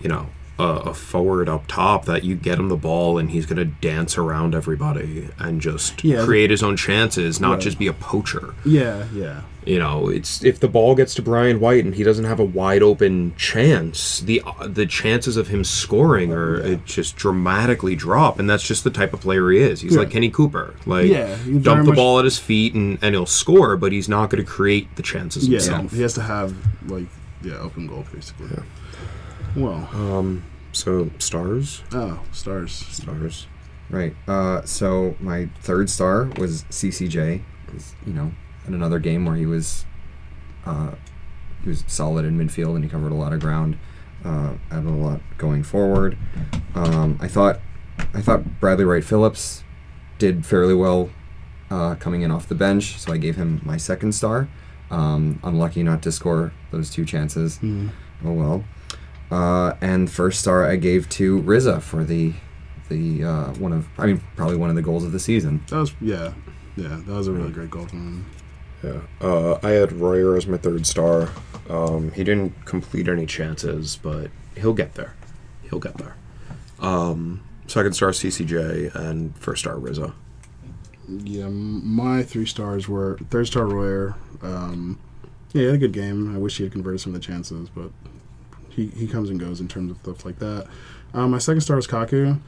you 0.00 0.08
know, 0.08 0.28
a, 0.62 0.90
a 0.90 0.94
forward 0.94 1.48
up 1.48 1.64
top 1.66 2.04
that 2.06 2.24
you 2.24 2.34
get 2.34 2.58
him 2.58 2.68
the 2.68 2.76
ball 2.76 3.18
and 3.18 3.30
he's 3.30 3.46
gonna 3.46 3.64
dance 3.64 4.16
around 4.18 4.54
everybody 4.54 5.28
and 5.38 5.60
just 5.60 6.02
Yeah. 6.04 6.24
create 6.24 6.50
his 6.50 6.62
own 6.62 6.76
chances, 6.76 7.40
not 7.40 7.52
Right. 7.52 7.60
just 7.60 7.78
be 7.78 7.86
a 7.88 7.92
poacher. 7.92 8.54
yeah 8.64 9.04
yeah 9.14 9.40
You 9.64 9.78
know, 9.78 10.08
it's 10.08 10.42
if 10.44 10.58
the 10.58 10.66
ball 10.66 10.96
gets 10.96 11.14
to 11.14 11.22
Brian 11.22 11.60
White 11.60 11.84
and 11.84 11.94
he 11.94 12.02
doesn't 12.02 12.24
have 12.24 12.40
a 12.40 12.44
wide 12.44 12.82
open 12.82 13.32
chance, 13.36 14.18
the 14.20 14.42
the 14.66 14.86
chances 14.86 15.36
of 15.36 15.46
him 15.48 15.62
scoring 15.62 16.32
are 16.32 16.58
Yeah. 16.58 16.72
it 16.72 16.84
just 16.84 17.14
dramatically 17.16 17.94
drop, 17.94 18.40
and 18.40 18.50
that's 18.50 18.66
just 18.66 18.82
the 18.82 18.90
type 18.90 19.12
of 19.14 19.20
player 19.20 19.50
he 19.52 19.58
is. 19.60 19.80
He's 19.80 19.92
Yeah. 19.92 20.00
like 20.00 20.10
Kenny 20.10 20.30
Cooper, 20.30 20.74
like 20.84 21.06
Yeah, 21.08 21.36
dump 21.60 21.86
the 21.86 21.92
ball 21.92 22.18
at 22.18 22.24
his 22.24 22.38
feet 22.38 22.74
and 22.74 22.98
and 23.02 23.14
he'll 23.14 23.24
score, 23.42 23.76
but 23.76 23.92
he's 23.92 24.08
not 24.08 24.30
going 24.30 24.42
to 24.44 24.50
create 24.50 24.86
the 24.96 25.02
chances 25.02 25.46
yeah. 25.46 25.58
himself. 25.60 25.92
He 25.92 26.02
has 26.02 26.14
to 26.14 26.22
have 26.22 26.54
like 26.88 27.06
yeah 27.44 27.58
open 27.66 27.86
goal 27.86 28.04
basically. 28.12 28.48
Well, 29.54 29.88
Um, 29.94 30.42
so 30.72 31.10
stars, 31.18 31.82
oh 31.92 32.22
stars. 32.32 32.72
stars. 32.72 33.46
Right. 33.90 34.14
Uh, 34.26 34.62
so 34.62 35.16
my 35.20 35.50
third 35.60 35.90
star 35.90 36.24
was 36.38 36.64
CCJ. 36.64 37.42
You 38.06 38.12
know, 38.12 38.32
in 38.66 38.74
another 38.74 38.98
game 38.98 39.24
where 39.24 39.36
he 39.36 39.46
was, 39.46 39.84
uh, 40.64 40.92
he 41.62 41.68
was 41.68 41.84
solid 41.86 42.24
in 42.24 42.38
midfield 42.38 42.74
and 42.74 42.84
he 42.84 42.90
covered 42.90 43.12
a 43.12 43.14
lot 43.14 43.32
of 43.32 43.40
ground, 43.40 43.78
uh, 44.24 44.54
added 44.70 44.86
a 44.86 44.90
lot 44.90 45.20
going 45.38 45.62
forward. 45.62 46.16
Um, 46.74 47.18
I 47.20 47.28
thought, 47.28 47.60
I 48.14 48.20
thought 48.20 48.60
Bradley 48.60 48.84
Wright 48.84 49.04
Phillips 49.04 49.62
did 50.18 50.44
fairly 50.46 50.74
well, 50.74 51.10
uh, 51.70 51.94
coming 51.96 52.22
in 52.22 52.30
off 52.30 52.48
the 52.48 52.54
bench. 52.54 52.98
So 52.98 53.12
I 53.12 53.16
gave 53.16 53.36
him 53.36 53.60
my 53.64 53.76
second 53.76 54.12
star. 54.12 54.48
Um, 54.90 55.40
unlucky 55.42 55.82
not 55.82 56.02
to 56.02 56.12
score 56.12 56.52
those 56.70 56.90
two 56.90 57.04
chances. 57.04 57.58
Hmm. 57.58 57.88
Oh 58.24 58.32
well. 58.32 58.64
Uh, 59.32 59.74
and 59.80 60.10
first 60.10 60.40
star 60.40 60.68
I 60.68 60.76
gave 60.76 61.08
to 61.10 61.38
Riza 61.38 61.80
for 61.80 62.04
the 62.04 62.34
the 62.90 63.24
uh, 63.24 63.54
one 63.54 63.72
of 63.72 63.88
I 63.96 64.04
mean 64.04 64.20
probably 64.36 64.56
one 64.56 64.68
of 64.68 64.76
the 64.76 64.82
goals 64.82 65.04
of 65.04 65.12
the 65.12 65.18
season. 65.18 65.64
That 65.68 65.78
was 65.78 65.94
yeah 66.02 66.34
yeah 66.76 67.00
that 67.06 67.12
was 67.14 67.28
a 67.28 67.32
really 67.32 67.50
great 67.50 67.70
goal 67.70 67.86
from 67.86 67.98
him. 67.98 68.30
Yeah. 68.82 69.26
Uh, 69.26 69.58
I 69.62 69.70
had 69.70 69.92
Royer 69.92 70.36
as 70.36 70.46
my 70.46 70.58
third 70.58 70.86
star. 70.86 71.30
Um, 71.70 72.10
he 72.12 72.24
didn't 72.24 72.66
complete 72.66 73.08
any 73.08 73.24
chances, 73.24 73.96
but 73.96 74.30
he'll 74.54 74.74
get 74.74 74.94
there. 74.94 75.14
He'll 75.62 75.78
get 75.78 75.96
there. 75.96 76.14
Um, 76.78 77.42
second 77.68 77.94
star 77.94 78.10
CCJ 78.10 78.94
and 78.94 79.34
first 79.38 79.62
star 79.62 79.78
Rizzo. 79.78 80.12
Yeah, 81.08 81.48
my 81.48 82.22
three 82.22 82.44
stars 82.44 82.86
were 82.86 83.18
third 83.30 83.46
star 83.46 83.64
Royer. 83.64 84.14
Um, 84.42 84.98
yeah, 85.54 85.60
he 85.60 85.66
had 85.66 85.74
a 85.76 85.78
good 85.78 85.92
game. 85.92 86.34
I 86.34 86.38
wish 86.38 86.58
he 86.58 86.64
had 86.64 86.72
converted 86.72 87.00
some 87.00 87.14
of 87.14 87.20
the 87.20 87.26
chances, 87.26 87.70
but 87.70 87.92
he, 88.74 88.86
he 88.88 89.06
comes 89.06 89.30
and 89.30 89.38
goes 89.38 89.60
in 89.60 89.68
terms 89.68 89.90
of 89.90 89.98
stuff 89.98 90.24
like 90.24 90.38
that. 90.38 90.66
Um, 91.14 91.30
my 91.30 91.38
second 91.38 91.60
star 91.60 91.76
was 91.76 91.86
Kaku, 91.86 92.40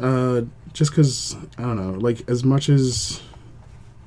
uh, 0.00 0.42
just 0.72 0.90
because 0.90 1.36
I 1.58 1.62
don't 1.62 1.76
know, 1.76 1.98
like 1.98 2.28
as 2.28 2.44
much 2.44 2.68
as 2.68 3.20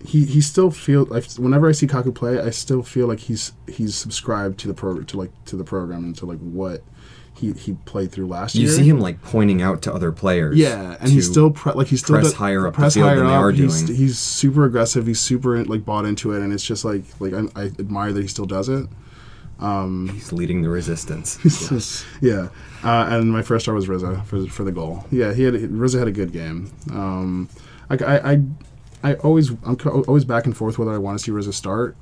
he 0.06 0.26
he 0.26 0.42
still 0.42 0.70
feel 0.70 1.06
like 1.06 1.26
whenever 1.34 1.68
I 1.68 1.72
see 1.72 1.88
Kaku 1.88 2.14
play, 2.14 2.40
I 2.40 2.50
still 2.52 2.84
feel 2.84 3.08
like 3.08 3.20
he's 3.20 3.54
he's 3.68 3.96
subscribed 3.96 4.60
to 4.60 4.68
the 4.68 4.74
program 4.74 5.06
to 5.08 5.18
like 5.18 5.46
to 5.46 5.56
the 5.56 5.64
program 5.64 6.04
and 6.04 6.18
to 6.18 6.26
like 6.26 6.40
what 6.40 6.84
he 7.36 7.54
he 7.54 7.74
played 7.86 8.12
through 8.12 8.28
last 8.28 8.54
You 8.56 8.62
year. 8.64 8.72
You 8.72 8.78
see 8.78 8.90
him 8.90 9.00
like 9.00 9.22
pointing 9.22 9.62
out 9.62 9.82
to 9.84 9.94
other 9.94 10.12
players. 10.12 10.58
Yeah, 10.58 10.98
and 11.00 11.10
he's 11.10 11.30
still 11.30 11.52
pre- 11.52 11.74
like 11.74 11.88
he's 11.88 12.02
still 12.02 12.16
press 12.18 12.32
do- 12.32 12.38
higher 12.38 12.68
up 12.68 12.76
the 12.76 12.92
field 12.92 13.08
higher 13.08 13.16
than 13.18 13.28
they 13.28 13.34
up. 13.34 13.42
are 13.42 13.52
he's, 13.52 13.82
doing. 13.84 13.98
he's 13.98 14.20
super 14.20 14.66
aggressive. 14.66 15.08
He's 15.08 15.20
super 15.20 15.64
like 15.66 15.84
bought 15.86 16.06
into 16.06 16.34
it, 16.34 16.42
and 16.42 16.54
it's 16.54 16.66
just 16.66 16.86
like 16.86 17.04
like 17.20 17.34
I, 17.34 17.46
I 17.56 17.64
admire 17.66 18.14
that 18.14 18.22
he 18.22 18.28
still 18.28 18.46
does 18.46 18.70
it. 18.70 18.88
Um, 19.64 20.10
he's 20.10 20.34
leading 20.34 20.62
the 20.62 20.70
resistance. 20.70 21.40
yeah, 22.22 22.50
uh, 22.84 23.08
and 23.10 23.32
my 23.32 23.42
first 23.42 23.64
star 23.66 23.74
was 23.74 23.88
Rizzo 23.88 24.22
for 24.26 24.46
for 24.48 24.64
the 24.64 24.72
goal. 24.72 25.06
Yeah, 25.10 25.34
he 25.34 25.44
had 25.44 25.54
Rizzo 25.72 26.00
had 26.00 26.08
a 26.08 26.12
good 26.12 26.34
game. 26.34 26.72
Um, 26.92 27.48
I, 27.90 27.96
I, 28.34 28.42
I 29.04 29.14
always 29.16 29.52
I'm 29.64 29.78
always 30.08 30.26
back 30.26 30.46
and 30.46 30.56
forth 30.56 30.78
whether 30.78 30.92
I 30.92 30.98
want 30.98 31.18
to 31.18 31.24
see 31.24 31.32
Rizzo 31.32 31.52
start. 31.52 31.96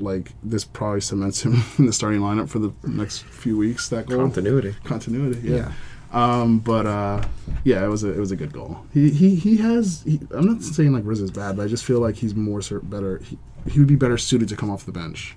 Like 0.00 0.32
this 0.44 0.64
probably 0.64 1.00
cements 1.00 1.42
him 1.42 1.62
in 1.78 1.86
the 1.86 1.92
starting 1.92 2.20
lineup 2.20 2.48
for 2.48 2.58
the 2.58 2.72
next 2.86 3.24
few 3.24 3.56
weeks. 3.56 3.88
That 3.88 4.06
goal 4.06 4.20
Continuity. 4.20 4.76
continuity. 4.84 5.40
Yeah. 5.48 5.72
Um, 6.12 6.58
but 6.60 6.86
uh, 6.86 7.22
yeah, 7.64 7.84
it 7.84 7.88
was 7.88 8.04
a 8.04 8.12
it 8.12 8.18
was 8.18 8.30
a 8.30 8.36
good 8.36 8.52
goal. 8.52 8.80
He 8.92 9.10
he 9.10 9.34
he 9.34 9.56
has. 9.58 10.02
He, 10.02 10.20
I'm 10.30 10.46
not 10.46 10.62
saying 10.62 10.92
like 10.92 11.04
Riz 11.06 11.20
is 11.20 11.30
bad, 11.30 11.56
but 11.56 11.64
I 11.64 11.68
just 11.68 11.84
feel 11.84 12.00
like 12.00 12.16
he's 12.16 12.34
more 12.34 12.60
better. 12.82 13.18
He, 13.18 13.38
he 13.68 13.78
would 13.78 13.88
be 13.88 13.96
better 13.96 14.16
suited 14.18 14.48
to 14.50 14.56
come 14.56 14.70
off 14.70 14.84
the 14.86 14.92
bench. 14.92 15.36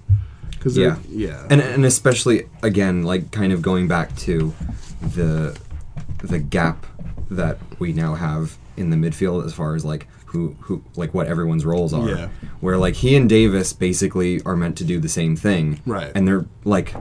Cause 0.62 0.78
Yeah. 0.78 0.98
yeah, 1.10 1.46
and 1.50 1.60
and 1.60 1.86
especially 1.86 2.48
again 2.64 3.04
like 3.04 3.32
kind 3.32 3.52
of 3.52 3.62
going 3.62 3.88
back 3.88 4.16
to 4.28 4.54
the 5.16 5.58
the 6.24 6.38
gap 6.40 6.86
that 7.32 7.58
we 7.80 7.94
now 7.94 8.14
have 8.14 8.58
in 8.78 8.90
the 8.92 8.96
midfield 8.98 9.44
as 9.46 9.54
far 9.54 9.76
as 9.76 9.84
like 9.84 10.08
who 10.26 10.56
who 10.62 10.84
like 10.96 11.14
what 11.14 11.26
everyone's 11.28 11.66
roles 11.66 11.94
are 11.94 12.08
Yeah. 12.08 12.28
where 12.60 12.78
like 12.78 12.94
he 12.96 13.16
and 13.16 13.28
Davis 13.28 13.74
basically 13.74 14.42
are 14.44 14.56
meant 14.56 14.78
to 14.78 14.84
do 14.84 15.00
the 15.00 15.10
same 15.10 15.36
thing 15.36 15.80
Right. 15.86 16.12
and 16.14 16.28
they're 16.28 16.46
like 16.64 16.94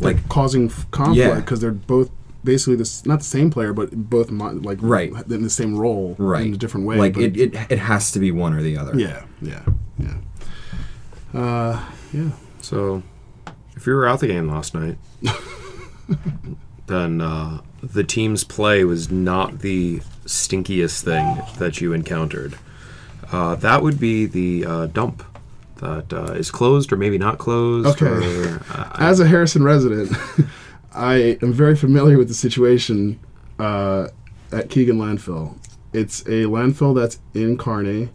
like 0.00 0.28
causing 0.28 0.66
f- 0.66 0.86
conflict 0.92 1.18
Yeah. 1.28 1.34
because 1.40 1.60
they're 1.60 1.72
both 1.72 2.10
basically 2.44 2.76
this 2.76 3.04
not 3.04 3.18
the 3.18 3.24
same 3.24 3.50
player, 3.50 3.72
but 3.72 3.90
both 4.08 4.30
mo- 4.30 4.58
like 4.62 4.78
Right. 4.80 5.12
in 5.28 5.42
the 5.42 5.50
same 5.50 5.76
role, 5.76 6.14
right 6.18 6.46
in 6.46 6.54
a 6.54 6.56
different 6.56 6.86
way. 6.86 6.96
like 6.96 7.16
it, 7.18 7.36
it 7.36 7.54
it 7.68 7.78
has 7.80 8.12
to 8.12 8.20
be 8.20 8.30
one 8.30 8.54
or 8.54 8.62
the 8.62 8.76
other 8.78 8.96
yeah, 8.98 9.22
yeah, 9.42 9.64
yeah. 9.98 10.14
Uh, 11.34 11.84
yeah. 12.12 12.30
So, 12.68 13.02
if 13.76 13.86
you 13.86 13.94
were 13.94 14.06
out 14.06 14.20
the 14.20 14.26
game 14.26 14.46
last 14.50 14.74
night, 14.74 14.98
then 16.86 17.22
uh, 17.22 17.62
the 17.82 18.04
team's 18.04 18.44
play 18.44 18.84
was 18.84 19.10
not 19.10 19.60
the 19.60 20.00
stinkiest 20.26 21.02
thing 21.02 21.40
that 21.56 21.80
you 21.80 21.94
encountered. 21.94 22.58
Uh, 23.32 23.54
that 23.54 23.82
would 23.82 23.98
be 23.98 24.26
the 24.26 24.66
uh, 24.66 24.86
dump 24.88 25.24
that 25.76 26.12
uh, 26.12 26.32
is 26.32 26.50
closed 26.50 26.92
or 26.92 26.98
maybe 26.98 27.16
not 27.16 27.38
closed. 27.38 28.02
Okay. 28.02 28.44
Or, 28.44 28.60
uh, 28.74 28.90
As 28.98 29.18
a 29.18 29.26
Harrison 29.26 29.62
resident, 29.62 30.12
I 30.92 31.38
am 31.40 31.54
very 31.54 31.74
familiar 31.74 32.18
with 32.18 32.28
the 32.28 32.34
situation 32.34 33.18
uh, 33.58 34.08
at 34.52 34.68
Keegan 34.68 34.98
Landfill. 34.98 35.56
It's 35.94 36.20
a 36.26 36.44
landfill 36.44 36.94
that's 36.94 37.18
in 37.32 37.56
Kearny 37.56 38.10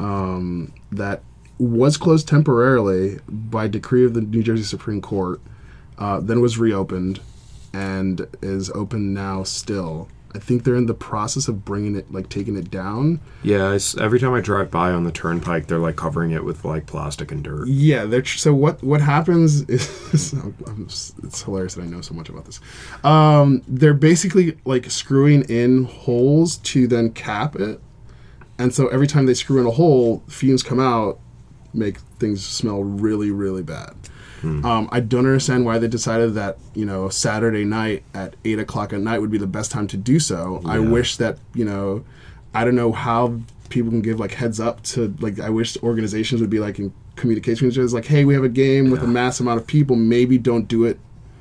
um, 0.00 0.72
that 0.92 1.22
was 1.58 1.96
closed 1.96 2.28
temporarily 2.28 3.18
by 3.28 3.68
decree 3.68 4.04
of 4.04 4.14
the 4.14 4.20
New 4.20 4.42
Jersey 4.42 4.62
Supreme 4.64 5.00
Court, 5.00 5.40
uh, 5.98 6.20
then 6.20 6.40
was 6.40 6.58
reopened, 6.58 7.20
and 7.72 8.26
is 8.40 8.70
open 8.70 9.12
now 9.12 9.42
still. 9.42 10.08
I 10.34 10.38
think 10.38 10.64
they're 10.64 10.76
in 10.76 10.86
the 10.86 10.94
process 10.94 11.48
of 11.48 11.64
bringing 11.64 11.96
it, 11.96 12.12
like 12.12 12.28
taking 12.28 12.54
it 12.54 12.70
down. 12.70 13.18
yeah, 13.42 13.76
every 13.98 14.20
time 14.20 14.34
I 14.34 14.40
drive 14.40 14.70
by 14.70 14.90
on 14.90 15.04
the 15.04 15.10
turnpike, 15.10 15.66
they're 15.66 15.78
like 15.78 15.96
covering 15.96 16.32
it 16.32 16.44
with 16.44 16.66
like 16.66 16.84
plastic 16.86 17.32
and 17.32 17.42
dirt. 17.42 17.66
Yeah, 17.66 18.04
they're 18.04 18.22
tr- 18.22 18.36
so 18.38 18.54
what 18.54 18.82
what 18.82 19.00
happens 19.00 19.62
is 19.62 20.34
it's 21.24 21.42
hilarious 21.42 21.74
that 21.74 21.82
I 21.82 21.86
know 21.86 22.02
so 22.02 22.14
much 22.14 22.28
about 22.28 22.44
this. 22.44 22.60
Um, 23.02 23.62
they're 23.66 23.94
basically 23.94 24.58
like 24.66 24.90
screwing 24.90 25.44
in 25.44 25.84
holes 25.84 26.58
to 26.58 26.86
then 26.86 27.10
cap 27.12 27.56
it, 27.56 27.80
and 28.58 28.74
so 28.74 28.88
every 28.88 29.06
time 29.06 29.24
they 29.24 29.34
screw 29.34 29.60
in 29.60 29.66
a 29.66 29.70
hole, 29.72 30.22
fumes 30.28 30.62
come 30.62 30.78
out, 30.78 31.18
make 31.74 31.98
things 32.18 32.44
smell 32.44 32.82
really 32.82 33.30
really 33.30 33.62
bad. 33.62 33.94
Um, 34.40 34.88
I 34.92 35.00
don't 35.00 35.26
understand 35.26 35.64
why 35.64 35.78
they 35.78 35.88
decided 35.88 36.34
that 36.34 36.58
you 36.74 36.84
know 36.84 37.08
Saturday 37.08 37.64
night 37.64 38.04
at 38.14 38.36
eight 38.44 38.60
o'clock 38.60 38.92
at 38.92 39.00
night 39.00 39.18
would 39.18 39.32
be 39.32 39.38
the 39.38 39.48
best 39.48 39.72
time 39.72 39.88
to 39.88 39.96
do 39.96 40.20
so. 40.20 40.62
I 40.64 40.78
wish 40.78 41.16
that 41.16 41.38
you 41.54 41.64
know, 41.64 42.04
I 42.54 42.64
don't 42.64 42.76
know 42.76 42.92
how 42.92 43.40
people 43.68 43.90
can 43.90 44.00
give 44.00 44.20
like 44.20 44.32
heads 44.34 44.60
up 44.60 44.82
to 44.84 45.12
like. 45.18 45.40
I 45.40 45.50
wish 45.50 45.76
organizations 45.82 46.40
would 46.40 46.50
be 46.50 46.60
like 46.60 46.78
in 46.78 46.92
communication 47.16 47.66
with 47.66 47.74
each 47.74 47.80
other, 47.80 47.88
like, 47.88 48.04
hey, 48.06 48.24
we 48.24 48.32
have 48.34 48.44
a 48.44 48.48
game 48.48 48.90
with 48.90 49.02
a 49.02 49.08
mass 49.08 49.40
amount 49.40 49.60
of 49.60 49.66
people. 49.66 49.96
Maybe 49.96 50.38
don't 50.38 50.68
do 50.68 50.84
it. 50.84 51.00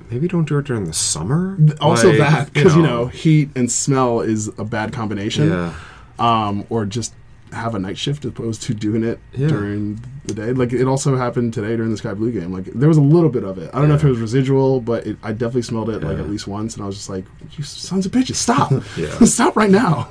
Maybe 0.09 0.27
don't 0.27 0.47
do 0.47 0.57
it 0.57 0.65
during 0.65 0.85
the 0.85 0.93
summer. 0.93 1.55
Also 1.79 2.09
Like, 2.09 2.17
that 2.17 2.53
because 2.53 2.75
you 2.75 2.81
know 2.81 3.07
heat 3.07 3.49
and 3.55 3.71
smell 3.71 4.21
is 4.21 4.47
a 4.57 4.65
bad 4.65 4.91
combination. 4.91 5.49
Yeah. 5.51 5.73
Um, 6.17 6.65
or 6.71 6.85
just 6.87 7.13
have 7.53 7.75
a 7.75 7.79
night 7.79 7.97
shift 7.97 8.25
as 8.25 8.29
opposed 8.29 8.61
to 8.63 8.73
doing 8.73 9.03
it 9.03 9.19
Yeah. 9.33 9.47
during 9.47 9.99
the 10.25 10.33
day. 10.33 10.51
Like 10.53 10.73
it 10.73 10.85
also 10.85 11.15
happened 11.15 11.53
today 11.53 11.75
during 11.75 11.91
the 11.91 11.97
Sky 11.97 12.13
Blue 12.13 12.31
game. 12.31 12.51
Like 12.51 12.65
there 12.65 12.87
was 12.89 12.97
a 12.97 13.01
little 13.01 13.29
bit 13.29 13.43
of 13.43 13.57
it. 13.57 13.69
I 13.73 13.79
don't 13.79 13.87
know 13.89 13.95
if 13.95 14.03
it 14.03 14.09
was 14.09 14.19
residual, 14.19 14.81
but 14.81 15.07
it, 15.07 15.17
I 15.23 15.31
definitely 15.31 15.61
smelled 15.61 15.89
it 15.89 16.03
like 16.03 16.17
at 16.17 16.29
least 16.29 16.47
once, 16.47 16.75
and 16.75 16.83
I 16.83 16.87
was 16.87 16.95
just 16.97 17.09
like, 17.09 17.25
"You 17.57 17.63
sons 17.63 18.05
of 18.05 18.11
bitches, 18.11 18.35
stop! 18.35 18.71
Stop 19.27 19.55
right 19.55 19.69
now!" 19.71 20.07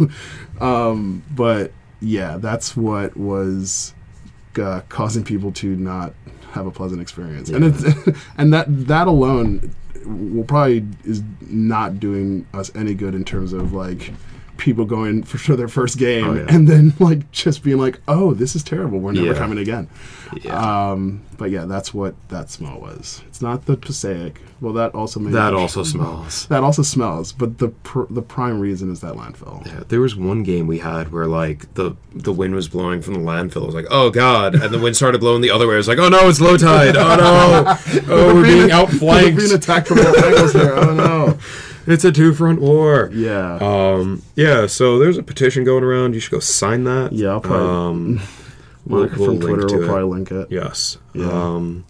Um, 0.61 1.23
but 1.35 1.73
yeah, 2.01 2.39
that's 2.39 2.77
what 2.77 3.17
was 3.17 3.93
uh, 4.59 4.81
causing 4.89 5.23
people 5.25 5.53
to 5.53 5.77
not 5.77 6.15
have 6.53 6.67
a 6.67 6.71
pleasant 6.71 7.03
experience, 7.03 7.51
and 7.51 7.65
it's 7.65 7.85
and 8.39 8.53
that 8.55 8.67
that 8.87 9.07
alone 9.09 9.75
will 10.07 10.45
probably 10.45 10.87
is 11.05 11.23
not 11.43 11.99
doing 12.01 12.47
us 12.55 12.71
any 12.77 12.95
good 12.95 13.15
in 13.15 13.25
terms 13.25 13.53
of 13.53 13.73
like 13.73 14.13
people 14.59 14.85
going 14.85 15.23
for 15.23 15.39
sure 15.39 15.57
their 15.57 15.69
first 15.69 15.99
game 15.99 16.25
Oh, 16.25 16.35
yeah. 16.35 16.47
and 16.49 16.67
then 16.69 16.93
like 16.99 17.31
just 17.33 17.63
being 17.63 17.79
like 17.79 18.01
oh 18.09 18.35
this 18.35 18.55
is 18.57 18.63
terrible 18.63 18.99
we're 18.99 19.13
never 19.13 19.27
Yeah. 19.29 19.35
coming 19.39 19.59
again 19.59 19.89
Yeah. 20.43 20.91
um 20.91 21.23
but 21.39 21.51
yeah 21.51 21.65
that's 21.67 21.93
what 21.95 22.15
that 22.29 22.51
smell 22.51 22.81
was 22.81 23.23
it's 23.29 23.43
not 23.43 23.67
the 23.67 23.77
passaic 23.77 24.41
well 24.61 24.73
that 24.73 24.95
also 24.95 25.21
made 25.21 25.35
that 25.35 25.53
also 25.55 25.83
smells. 25.83 26.47
that 26.47 26.65
also 26.65 26.83
smells 26.83 27.33
but 27.33 27.59
the 27.59 27.69
pr- 27.69 28.11
the 28.11 28.23
prime 28.23 28.59
reason 28.59 28.91
is 28.91 29.01
that 29.01 29.15
landfill 29.15 29.65
Yeah, 29.67 29.83
there 29.89 30.01
was 30.01 30.17
one 30.17 30.43
game 30.43 30.67
we 30.67 30.79
had 30.79 31.13
where 31.13 31.27
like 31.27 31.73
the 31.75 31.95
the 32.15 32.33
wind 32.33 32.55
was 32.55 32.69
blowing 32.69 33.03
from 33.03 33.13
the 33.15 33.21
landfill. 33.21 33.65
It 33.65 33.67
was 33.67 33.75
like, 33.75 33.87
oh 33.91 34.09
god, 34.09 34.55
and 34.55 34.73
the 34.73 34.79
wind 34.79 34.97
started 34.97 35.21
blowing 35.21 35.43
the 35.43 35.51
other 35.51 35.67
way. 35.69 35.75
I 35.75 35.77
was 35.77 35.87
like, 35.87 35.99
oh 35.99 36.09
no, 36.09 36.27
it's 36.31 36.41
low 36.41 36.57
tide. 36.57 36.97
Oh 36.97 37.17
no, 37.17 37.77
oh 38.09 38.35
we're 38.35 38.43
being 38.43 38.71
outflanked. 38.71 39.35
We're 39.37 39.43
being 39.43 39.53
attacked 39.55 39.89
from 39.89 39.99
all 39.99 40.25
angles 40.25 40.53
here 40.55 40.73
oh 40.75 40.95
no 40.95 41.39
It's 41.87 42.05
a 42.05 42.13
two 42.13 42.33
front 42.35 42.61
war. 42.61 43.11
yeah 43.13 43.57
Um. 43.61 44.23
Yeah. 44.35 44.67
So 44.67 44.99
there's 44.99 45.19
a 45.19 45.23
petition 45.23 45.65
going 45.65 45.85
around. 45.85 46.15
You 46.15 46.21
should 46.21 46.33
go 46.33 46.41
sign 46.41 46.85
that. 46.85 47.13
Yeah, 47.13 47.29
I'll 47.31 47.41
probably- 47.41 47.69
Um. 47.69 48.21
we'll- 48.87 49.09
we'll 49.17 49.27
from 49.27 49.41
Twitter 49.41 49.67
to 49.69 49.77
will 49.77 49.85
it. 49.85 49.87
probably 49.87 50.05
link 50.15 50.31
it. 50.33 50.49
Yes. 50.51 50.99
Yeah. 51.15 51.31
Um, 51.31 51.85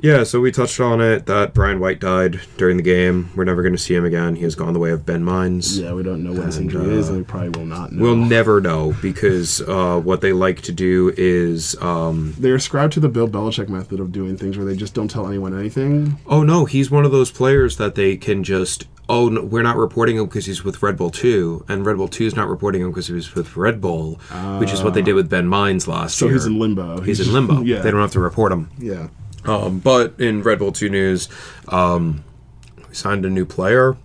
yeah, 0.00 0.24
so 0.24 0.40
we 0.40 0.50
touched 0.52 0.78
on 0.80 1.00
it 1.00 1.26
that 1.26 1.54
Brian 1.54 1.80
White 1.80 2.00
died 2.00 2.40
during 2.56 2.76
the 2.76 2.82
game. 2.82 3.30
We're 3.34 3.44
never 3.44 3.62
going 3.62 3.74
to 3.74 3.78
see 3.78 3.94
him 3.94 4.04
again. 4.04 4.36
He 4.36 4.42
has 4.42 4.54
gone 4.54 4.72
the 4.72 4.78
way 4.78 4.90
of 4.90 5.04
Ben 5.06 5.24
Mines. 5.24 5.78
Yeah, 5.78 5.92
we 5.92 6.02
don't 6.02 6.22
know 6.22 6.32
what 6.32 6.46
his 6.46 6.58
injury 6.58 6.94
is, 6.94 7.08
uh, 7.08 7.12
and 7.14 7.18
we 7.18 7.24
probably 7.24 7.48
will 7.50 7.66
not 7.66 7.92
know. 7.92 8.02
We'll 8.02 8.16
never 8.16 8.60
know 8.60 8.94
because 9.00 9.60
uh, 9.62 10.00
what 10.00 10.20
they 10.20 10.32
like 10.32 10.60
to 10.62 10.72
do 10.72 11.12
is, 11.16 11.80
um, 11.82 12.34
they 12.38 12.50
ascribe 12.52 12.90
to 12.92 13.00
the 13.00 13.08
Bill 13.08 13.28
Belichick 13.28 13.68
method 13.68 14.00
of 14.00 14.12
doing 14.12 14.36
things 14.36 14.56
where 14.56 14.66
they 14.66 14.76
just 14.76 14.94
don't 14.94 15.08
tell 15.08 15.26
anyone 15.26 15.58
anything. 15.58 16.18
oh 16.26 16.42
no, 16.42 16.64
he's 16.64 16.90
one 16.90 17.04
of 17.04 17.12
those 17.12 17.30
players 17.30 17.76
that 17.78 17.94
they 17.94 18.16
can 18.16 18.44
just, 18.44 18.86
oh, 19.08 19.28
no, 19.28 19.42
we're 19.42 19.62
not 19.62 19.76
reporting 19.76 20.16
him 20.16 20.26
because 20.26 20.46
he's 20.46 20.64
with 20.64 20.82
Red 20.82 20.96
Bull 20.96 21.10
2, 21.10 21.64
and 21.68 21.86
Red 21.86 21.96
Bull 21.96 22.08
2 22.08 22.24
is 22.26 22.36
not 22.36 22.48
reporting 22.48 22.82
him 22.82 22.90
because 22.90 23.06
he 23.06 23.14
was 23.14 23.34
with 23.34 23.56
Red 23.56 23.80
Bull, 23.80 24.14
which 24.58 24.72
is 24.72 24.82
what 24.82 24.94
they 24.94 25.02
did 25.02 25.14
with 25.14 25.28
Ben 25.30 25.46
Mines 25.46 25.86
last 25.88 26.16
So 26.18 26.26
year. 26.26 26.34
So 26.34 26.38
he's 26.38 26.46
in 26.46 26.58
limbo. 26.58 27.00
He's 27.00 27.20
in 27.26 27.32
limbo. 27.32 27.60
yeah. 27.62 27.80
They 27.80 27.90
don't 27.90 28.00
have 28.00 28.12
to 28.12 28.20
report 28.20 28.52
him. 28.52 28.70
yeah. 28.78 29.08
Um, 29.48 29.78
but 29.78 30.18
in 30.20 30.42
Red 30.42 30.58
Bull 30.58 30.72
2 30.72 30.88
news, 30.88 31.28
um, 31.68 32.24
we 32.88 32.94
signed 32.94 33.24
a 33.24 33.30
new 33.30 33.44
player, 33.44 33.96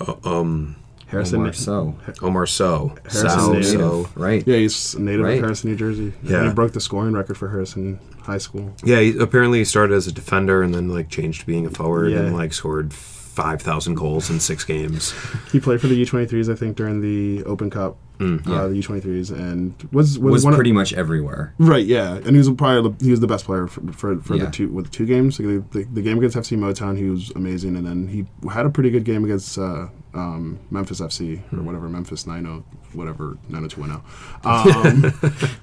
uh, 0.00 0.14
um, 0.24 0.76
Harrison. 1.06 1.40
Omar 1.40 1.52
Sowe. 1.52 1.94
Omar 2.22 2.46
Sowe. 2.46 2.94
Harrison 3.04 3.62
Sal. 3.62 3.62
So. 3.62 4.08
Right. 4.14 4.42
Yeah, 4.46 4.56
he's 4.56 4.94
a 4.94 5.00
native 5.02 5.26
Right. 5.26 5.34
of 5.34 5.40
Harrison, 5.44 5.70
New 5.70 5.76
Jersey. 5.76 6.12
Yeah. 6.22 6.38
And 6.38 6.48
he 6.48 6.54
broke 6.54 6.72
the 6.72 6.80
scoring 6.80 7.12
record 7.12 7.36
for 7.36 7.48
Harrison 7.50 7.98
High 8.22 8.38
School. 8.38 8.74
Yeah, 8.82 9.00
he, 9.00 9.18
apparently 9.18 9.58
he 9.58 9.64
started 9.66 9.94
as 9.94 10.06
a 10.06 10.12
defender 10.12 10.62
and 10.62 10.74
then 10.74 10.88
like 10.88 11.10
changed 11.10 11.40
to 11.40 11.46
being 11.46 11.66
a 11.66 11.70
forward 11.70 12.12
Yeah. 12.12 12.20
and 12.20 12.34
like 12.36 12.52
scored 12.54 12.94
5,000 13.32 13.94
goals 13.94 14.28
in 14.30 14.38
six 14.40 14.62
games. 14.64 15.14
He 15.50 15.58
played 15.58 15.80
for 15.80 15.86
the 15.86 16.04
U23s, 16.04 16.52
I 16.52 16.54
think, 16.54 16.76
during 16.76 17.00
the 17.00 17.42
Open 17.44 17.70
Cup. 17.70 17.96
Mm. 18.18 18.46
Uh, 18.46 18.68
the 18.68 18.74
U23s, 18.80 19.32
and 19.32 19.74
was 19.90 20.16
was, 20.16 20.32
Was 20.32 20.44
one 20.44 20.52
of- 20.52 20.56
pretty 20.58 20.70
much 20.70 20.92
everywhere. 20.92 21.54
Right, 21.58 21.84
yeah, 21.84 22.16
and 22.18 22.28
he 22.28 22.36
was 22.36 22.48
probably 22.50 22.90
the, 22.92 23.04
he 23.04 23.10
was 23.10 23.18
the 23.18 23.26
best 23.26 23.44
player 23.46 23.66
for 23.66 23.80
for, 23.92 24.20
for 24.20 24.36
Yeah. 24.36 24.44
the 24.44 24.50
two 24.52 24.68
with 24.68 24.92
two 24.92 25.06
games. 25.06 25.40
Like 25.40 25.48
the, 25.72 25.78
the, 25.78 25.84
the 25.94 26.02
game 26.02 26.18
against 26.18 26.36
FC 26.36 26.56
Motown, 26.56 26.96
he 26.96 27.10
was 27.10 27.30
amazing, 27.34 27.74
and 27.74 27.84
then 27.84 28.06
he 28.06 28.26
had 28.52 28.64
a 28.64 28.70
pretty 28.70 28.90
good 28.90 29.04
game 29.04 29.24
against 29.24 29.58
uh, 29.58 29.88
um, 30.14 30.58
Memphis 30.70 31.00
FC 31.00 31.40
or 31.52 31.62
whatever 31.62 31.88
Memphis 31.88 32.26
90 32.26 32.64
whatever 32.92 33.38
90210. 33.48 35.12
Um, 35.44 35.58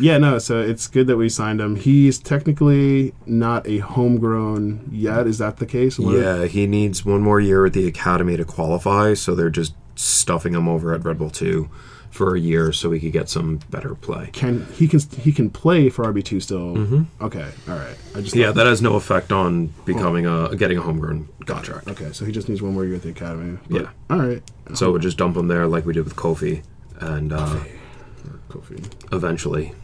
yeah, 0.00 0.16
no, 0.16 0.38
so 0.38 0.60
it's 0.62 0.86
good 0.86 1.06
that 1.08 1.16
we 1.18 1.28
signed 1.28 1.60
him. 1.60 1.76
He's 1.76 2.18
technically 2.18 3.12
not 3.26 3.66
a 3.68 3.78
homegrown 3.78 4.88
yet. 4.90 5.26
Is 5.26 5.38
that 5.38 5.58
the 5.58 5.66
case? 5.66 5.98
What- 5.98 6.16
Yeah, 6.16 6.46
he 6.46 6.66
needs 6.66 7.04
one 7.04 7.20
more 7.20 7.38
year 7.40 7.66
at 7.66 7.74
the 7.74 7.86
academy 7.86 8.36
to 8.38 8.44
qualify, 8.46 9.12
so 9.14 9.34
they're 9.34 9.50
just 9.50 9.74
stuffing 9.94 10.54
him 10.54 10.68
over 10.68 10.94
at 10.94 11.04
Red 11.04 11.18
Bull 11.18 11.30
2 11.30 11.68
for 12.14 12.36
a 12.36 12.38
year 12.40 12.72
so 12.72 12.88
we 12.88 13.00
could 13.00 13.10
get 13.12 13.28
some 13.28 13.58
better 13.70 13.94
play. 13.96 14.30
Can 14.32 14.64
he 14.74 14.86
can 14.86 15.00
he 15.20 15.32
can 15.32 15.50
play 15.50 15.88
for 15.88 16.04
RB 16.04 16.22
two 16.24 16.38
still? 16.38 16.76
Okay, 17.20 17.50
all 17.68 17.74
right. 17.74 17.96
I 18.14 18.20
just 18.20 18.34
Mm-hmm. 18.34 18.38
Yeah, 18.40 18.52
that 18.52 18.66
has 18.66 18.80
no 18.80 18.94
effect 18.94 19.32
on 19.32 19.74
becoming 19.84 20.24
a 20.24 20.54
getting 20.56 20.78
a 20.78 20.82
homegrown 20.82 21.28
contract. 21.46 21.88
Okay, 21.88 22.12
so 22.12 22.24
he 22.24 22.30
just 22.30 22.48
needs 22.48 22.62
one 22.62 22.72
more 22.74 22.84
year 22.84 22.94
at 22.94 23.02
the 23.02 23.10
academy. 23.10 23.58
But- 23.68 23.80
Yeah. 23.82 23.90
All 24.10 24.18
right. 24.18 24.42
So 24.74 24.90
we'll 24.92 25.00
just 25.00 25.18
dump 25.18 25.36
him 25.36 25.48
there 25.48 25.66
like 25.66 25.84
we 25.86 25.92
did 25.92 26.04
with 26.04 26.14
Kofi, 26.16 26.62
and 27.00 27.32
uh, 27.32 27.58
Kofi. 28.48 28.78
eventually, 29.12 29.74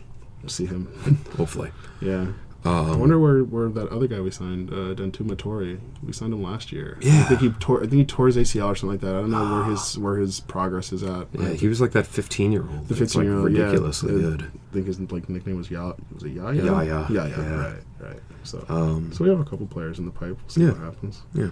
see 0.46 0.66
him. 0.66 0.86
hopefully. 1.36 1.70
Yeah. 2.00 2.26
I 2.62 2.68
Um, 2.90 3.00
wonder 3.00 3.18
where, 3.18 3.42
where 3.42 3.68
that 3.70 3.88
other 3.88 4.06
guy 4.06 4.20
we 4.20 4.30
signed, 4.30 4.70
uh, 4.70 4.94
Dantouma 4.94 5.34
Toure. 5.34 5.78
We 6.06 6.12
signed 6.12 6.34
him 6.34 6.42
last 6.42 6.72
year. 6.72 6.98
Yeah, 7.00 7.20
I 7.20 7.22
think 7.24 7.40
he 7.40 7.48
tore. 7.50 7.78
I 7.78 7.86
think 7.86 7.92
he 7.94 8.04
tore 8.04 8.26
his 8.26 8.36
ACL 8.36 8.68
or 8.68 8.74
something 8.74 8.90
like 8.90 9.00
that. 9.00 9.14
I 9.16 9.20
don't 9.20 9.30
know 9.30 9.50
where 9.54 9.64
his 9.64 9.96
where 10.04 10.16
his 10.18 10.40
progress 10.40 10.92
is 10.92 11.02
at. 11.02 11.28
yeah, 11.32 11.50
he 11.50 11.68
was 11.68 11.80
like 11.80 11.92
that 11.92 12.06
15 12.06 12.52
year 12.52 12.66
old. 12.70 12.88
the 12.88 12.94
15 12.96 13.22
year 13.22 13.34
old, 13.36 13.44
ridiculously 13.46 14.12
yeah, 14.12 14.18
good. 14.20 14.42
I 14.42 14.72
think 14.74 14.86
his 14.86 15.00
like 15.10 15.28
nickname 15.30 15.56
was 15.56 15.70
Ya. 15.70 15.94
Was 16.14 16.22
it 16.24 16.32
Yaya? 16.32 16.62
Yaya, 16.62 17.06
Yeah, 17.10 17.26
yeah, 17.26 17.36
yeah. 17.38 17.54
Right, 17.64 17.74
right. 18.00 18.20
So, 18.42 18.64
Um, 18.68 19.10
so 19.12 19.24
we 19.24 19.30
have 19.30 19.40
a 19.40 19.44
couple 19.44 19.66
players 19.66 19.98
in 19.98 20.04
the 20.04 20.10
pipe. 20.10 20.36
We'll 20.40 20.48
see 20.48 20.60
Yeah. 20.62 20.72
what 20.72 20.80
happens. 20.80 21.22
Yeah, 21.34 21.48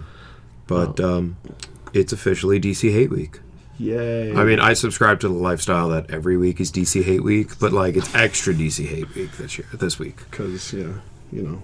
but 0.67 0.99
um, 0.99 1.37
it's 1.93 2.13
officially 2.13 2.59
DC 2.59 2.91
Hate 2.91 3.09
Week. 3.09 3.39
Yay! 3.79 4.33
I 4.35 4.43
mean, 4.43 4.59
I 4.59 4.73
subscribe 4.73 5.21
to 5.21 5.29
the 5.29 5.33
lifestyle 5.33 5.89
that 5.89 6.11
every 6.11 6.35
week 6.37 6.59
is 6.59 6.71
DC 6.71 7.01
Hate 7.03 7.23
Week, 7.23 7.57
but 7.59 7.71
like 7.71 7.95
it's 7.95 8.13
extra 8.13 8.53
DC 8.53 8.85
Hate 8.85 9.13
Week 9.15 9.31
this 9.37 9.57
year, 9.57 9.67
this 9.73 9.97
week, 9.97 10.17
because 10.29 10.73
yeah, 10.73 10.93
you 11.31 11.43
know, 11.43 11.63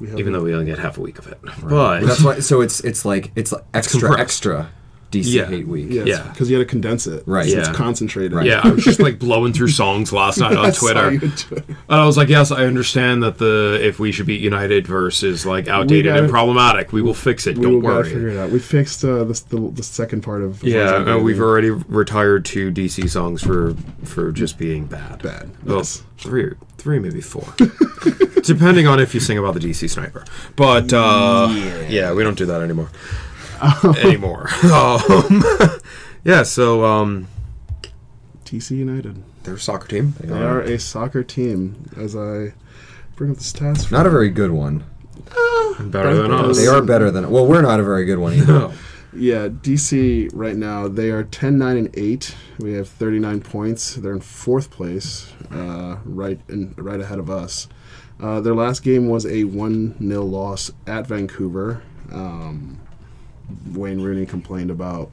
we 0.00 0.08
have 0.08 0.18
even 0.18 0.32
though 0.32 0.42
we 0.42 0.54
only 0.54 0.64
get 0.64 0.78
half 0.78 0.96
a 0.96 1.02
week 1.02 1.18
of 1.18 1.26
it. 1.26 1.38
But 1.62 2.00
That's 2.00 2.22
why. 2.22 2.40
So 2.40 2.62
it's 2.62 2.80
it's 2.80 3.04
like 3.04 3.30
it's 3.36 3.52
like 3.52 3.64
extra 3.74 4.00
compressed. 4.00 4.20
extra 4.22 4.70
DC 5.10 5.24
Yeah. 5.26 5.46
hate 5.46 5.66
week. 5.66 5.86
yeah, 5.90 6.04
yeah. 6.04 6.22
because 6.30 6.50
you 6.50 6.56
had 6.58 6.66
to 6.66 6.70
condense 6.70 7.06
it. 7.06 7.22
Right. 7.26 7.48
So 7.50 7.58
it's 7.58 7.68
Yeah. 7.68 7.74
concentrated. 7.74 8.32
Right. 8.32 8.46
yeah, 8.46 8.60
I 8.62 8.70
was 8.70 8.84
just 8.84 9.00
like 9.00 9.18
blowing 9.18 9.52
through 9.52 9.68
songs 9.68 10.12
last 10.12 10.38
night 10.38 10.56
on 10.56 10.66
I 10.66 10.70
saw 10.70 10.86
Twitter. 10.86 11.12
you 11.12 11.18
do 11.20 11.54
it. 11.56 11.64
And 11.68 11.76
I 11.88 12.06
was 12.06 12.16
like, 12.16 12.28
yes, 12.28 12.50
I 12.52 12.64
understand 12.66 13.22
that 13.22 13.38
the 13.38 13.78
if 13.82 13.98
we 13.98 14.12
should 14.12 14.26
beat 14.26 14.40
United 14.40 14.86
versus 14.86 15.44
like 15.44 15.66
outdated 15.68 16.06
gotta- 16.12 16.22
and 16.22 16.30
problematic, 16.30 16.92
we 16.92 17.02
will 17.02 17.14
fix 17.14 17.46
it. 17.46 17.58
We 17.58 17.64
Don't 17.64 17.74
will 17.74 17.80
gotta 17.82 17.94
worry. 17.96 18.08
figure 18.10 18.28
it 18.28 18.38
out. 18.38 18.50
We 18.50 18.58
fixed 18.60 19.04
uh, 19.04 19.24
the, 19.24 19.42
the 19.48 19.70
the 19.74 19.82
second 19.82 20.22
part 20.22 20.42
of 20.42 20.62
Yeah, 20.62 20.86
Horizon 20.90 21.08
and 21.08 21.24
we've 21.24 21.36
Baby. 21.36 21.44
already 21.44 21.70
retired 21.70 22.44
two 22.44 22.70
DC 22.70 23.08
songs 23.10 23.42
for 23.42 23.74
for 24.04 24.30
just 24.32 24.58
being 24.58 24.86
bad. 24.86 25.22
Bad, 25.22 25.50
Well, 25.64 25.78
yes. 25.78 26.02
three, 26.18 26.52
three, 26.78 26.98
maybe 26.98 27.20
four, 27.20 27.44
depending 28.44 28.86
on 28.86 29.00
if 29.00 29.14
you 29.14 29.20
sing 29.20 29.38
about 29.38 29.54
the 29.54 29.60
DC 29.60 29.88
sniper. 29.90 30.24
But 30.56 30.92
uh, 30.92 31.48
yeah. 31.88 32.12
we 32.12 32.22
don't 32.22 32.38
do 32.38 32.46
that 32.46 32.60
anymore. 32.62 32.88
anymore. 34.04 34.48
Um, 34.72 35.42
yeah, 36.24 36.42
so 36.42 36.84
um, 36.84 37.28
DC 38.44 38.70
United. 38.76 39.22
they're 39.44 39.54
a 39.54 39.58
soccer 39.58 39.88
team. 39.88 40.14
They 40.20 40.32
are 40.32 40.60
a 40.60 40.78
soccer 40.78 41.22
team. 41.22 41.90
As 41.96 42.16
I 42.16 42.52
bring 43.16 43.30
up 43.32 43.36
the 43.38 43.44
stats, 43.44 43.90
Not 43.90 44.06
a 44.06 44.10
very 44.10 44.30
good 44.30 44.50
one. 44.50 44.84
better 45.80 46.14
than 46.14 46.32
us. 46.32 46.56
They 46.56 46.66
are 46.66 46.82
better 46.82 47.10
than. 47.10 47.30
Well, 47.30 47.46
we're 47.46 47.62
not 47.62 47.80
a 47.80 47.84
very 47.84 48.04
good 48.04 48.18
one 48.18 48.34
either. 48.34 48.52
No. 48.52 48.72
Yeah, 49.12 49.48
DC 49.48 50.30
right 50.32 50.54
now 50.54 50.86
they 50.86 51.10
are 51.10 51.24
10 51.24 51.58
9 51.58 51.76
and 51.76 51.90
8. 51.94 52.36
We 52.60 52.74
have 52.74 52.88
39 52.88 53.40
points. 53.40 53.94
They're 53.96 54.12
in 54.12 54.20
fourth 54.20 54.70
place, 54.70 55.32
uh, 55.50 55.96
right 56.04 56.38
in, 56.48 56.74
right 56.76 57.00
ahead 57.00 57.18
of 57.18 57.28
us. 57.28 57.66
Uh, 58.20 58.40
their 58.40 58.54
last 58.54 58.82
game 58.84 59.08
was 59.08 59.26
a 59.26 59.44
1 59.44 59.96
0 59.98 60.22
loss 60.24 60.70
at 60.86 61.06
Vancouver. 61.08 61.82
Um, 62.12 62.78
Wayne 63.72 64.00
Rooney 64.00 64.26
complained 64.26 64.70
about 64.70 65.10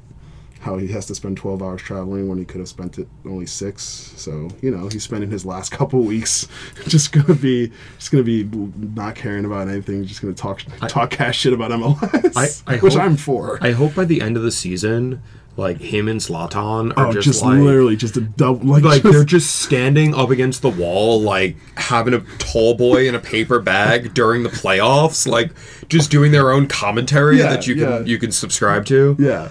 how 0.60 0.78
he 0.78 0.88
has 0.88 1.06
to 1.06 1.13
spend 1.13 1.38
12 1.38 1.62
hours 1.62 1.82
traveling 1.84 2.28
when 2.28 2.39
he 2.39 2.43
could 2.43 2.58
have 2.60 2.67
spent 2.67 2.97
it 2.97 3.08
only 3.26 3.45
six. 3.45 3.84
So, 3.84 4.50
you 4.62 4.71
know, 4.71 4.88
he's 4.88 5.04
spending 5.04 5.30
his 5.30 5.45
last 5.45 5.71
couple 5.78 6.02
weeks 6.02 6.47
just 6.88 7.12
going 7.12 7.28
to 7.28 7.36
be 7.36 7.71
just 8.00 8.12
to 8.26 8.43
be 8.43 8.43
not 8.95 9.15
caring 9.15 9.45
about 9.45 9.67
anything, 9.67 10.04
just 10.06 10.21
going 10.21 10.34
to 10.34 10.41
talk 10.41 10.62
talk 10.88 11.12
cash 11.12 11.39
shit 11.39 11.54
about 11.54 11.69
MLS, 11.71 12.63
I- 12.67 12.73
I 12.76 12.78
which 12.80 12.93
hope- 12.93 13.04
I'm 13.04 13.17
for. 13.17 13.60
I 13.62 13.71
hope 13.71 13.93
by 13.93 14.06
the 14.06 14.19
end 14.19 14.36
of 14.36 14.41
the 14.43 14.52
season, 14.52 15.21
like 15.58 15.82
him 15.82 16.08
and 16.08 16.20
Zlatan 16.22 16.93
are 16.96 17.08
Oh, 17.08 17.12
just, 17.12 17.26
just, 17.26 17.41
like. 17.43 17.60
literally 17.60 17.96
just 17.96 18.15
a 18.15 18.22
double 18.22 18.65
like, 18.67 18.84
Like 18.84 19.02
just- 19.02 19.12
they're 19.13 19.24
just 19.26 19.56
standing 19.58 20.13
up 20.15 20.30
against 20.30 20.62
the 20.62 20.70
wall, 20.70 21.20
like 21.22 21.58
having 21.76 22.13
a 22.13 22.20
tall 22.38 22.76
boy 22.76 23.08
in 23.10 23.15
a 23.15 23.20
paper 23.20 23.60
bag 23.60 24.13
during 24.13 24.43
the 24.43 24.50
playoffs, 24.50 25.28
like 25.28 25.52
just 25.89 26.12
doing 26.12 26.32
their 26.32 26.52
own 26.52 26.67
commentary 26.67 27.39
Yeah, 27.39 27.50
that 27.50 27.67
you 27.67 27.76
can 27.76 27.84
yeah. 27.89 28.00
you 28.02 28.17
can 28.20 28.32
subscribe 28.32 28.86
to. 28.86 29.15
yeah. 29.20 29.50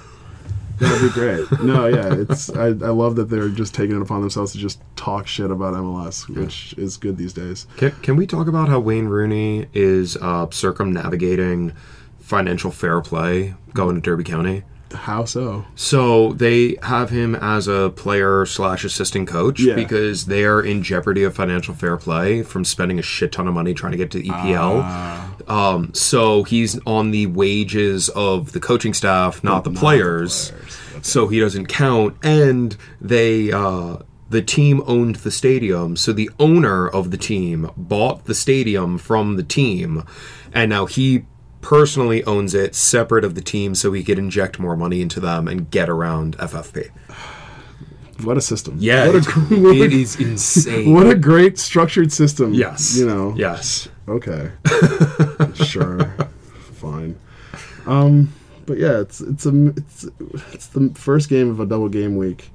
That'd 0.78 1.00
be 1.00 1.08
great. 1.08 1.50
No, 1.62 1.86
yeah, 1.86 2.12
it's 2.14 2.50
I, 2.50 2.66
I 2.66 2.70
love 2.70 3.16
that 3.16 3.30
they're 3.30 3.48
just 3.48 3.74
taking 3.74 3.96
it 3.96 4.02
upon 4.02 4.20
themselves 4.20 4.52
to 4.52 4.58
just 4.58 4.78
talk 4.94 5.26
shit 5.26 5.50
about 5.50 5.72
MLS, 5.72 6.28
which 6.28 6.74
is 6.76 6.98
good 6.98 7.16
these 7.16 7.32
days. 7.32 7.66
Can, 7.78 7.92
can 8.02 8.14
we 8.16 8.26
talk 8.26 8.46
about 8.46 8.68
how 8.68 8.78
Wayne 8.78 9.06
Rooney 9.06 9.68
is 9.72 10.18
uh, 10.18 10.48
circumnavigating 10.50 11.72
financial 12.20 12.70
fair 12.70 13.00
play 13.00 13.54
going 13.72 13.94
to 13.94 14.02
Derby 14.02 14.22
County? 14.24 14.64
How 14.92 15.24
so? 15.24 15.64
So 15.74 16.32
they 16.34 16.76
have 16.82 17.10
him 17.10 17.34
as 17.34 17.66
a 17.68 17.90
player 17.94 18.46
slash 18.46 18.84
assistant 18.84 19.28
coach 19.28 19.60
Yeah. 19.60 19.74
because 19.74 20.26
they 20.26 20.44
are 20.44 20.60
in 20.62 20.82
jeopardy 20.82 21.22
of 21.24 21.34
financial 21.34 21.74
fair 21.74 21.96
play 21.96 22.42
from 22.42 22.64
spending 22.64 22.98
a 22.98 23.02
shit 23.02 23.32
ton 23.32 23.48
of 23.48 23.54
money 23.54 23.74
trying 23.74 23.92
to 23.92 23.98
get 23.98 24.10
to 24.12 24.18
the 24.18 24.28
EPL. 24.28 24.80
Ah. 24.84 25.34
Um, 25.48 25.92
so 25.94 26.42
he's 26.44 26.78
on 26.86 27.10
the 27.10 27.26
wages 27.26 28.08
of 28.10 28.52
the 28.52 28.60
coaching 28.60 28.94
staff, 28.94 29.42
not 29.44 29.64
the 29.64 29.70
players. 29.70 30.52
So 31.02 31.28
he 31.28 31.40
doesn't 31.40 31.66
count. 31.66 32.16
And 32.22 32.76
they 33.00 33.52
uh, 33.52 33.98
the 34.28 34.42
team 34.42 34.82
owned 34.86 35.16
the 35.16 35.30
stadium, 35.30 35.96
so 35.96 36.12
the 36.12 36.30
owner 36.40 36.88
of 36.88 37.10
the 37.12 37.16
team 37.16 37.70
bought 37.76 38.24
the 38.24 38.34
stadium 38.34 38.98
from 38.98 39.36
the 39.36 39.44
team, 39.44 40.02
and 40.52 40.68
now 40.70 40.86
he 40.86 41.24
personally 41.66 42.22
owns 42.24 42.54
it 42.54 42.76
separate 42.76 43.24
of 43.24 43.34
the 43.34 43.40
team 43.40 43.74
so 43.74 43.92
he 43.92 44.04
could 44.04 44.18
inject 44.20 44.60
more 44.60 44.76
money 44.76 45.00
into 45.00 45.18
them 45.18 45.48
and 45.48 45.68
get 45.70 45.88
around 45.88 46.36
FFP. 46.38 46.90
What 48.22 48.36
a 48.36 48.40
system! 48.40 48.76
Yeah, 48.78 49.06
what 49.08 49.14
a, 49.16 49.18
it's- 49.18 49.32
gr- 49.34 49.54
what 49.62 49.74
a- 49.76 49.82
it 49.84 49.92
is 49.92 50.14
insane. 50.20 50.92
What 50.94 51.08
a 51.08 51.14
great 51.16 51.58
structured 51.58 52.12
system. 52.12 52.54
yes, 52.54 52.96
you 52.96 53.04
know. 53.06 53.34
yes. 53.36 53.88
Okay. 54.08 54.52
sure. 55.54 56.04
Fine. 56.74 57.18
Um, 57.86 58.32
but 58.64 58.78
yeah, 58.78 59.00
it's 59.00 59.20
it's 59.20 59.44
a 59.44 59.66
it's 59.76 60.06
it's 60.52 60.68
the 60.68 60.92
first 60.94 61.28
game 61.28 61.50
of 61.50 61.58
a 61.60 61.66
double 61.66 61.88
game 61.88 62.16
week, 62.16 62.50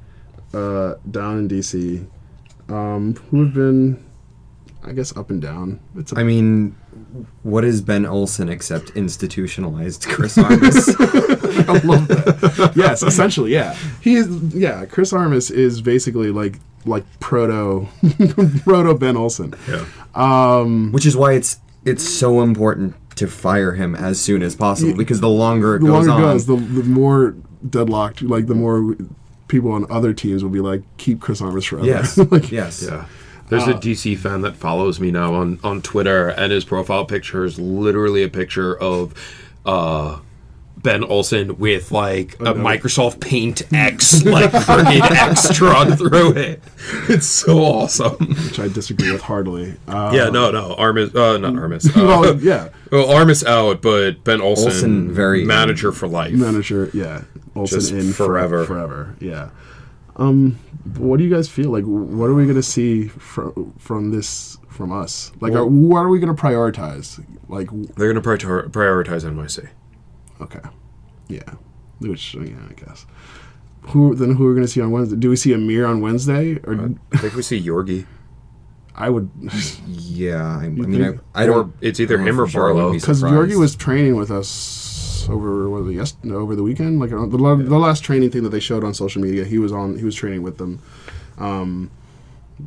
uh, 0.53 0.95
down 1.11 1.37
in 1.39 1.47
DC. 1.49 2.05
Um, 2.69 3.15
who 3.29 3.43
have 3.43 3.53
been, 3.53 4.01
I 4.83 4.93
guess, 4.93 5.15
up 5.17 5.29
and 5.29 5.41
down. 5.41 5.81
It's 5.97 6.13
a 6.13 6.19
I 6.19 6.23
mean, 6.23 6.75
what 7.43 7.63
is 7.65 7.81
Ben 7.81 8.05
Olsen 8.05 8.49
except 8.49 8.91
institutionalized 8.91 10.05
Chris 10.07 10.37
Armas? 10.37 10.89
I 10.99 11.79
love 11.83 12.07
that. 12.07 12.73
yes, 12.75 13.03
essentially, 13.03 13.51
yeah. 13.53 13.75
He 14.01 14.15
is. 14.15 14.27
Yeah, 14.53 14.85
Chris 14.85 15.11
Armas 15.13 15.49
is 15.51 15.81
basically 15.81 16.31
like 16.31 16.59
like 16.85 17.03
proto 17.19 17.87
proto 18.63 18.95
Ben 18.95 19.17
Olsen. 19.17 19.53
Yeah. 19.69 19.85
Um, 20.15 20.91
Which 20.91 21.05
is 21.05 21.15
why 21.15 21.33
it's 21.33 21.59
it's 21.85 22.07
so 22.07 22.41
important 22.41 22.95
to 23.17 23.27
fire 23.27 23.73
him 23.73 23.93
as 23.95 24.19
soon 24.19 24.41
as 24.41 24.55
possible 24.55 24.95
because 24.95 25.19
the 25.19 25.29
longer 25.29 25.75
it 25.75 25.79
The 25.79 25.87
goes 25.87 26.07
longer 26.07 26.25
on, 26.25 26.33
goes, 26.33 26.45
the, 26.45 26.55
the 26.55 26.83
more 26.83 27.35
deadlocked. 27.69 28.21
Like 28.21 28.47
the 28.47 28.55
more 28.55 28.95
people 29.47 29.71
on 29.73 29.85
other 29.91 30.13
teams 30.13 30.43
will 30.43 30.49
be 30.51 30.61
like, 30.61 30.81
keep 30.97 31.19
Chris 31.19 31.41
Armas 31.41 31.65
forever. 31.65 31.85
yes, 31.85 32.17
like, 32.31 32.51
yes, 32.51 32.83
Yeah. 32.83 33.05
There's 33.51 33.67
a 33.67 33.73
DC 33.73 34.17
fan 34.17 34.41
that 34.41 34.55
follows 34.55 34.99
me 34.99 35.11
now 35.11 35.33
on, 35.35 35.59
on 35.63 35.81
Twitter, 35.81 36.29
and 36.29 36.51
his 36.51 36.65
profile 36.65 37.05
picture 37.05 37.43
is 37.45 37.59
literally 37.59 38.23
a 38.23 38.29
picture 38.29 38.75
of 38.79 39.13
uh, 39.65 40.19
Ben 40.77 41.03
Olsen 41.03 41.57
with 41.59 41.91
like 41.91 42.35
a 42.39 42.53
Microsoft 42.55 43.19
Paint 43.19 43.61
X, 43.73 44.23
like 44.25 44.49
friggin' 44.51 45.01
X 45.11 45.49
drawn 45.55 45.95
through 45.97 46.31
it. 46.37 46.63
It's 47.09 47.27
so 47.27 47.59
awesome. 47.59 48.15
which 48.45 48.57
I 48.59 48.67
disagree 48.69 49.11
with 49.11 49.21
hardly. 49.21 49.75
Uh, 49.87 50.11
Yeah, 50.15 50.29
no, 50.29 50.49
no, 50.49 50.73
Armas, 50.75 51.13
uh, 51.13 51.37
not 51.37 51.55
Armas. 51.57 51.85
Uh, 51.87 51.91
well, 51.95 52.39
yeah, 52.41 52.69
well, 52.91 53.11
Armas 53.11 53.43
out, 53.43 53.81
but 53.81 54.23
Ben 54.23 54.39
Olsen, 54.41 54.67
Olsen 54.71 55.11
very- 55.11 55.43
manager 55.45 55.91
for 55.91 56.07
life. 56.07 56.33
manager. 56.33 56.89
Yeah, 56.93 57.23
Olsen 57.53 57.79
Just 57.81 57.91
in 57.91 58.13
forever. 58.13 58.63
forever. 58.65 59.15
Yeah. 59.19 59.49
Um, 60.17 60.59
what 60.97 61.17
do 61.17 61.23
you 61.23 61.29
guys 61.29 61.47
feel 61.49 61.69
like? 61.71 61.83
What 61.85 62.25
are 62.29 62.33
we 62.33 62.45
gonna 62.45 62.61
see 62.63 63.07
from 63.07 63.73
from 63.77 64.11
this 64.11 64.57
from 64.69 64.91
us? 64.91 65.31
Like, 65.39 65.53
are, 65.53 65.65
what 65.65 65.99
are 65.99 66.09
we 66.09 66.19
gonna 66.19 66.33
prioritize? 66.33 67.23
Like, 67.47 67.69
They're 67.95 68.11
going 68.13 68.15
to 68.15 68.21
prior- 68.21 68.67
prioritize 68.69 69.23
NYC. 69.25 69.67
okay, 70.41 70.59
yeah, 71.27 71.41
which 71.99 72.33
yeah, 72.35 72.55
I 72.69 72.73
guess. 72.73 73.05
Who 73.89 74.15
then? 74.15 74.35
Who 74.35 74.45
are 74.47 74.49
we 74.49 74.55
gonna 74.55 74.67
see 74.67 74.81
on 74.81 74.91
Wednesday? 74.91 75.15
Do 75.17 75.29
we 75.29 75.35
see 75.35 75.53
Amir 75.53 75.85
on 75.85 76.01
Wednesday? 76.01 76.59
Or 76.63 76.91
I 77.13 77.17
think 77.17 77.33
we 77.35 77.41
see 77.41 77.61
Yorgi. 77.61 78.05
I 78.93 79.09
would, 79.09 79.29
yeah. 79.87 80.57
I, 80.59 80.65
I 80.65 80.69
mean, 80.69 81.19
I, 81.33 81.43
I 81.43 81.43
Or 81.45 81.63
don't. 81.63 81.75
it's 81.81 81.99
either 81.99 82.17
him 82.17 82.39
or 82.39 82.45
for 82.45 82.51
sure, 82.51 82.69
I 82.69 82.73
wouldn't 82.73 82.77
Barlow. 82.77 82.93
because. 82.93 83.23
Yorgi 83.23 83.57
was 83.59 83.75
training 83.75 84.15
with 84.15 84.29
us 84.31 84.47
over 85.29 85.69
was 85.69 85.87
it 85.87 85.93
yes 85.93 86.15
over 86.25 86.55
the 86.55 86.63
weekend 86.63 86.99
like 86.99 87.11
uh, 87.11 87.25
the, 87.25 87.37
the 87.37 87.77
last 87.77 88.03
training 88.03 88.29
thing 88.29 88.43
that 88.43 88.49
they 88.49 88.59
showed 88.59 88.83
on 88.83 88.93
social 88.93 89.21
media 89.21 89.43
he 89.45 89.57
was 89.57 89.71
on 89.71 89.97
he 89.97 90.03
was 90.05 90.15
training 90.15 90.41
with 90.41 90.57
them 90.57 90.81
um 91.37 91.89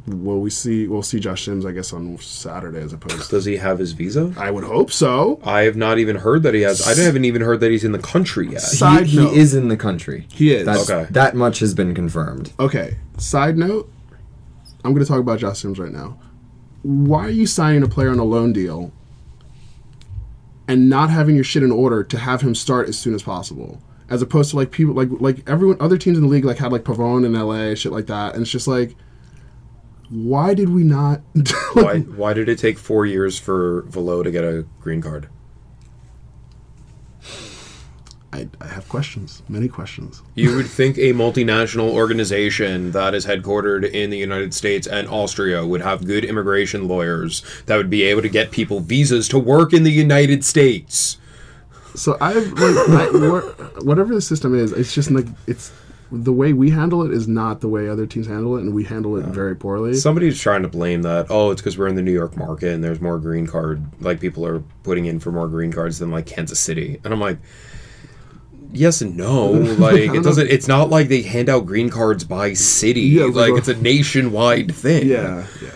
well 0.08 0.38
we 0.40 0.50
see 0.50 0.88
we'll 0.88 1.02
see 1.02 1.20
Josh 1.20 1.44
Sims 1.44 1.64
I 1.64 1.70
guess 1.72 1.92
on 1.92 2.18
Saturday 2.18 2.80
as 2.80 2.92
opposed 2.92 3.30
Does 3.30 3.44
he 3.44 3.56
have 3.58 3.78
his 3.78 3.92
visa? 3.92 4.32
I 4.36 4.50
would 4.50 4.64
hope 4.64 4.90
so 4.90 5.40
I 5.44 5.62
have 5.62 5.76
not 5.76 5.98
even 5.98 6.16
heard 6.16 6.42
that 6.42 6.52
he 6.52 6.62
has. 6.62 6.86
I 6.86 7.00
haven't 7.00 7.24
even 7.24 7.42
heard 7.42 7.60
that 7.60 7.70
he's 7.70 7.84
in 7.84 7.92
the 7.92 8.00
country 8.00 8.50
yet. 8.50 8.60
Side 8.62 9.06
he, 9.06 9.18
note. 9.18 9.32
he 9.32 9.38
is 9.38 9.54
in 9.54 9.68
the 9.68 9.76
country. 9.76 10.26
He 10.32 10.52
is. 10.52 10.66
That's, 10.66 10.90
Okay. 10.90 11.06
That 11.12 11.36
much 11.36 11.60
has 11.60 11.74
been 11.74 11.94
confirmed. 11.94 12.52
okay 12.58 12.96
side 13.18 13.56
note 13.56 13.88
I'm 14.84 14.92
going 14.92 15.04
to 15.04 15.08
talk 15.08 15.20
about 15.20 15.38
Josh 15.38 15.60
Sims 15.60 15.78
right 15.78 15.92
now 15.92 16.18
why 16.82 17.26
are 17.26 17.30
you 17.30 17.46
signing 17.46 17.82
a 17.82 17.88
player 17.88 18.10
on 18.10 18.18
a 18.18 18.24
loan 18.24 18.52
deal 18.52 18.92
and 20.66 20.88
not 20.88 21.10
having 21.10 21.34
your 21.34 21.44
shit 21.44 21.62
in 21.62 21.70
order 21.70 22.02
to 22.02 22.18
have 22.18 22.40
him 22.40 22.54
start 22.54 22.88
as 22.88 22.98
soon 22.98 23.14
as 23.14 23.22
possible 23.22 23.82
as 24.08 24.22
opposed 24.22 24.50
to 24.50 24.56
like 24.56 24.70
people 24.70 24.94
like 24.94 25.08
like 25.20 25.48
everyone 25.48 25.76
other 25.80 25.98
teams 25.98 26.16
in 26.16 26.24
the 26.24 26.28
league 26.28 26.44
like 26.44 26.58
had 26.58 26.72
like 26.72 26.84
Pavón 26.84 27.24
in 27.24 27.32
LA 27.32 27.74
shit 27.74 27.92
like 27.92 28.06
that 28.06 28.34
and 28.34 28.42
it's 28.42 28.50
just 28.50 28.68
like 28.68 28.96
why 30.10 30.54
did 30.54 30.68
we 30.68 30.84
not 30.84 31.22
Why? 31.72 32.00
Why 32.00 32.34
did 32.34 32.48
it 32.48 32.58
take 32.58 32.78
four 32.78 33.06
years 33.06 33.38
for 33.38 33.82
Valot 33.88 34.24
to 34.24 34.30
get 34.30 34.44
a 34.44 34.66
green 34.80 35.00
card? 35.00 35.28
I, 38.34 38.48
I 38.60 38.66
have 38.66 38.88
questions 38.88 39.42
many 39.48 39.68
questions 39.68 40.22
You 40.34 40.56
would 40.56 40.66
think 40.66 40.98
a 40.98 41.12
multinational 41.12 41.90
organization 41.90 42.90
that 42.90 43.14
is 43.14 43.24
headquartered 43.26 43.84
in 43.90 44.10
the 44.10 44.18
United 44.18 44.52
States 44.54 44.86
and 44.86 45.08
Austria 45.08 45.64
would 45.64 45.82
have 45.82 46.04
good 46.04 46.24
immigration 46.24 46.88
lawyers 46.88 47.42
that 47.66 47.76
would 47.76 47.90
be 47.90 48.02
able 48.02 48.22
to 48.22 48.28
get 48.28 48.50
people 48.50 48.80
visas 48.80 49.28
to 49.28 49.38
work 49.38 49.72
in 49.72 49.84
the 49.84 49.92
United 49.92 50.44
States. 50.44 51.18
so 51.94 52.16
I've 52.20 52.50
like 52.58 52.76
I, 52.88 53.06
whatever 53.82 54.12
the 54.14 54.20
system 54.20 54.52
is 54.62 54.72
it's 54.72 54.92
just 54.92 55.10
like 55.12 55.26
it's 55.46 55.70
the 56.10 56.32
way 56.32 56.52
we 56.52 56.70
handle 56.70 57.02
it 57.06 57.12
is 57.12 57.26
not 57.26 57.60
the 57.60 57.68
way 57.68 57.88
other 57.88 58.06
teams 58.06 58.26
handle 58.26 58.56
it 58.56 58.60
and 58.62 58.74
we 58.74 58.84
handle 58.84 59.16
it 59.16 59.24
very 59.26 59.54
poorly 59.56 59.94
Somebody's 59.94 60.38
trying 60.40 60.62
to 60.62 60.68
blame 60.68 61.02
that. 61.02 61.26
Oh, 61.30 61.50
it's 61.50 61.60
because 61.60 61.76
we're 61.78 61.88
in 61.88 61.94
the 61.94 62.02
New 62.02 62.12
York 62.12 62.36
market 62.36 62.70
and 62.74 62.84
there's 62.84 63.00
more 63.00 63.18
green 63.18 63.46
card. 63.46 63.82
Like 64.00 64.20
people 64.20 64.44
are 64.46 64.60
putting 64.82 65.06
in 65.06 65.18
for 65.20 65.32
more 65.32 65.48
green 65.48 65.72
cards 65.72 65.98
than 66.00 66.10
like 66.10 66.26
Kansas 66.26 66.58
City, 66.58 67.00
and 67.04 67.12
I'm 67.12 67.20
like. 67.20 67.38
Yes 68.74 69.00
and 69.00 69.16
no. 69.16 69.46
Like 69.50 70.14
it 70.14 70.22
doesn't. 70.22 70.50
It's 70.50 70.68
not 70.68 70.90
like 70.90 71.08
they 71.08 71.22
hand 71.22 71.48
out 71.48 71.66
green 71.66 71.90
cards 71.90 72.24
by 72.24 72.52
city. 72.54 73.00
Yeah, 73.02 73.24
like 73.24 73.50
like 73.50 73.58
it's 73.58 73.68
a 73.68 73.76
nationwide 73.80 74.74
thing. 74.74 75.08
yeah 75.08 75.46
yeah 75.62 75.70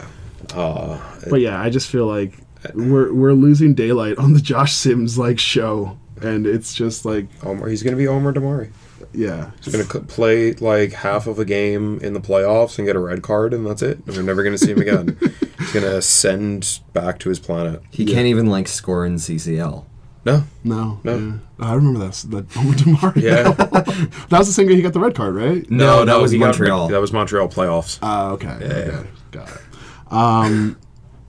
uh, 0.54 0.98
but 1.28 1.40
yeah 1.40 1.60
I 1.60 1.70
just 1.70 1.88
feel 1.88 2.06
like 2.06 2.32
we're 2.74 3.12
we're 3.12 3.32
losing 3.32 3.74
daylight 3.74 4.18
on 4.18 4.32
the 4.34 4.40
Josh 4.40 4.72
Sims 4.72 5.18
like 5.18 5.38
show 5.38 5.98
and 6.22 6.46
it's 6.46 6.74
just 6.74 7.04
like 7.04 7.26
Omar, 7.44 7.68
he's 7.68 7.82
gonna 7.82 7.96
be 7.96 8.08
Omer 8.08 8.32
Damari. 8.32 8.70
yeah 9.12 9.50
He's 9.62 9.74
gonna 9.74 10.04
play 10.06 10.52
like 10.54 10.92
half 10.92 11.26
of 11.26 11.38
a 11.38 11.44
game 11.44 11.98
in 12.00 12.12
the 12.14 12.20
playoffs 12.20 12.78
and 12.78 12.86
get 12.86 12.96
a 12.96 13.00
red 13.00 13.22
card, 13.22 13.54
and 13.54 13.66
that's 13.66 13.82
it. 13.82 13.98
And 14.06 14.16
we're 14.16 14.22
never 14.22 14.42
gonna 14.42 14.58
see 14.58 14.72
him 14.72 14.80
again. 14.80 15.16
he's 15.58 15.72
gonna 15.72 15.96
ascend 15.96 16.80
back 16.92 17.18
to 17.20 17.28
his 17.28 17.38
planet. 17.38 17.82
He 17.90 18.04
can't 18.04 18.26
even 18.26 18.46
like 18.46 18.68
score 18.68 19.06
in 19.06 19.16
CCL. 19.16 19.84
No, 20.32 20.44
no 20.64 21.00
No. 21.04 21.16
yeah. 21.18 21.32
I 21.66 21.74
remember 21.74 21.98
that 22.00 22.12
that 22.30 22.56
Omer 22.56 22.72
Damari 22.74 23.22
yeah, 23.22 23.42
that 24.28 24.38
was 24.38 24.46
the 24.46 24.52
same 24.52 24.66
guy 24.68 24.74
he 24.74 24.82
got 24.82 24.92
the 24.92 25.00
red 25.00 25.14
card 25.14 25.34
right 25.34 25.68
No, 25.70 26.04
that 26.04 26.20
was 26.20 26.30
he 26.30 26.38
got- 26.38 26.46
Montreal. 26.46 26.88
that 26.88 27.00
was 27.00 27.12
Montreal 27.12 27.48
playoffs. 27.48 27.98
Ah, 28.02 28.30
okay. 28.30 28.48
okay. 28.48 28.86
yeah. 28.92 29.04
Got 29.30 29.48
it. 29.50 30.12
Um, 30.12 30.78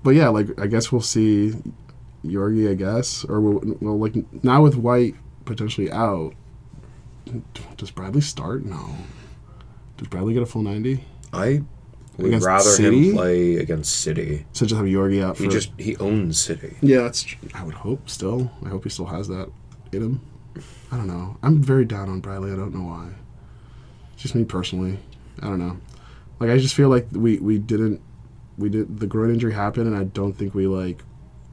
but 0.03 0.11
yeah, 0.11 0.29
like 0.29 0.47
I 0.59 0.67
guess 0.67 0.91
we'll 0.91 1.01
see 1.01 1.53
Yorgi. 2.23 2.69
I 2.71 2.73
guess, 2.75 3.25
or 3.25 3.41
we'll, 3.41 3.75
well, 3.81 3.97
like 3.99 4.15
now 4.43 4.61
with 4.63 4.75
White 4.75 5.15
potentially 5.45 5.91
out, 5.91 6.33
does 7.77 7.91
Bradley 7.91 8.21
start? 8.21 8.65
No. 8.65 8.95
Does 9.97 10.07
Bradley 10.07 10.33
get 10.33 10.43
a 10.43 10.45
full 10.45 10.63
ninety? 10.63 11.03
I 11.33 11.63
Against 12.27 12.45
rather 12.45 12.69
City? 12.69 13.09
him 13.09 13.15
play 13.15 13.55
against 13.57 13.97
City. 14.01 14.45
So 14.53 14.65
just 14.65 14.77
have 14.77 14.85
Yorgi 14.87 15.23
out 15.23 15.37
for. 15.37 15.43
He 15.43 15.49
just 15.49 15.71
he 15.77 15.95
owns 15.97 16.39
City. 16.39 16.75
yeah, 16.81 17.01
that's. 17.01 17.23
tr- 17.23 17.37
I 17.53 17.63
would 17.63 17.75
hope 17.75 18.09
still. 18.09 18.51
I 18.65 18.69
hope 18.69 18.83
he 18.83 18.89
still 18.89 19.05
has 19.07 19.27
that 19.29 19.49
in 19.91 20.01
him. 20.01 20.21
I 20.91 20.97
don't 20.97 21.07
know. 21.07 21.37
I'm 21.43 21.61
very 21.63 21.85
down 21.85 22.09
on 22.09 22.19
Bradley. 22.19 22.51
I 22.51 22.55
don't 22.55 22.73
know 22.73 22.87
why. 22.87 23.09
Just 24.17 24.35
me 24.35 24.43
personally. 24.43 24.97
I 25.41 25.45
don't 25.45 25.59
know. 25.59 25.77
Like 26.39 26.49
I 26.49 26.57
just 26.57 26.75
feel 26.75 26.89
like 26.89 27.07
we 27.11 27.37
we 27.39 27.57
didn't 27.59 28.01
we 28.57 28.69
did 28.69 28.99
the 28.99 29.07
groin 29.07 29.29
injury 29.31 29.53
happened 29.53 29.87
and 29.87 29.95
I 29.95 30.03
don't 30.03 30.33
think 30.33 30.53
we 30.53 30.67
like 30.67 31.03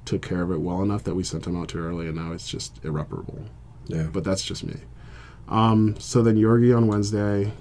took 0.04 0.22
care 0.22 0.42
of 0.42 0.50
it 0.50 0.60
well 0.60 0.82
enough 0.82 1.04
that 1.04 1.14
we 1.14 1.22
sent 1.22 1.46
him 1.46 1.60
out 1.60 1.68
too 1.68 1.78
early 1.78 2.06
and 2.06 2.16
now 2.16 2.32
it's 2.32 2.48
just 2.48 2.84
irreparable. 2.84 3.44
Yeah, 3.88 4.04
But 4.12 4.24
that's 4.24 4.42
just 4.44 4.64
me. 4.64 4.76
Um, 5.48 5.94
so 6.00 6.22
then 6.22 6.36
Yorgi 6.36 6.76
on 6.76 6.88
Wednesday. 6.88 7.52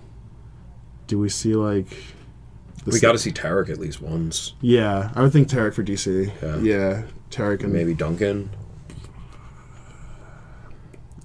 Do 1.08 1.20
we 1.20 1.30
see 1.30 1.54
like? 1.56 1.96
The 2.86 2.92
We 2.92 3.00
sa- 3.00 3.08
got 3.08 3.12
to 3.14 3.18
see 3.20 3.32
Tarek 3.32 3.70
at 3.70 3.78
least 3.80 4.02
once. 4.02 4.54
Yeah, 4.62 5.12
I 5.16 5.22
would 5.22 5.34
think 5.34 5.48
Tarek 5.50 5.74
for 5.74 5.84
DC. 5.84 6.32
Yeah. 6.42 6.58
Yeah, 6.58 7.04
Tarek 7.32 7.64
and 7.64 7.74
Maybe 7.74 7.94
Duncan. 7.94 8.50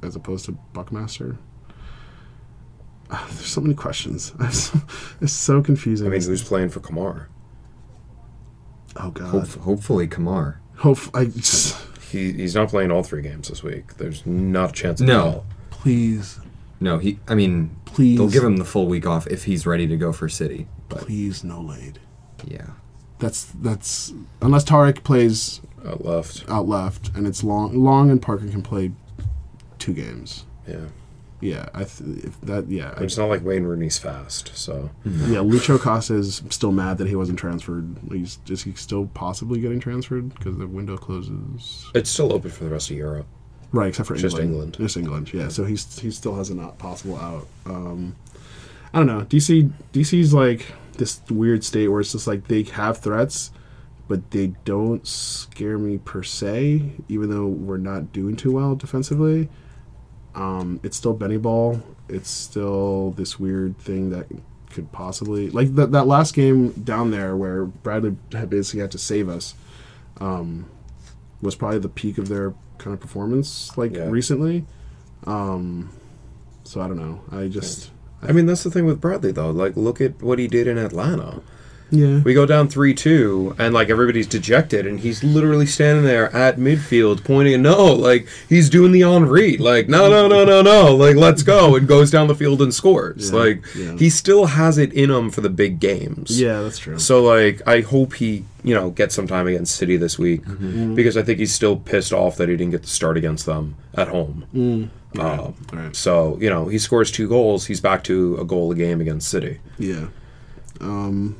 as 0.02 0.16
opposed 0.16 0.46
to 0.46 0.52
Buckmaster. 0.72 1.36
Ah, 3.10 3.26
there's 3.28 3.46
so 3.46 3.60
many 3.60 3.74
questions. 3.74 4.32
it's 4.40 4.58
so, 4.70 4.78
it's 5.20 5.32
so 5.32 5.62
confusing. 5.62 6.06
I 6.06 6.10
mean, 6.10 6.22
who's 6.22 6.42
playing 6.42 6.70
for 6.70 6.80
Kemar? 6.80 7.26
oh 8.96 9.10
god. 9.10 9.28
Hope, 9.28 9.48
hopefully, 9.62 10.08
Kemar. 10.08 10.56
Hope 10.76 10.98
I 11.14 11.26
just, 11.26 11.76
He, 12.10 12.32
he's 12.32 12.54
not 12.54 12.68
playing 12.70 12.90
all 12.90 13.02
three 13.02 13.22
games 13.22 13.48
this 13.48 13.62
week. 13.62 13.96
There's 13.98 14.24
not 14.26 14.70
a 14.70 14.72
chance. 14.72 15.00
No. 15.00 15.20
At 15.28 15.34
all. 15.34 15.46
please, 15.70 16.40
No, 16.80 16.98
he. 16.98 17.18
I 17.28 17.34
mean, 17.34 17.76
please, 17.84 18.16
they'll 18.16 18.30
give 18.30 18.44
him 18.44 18.56
the 18.56 18.64
full 18.64 18.86
week 18.86 19.06
off 19.06 19.26
if 19.26 19.44
he's 19.44 19.66
ready 19.66 19.86
to 19.88 19.96
go 19.96 20.12
for 20.12 20.28
City. 20.28 20.66
But 20.90 20.98
please 21.06 21.42
no 21.42 21.60
late. 21.62 21.98
yeah, 22.46 22.66
That's 23.18 23.44
that's 23.44 24.12
unless 24.42 24.64
Tarek 24.64 25.02
plays 25.04 25.60
Out 25.86 26.04
left. 26.04 26.44
out 26.48 26.68
left 26.68 27.10
and 27.16 27.26
it's 27.26 27.42
long 27.42 27.74
long 27.82 28.10
and 28.10 28.20
Parker 28.20 28.46
can 28.48 28.62
play 28.62 28.92
two 29.78 29.94
games. 29.94 30.44
Yeah. 30.68 30.86
Yeah, 31.42 31.70
I 31.72 31.84
th- 31.84 32.22
if 32.24 32.38
that 32.42 32.68
yeah 32.68 32.92
I, 32.98 33.04
It's 33.04 33.16
not 33.16 33.30
like 33.30 33.42
Wayne 33.42 33.64
Rooney's 33.64 33.96
fast. 33.98 34.50
So 34.54 34.90
yeah. 35.06 35.38
Lucho 35.38 35.76
Acosta 35.76 36.14
is 36.16 36.42
still 36.50 36.70
mad 36.72 36.98
that 36.98 37.08
he 37.08 37.16
wasn't 37.16 37.38
transferred. 37.38 37.96
He's 38.12 38.38
is 38.48 38.62
he 38.64 38.74
still 38.74 39.06
possibly 39.14 39.58
getting 39.58 39.80
transferred 39.80 40.34
because 40.34 40.58
the 40.58 40.66
window 40.66 40.98
closes? 40.98 41.86
it's 41.94 42.10
still 42.10 42.32
open 42.34 42.50
for 42.50 42.64
the 42.64 42.70
rest 42.70 42.90
of 42.90 42.96
Europe. 42.98 43.26
Right, 43.72 43.88
except 43.88 44.08
for 44.08 44.16
Just 44.16 44.36
England. 44.36 44.74
England. 44.74 44.76
Just 44.78 44.96
England. 44.98 45.32
Yeah, 45.32 45.48
so 45.48 45.64
he's 45.64 45.98
he 46.00 46.10
still 46.10 46.34
has 46.34 46.50
a 46.50 46.54
not 46.54 46.76
possible 46.78 47.16
out. 47.16 47.46
Um, 47.64 48.16
I 48.92 48.98
don't 48.98 49.06
know. 49.06 49.20
DC 49.22 49.70
DC's 49.94 50.34
like 50.34 50.66
this 50.94 51.20
weird 51.30 51.64
state 51.64 51.88
where 51.88 52.00
it's 52.00 52.12
just 52.12 52.26
like 52.26 52.48
they 52.48 52.62
have 52.64 52.98
threats, 52.98 53.50
but 54.08 54.30
they 54.30 54.48
don't 54.64 55.06
scare 55.06 55.78
me 55.78 55.98
per 55.98 56.22
se. 56.22 56.92
Even 57.08 57.30
though 57.30 57.46
we're 57.46 57.76
not 57.78 58.12
doing 58.12 58.36
too 58.36 58.52
well 58.52 58.74
defensively, 58.74 59.48
um, 60.34 60.80
it's 60.82 60.96
still 60.96 61.12
Benny 61.14 61.36
Ball. 61.38 61.82
It's 62.08 62.30
still 62.30 63.12
this 63.12 63.38
weird 63.38 63.78
thing 63.78 64.10
that 64.10 64.26
could 64.70 64.92
possibly 64.92 65.50
like 65.50 65.74
that 65.74 65.90
that 65.92 66.06
last 66.06 66.32
game 66.34 66.70
down 66.72 67.10
there 67.10 67.36
where 67.36 67.64
Bradley 67.64 68.16
had 68.32 68.48
basically 68.50 68.80
had 68.80 68.90
to 68.92 68.98
save 68.98 69.28
us. 69.28 69.54
Um, 70.20 70.66
was 71.40 71.54
probably 71.56 71.78
the 71.78 71.88
peak 71.88 72.18
of 72.18 72.28
their 72.28 72.52
kind 72.78 72.92
of 72.92 73.00
performance 73.00 73.76
like 73.78 73.94
Yeah. 73.96 74.08
recently. 74.10 74.66
Um, 75.26 75.90
so 76.64 76.80
I 76.80 76.88
don't 76.88 76.98
know. 76.98 77.20
I 77.32 77.48
just 77.48 77.90
I 78.22 78.32
mean, 78.32 78.46
that's 78.46 78.62
the 78.64 78.70
thing 78.70 78.86
with 78.86 79.00
Bradley, 79.00 79.32
though. 79.32 79.50
Like, 79.50 79.76
look 79.76 80.00
at 80.00 80.22
what 80.22 80.38
he 80.38 80.46
did 80.48 80.66
in 80.66 80.76
Atlanta. 80.78 81.40
yeah. 81.90 82.20
We 82.20 82.34
go 82.34 82.46
down 82.46 82.68
3 82.68 82.94
2, 82.94 83.56
and, 83.58 83.74
like, 83.74 83.88
everybody's 83.90 84.26
dejected, 84.28 84.86
and 84.86 85.00
he's 85.00 85.24
literally 85.24 85.66
standing 85.66 86.04
there 86.04 86.32
at 86.36 86.56
midfield 86.56 87.24
pointing, 87.24 87.62
no, 87.62 87.86
like, 87.86 88.28
he's 88.48 88.70
doing 88.70 88.92
the 88.92 89.00
Henry. 89.00 89.56
Like, 89.56 89.88
no, 89.88 90.08
no, 90.10 90.28
no, 90.28 90.44
no, 90.44 90.62
no. 90.62 90.94
Like, 90.94 91.16
let's 91.16 91.42
go. 91.42 91.74
And 91.76 91.88
goes 91.88 92.10
down 92.10 92.28
the 92.28 92.34
field 92.34 92.60
and 92.62 92.72
scores. 92.74 93.30
Yeah, 93.32 93.36
like, 93.38 93.64
yeah. 93.74 93.96
he 93.96 94.08
still 94.10 94.46
has 94.46 94.78
it 94.78 94.92
in 94.92 95.10
him 95.10 95.30
for 95.30 95.40
the 95.40 95.50
big 95.50 95.80
games. 95.80 96.38
Yeah, 96.40 96.60
that's 96.60 96.78
true. 96.78 96.98
So, 96.98 97.24
like, 97.24 97.60
I 97.66 97.80
hope 97.80 98.14
he, 98.14 98.44
you 98.62 98.74
know, 98.74 98.90
gets 98.90 99.14
some 99.14 99.26
time 99.26 99.46
against 99.48 99.74
City 99.76 99.96
this 99.96 100.18
week 100.18 100.42
Mm-hmm. 100.44 100.94
because 100.94 101.16
I 101.16 101.22
think 101.22 101.38
he's 101.40 101.52
still 101.54 101.76
pissed 101.76 102.12
off 102.12 102.36
that 102.36 102.48
he 102.48 102.56
didn't 102.56 102.72
get 102.72 102.82
to 102.84 102.88
start 102.90 103.16
against 103.16 103.46
them 103.46 103.74
at 103.94 104.08
home. 104.08 104.90
Um, 105.18 105.54
right. 105.72 105.94
So, 105.96 106.38
you 106.40 106.48
know, 106.50 106.68
he 106.68 106.78
scores 106.78 107.10
two 107.10 107.28
goals. 107.28 107.66
He's 107.66 107.80
back 107.80 108.04
to 108.04 108.36
a 108.40 108.44
goal 108.44 108.70
a 108.70 108.74
game 108.76 109.00
against 109.00 109.28
City. 109.28 109.58
Yeah. 109.78 110.06
Um, 110.80 111.36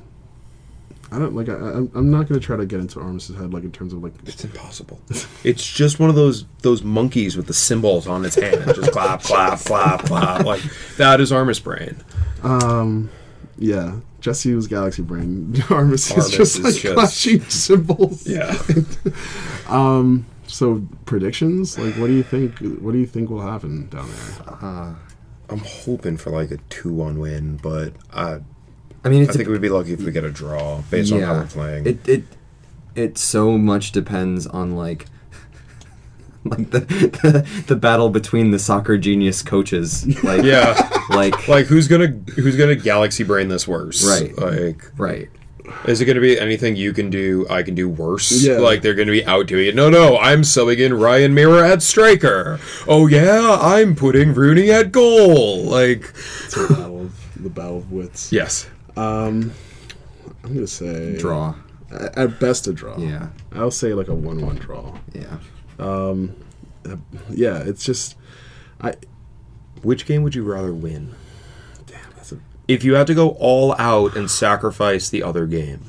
I 1.13 1.19
don't 1.19 1.35
like. 1.35 1.49
I, 1.49 1.55
I'm, 1.55 1.91
I'm 1.95 2.11
not 2.11 2.29
gonna 2.29 2.41
try 2.41 2.57
to 2.57 2.67
get 2.67 2.79
into 2.81 3.01
Armas's 3.01 3.37
head 3.37 3.53
like 3.53 3.65
in 3.65 3.73
terms 3.73 3.93
of 3.93 4.03
like. 4.03 4.13
It's 4.27 4.45
impossible. 4.45 5.01
it's 5.45 5.67
just 5.67 5.99
one 5.99 6.09
of 6.09 6.15
those 6.17 6.45
those 6.63 6.83
monkeys 6.83 7.37
with 7.37 7.47
the 7.47 7.55
cymbals 7.55 8.07
on 8.07 8.25
its 8.25 8.37
hand. 8.37 8.65
Just 8.75 8.93
clap, 8.93 9.23
clap, 9.23 9.59
clap, 9.61 10.05
clap. 10.05 10.45
Like 10.45 10.63
that 10.99 11.21
is 11.21 11.33
Armas 11.33 11.59
brain. 11.61 11.97
Um, 12.43 13.11
yeah. 13.59 13.97
Jesse 14.21 14.55
was 14.55 14.67
Galaxy 14.67 15.01
Brain. 15.03 15.55
Armas, 15.71 16.11
is 16.11 16.29
just 16.31 16.59
is 16.59 16.63
like 16.65 16.75
just- 16.75 16.95
flashing 16.95 17.41
symbols. 17.49 18.27
Yeah. 18.27 18.55
Um. 19.69 20.27
So 20.51 20.83
predictions, 21.05 21.79
like, 21.79 21.95
what 21.97 22.09
do 22.09 22.13
you 22.13 22.23
think? 22.23 22.59
What 22.59 22.93
do 22.93 22.99
you 22.99 23.07
think 23.07 23.31
will 23.31 23.41
happen 23.41 23.89
down 23.89 24.09
there? 24.11 24.55
uh, 24.63 24.95
I'm 25.49 25.59
hoping 25.59 26.17
for 26.17 26.31
like 26.31 26.51
a 26.51 26.59
two 26.69 26.93
one 26.93 27.19
win, 27.19 27.57
but 27.57 27.93
I 28.13 28.41
I 29.05 29.09
mean, 29.09 29.23
I 29.23 29.25
it's 29.25 29.37
think 29.37 29.49
we'd 29.49 29.61
be 29.61 29.69
lucky 29.69 29.93
if 29.93 30.03
we 30.03 30.13
get 30.13 30.25
a 30.25 30.31
draw 30.31 30.83
based 30.91 31.13
on 31.13 31.21
how 31.23 31.35
we're 31.35 31.47
playing. 31.47 31.87
it 31.87 32.09
it 32.09 32.25
it 32.95 33.19
so 33.19 33.57
much 33.57 33.93
depends 33.93 34.47
on 34.47 34.77
like 34.77 35.07
like 36.45 36.71
the, 36.71 36.81
the 36.81 37.65
the 37.69 37.77
battle 37.77 38.11
between 38.11 38.51
the 38.51 38.59
soccer 38.59 38.99
genius 38.99 39.43
coaches. 39.43 40.07
Like 40.23 40.43
yeah. 40.43 40.91
like 41.11 41.49
Like 41.49 41.67
who's 41.67 41.89
gonna 41.89 42.09
who's 42.37 42.57
gonna 42.57 42.77
galaxy 42.77 43.25
brain 43.25 43.49
this 43.49 43.67
worse? 43.67 44.07
Right. 44.07 44.37
Like 44.37 44.91
right. 44.99 45.31
Is 45.87 46.01
it 46.01 46.05
gonna 46.07 46.21
be 46.21 46.39
anything 46.39 46.77
you 46.77 46.93
can 46.93 47.11
do 47.11 47.47
I 47.49 47.63
can 47.63 47.75
do 47.75 47.89
worse? 47.89 48.45
Yeah. 48.45 48.59
Like 48.59 48.83
they're 48.83 48.95
gonna 48.95 49.13
be 49.13 49.25
outdoing 49.25 49.67
it. 49.69 49.75
No, 49.75 49.89
no, 49.91 50.19
I'm 50.19 50.43
subbing 50.43 50.79
in 50.79 50.95
Ryan 50.95 51.35
Meara 51.35 51.71
at 51.71 51.83
striker. 51.83 52.59
Oh 52.87 53.07
yeah, 53.07 53.59
I'm 53.61 53.95
putting 53.95 54.35
Rooney 54.35 54.71
at 54.71 54.93
goal. 54.93 55.65
Like 55.65 56.13
It's 56.45 56.57
a 56.57 56.69
battle 56.69 57.01
of 57.03 57.43
the 57.43 57.51
battle 57.51 57.79
of 57.79 57.91
wits. 57.93 58.33
Yes. 58.33 58.69
Um, 58.97 59.53
I'm 60.45 60.55
gonna 60.55 60.67
say 60.67 61.17
Draw. 61.19 61.55
At 61.93 62.19
at 62.19 62.41
best, 62.41 62.67
a 62.69 62.73
draw. 62.73 62.97
Yeah. 62.99 63.29
I'll 63.53 63.71
say 63.71 63.95
like 63.95 64.09
a 64.09 64.15
one-one 64.15 64.57
draw. 64.57 64.97
Yeah. 65.13 65.39
Um, 65.79 66.37
uh, 66.89 66.97
yeah, 67.31 67.59
it's 67.59 67.85
just 67.85 68.17
I. 68.81 68.95
Which 69.83 70.07
game 70.07 70.23
would 70.23 70.35
you 70.35 70.45
rather 70.45 70.73
win? 70.75 71.15
Damn, 72.71 72.75
that's 72.75 72.83
a 72.83 72.85
If 72.85 72.85
you 72.85 72.95
had 72.95 73.07
to 73.09 73.15
go 73.15 73.31
all 73.39 73.75
out 73.79 74.17
and 74.17 74.31
sacrifice 74.31 75.09
the 75.09 75.23
other 75.23 75.47
game. 75.47 75.81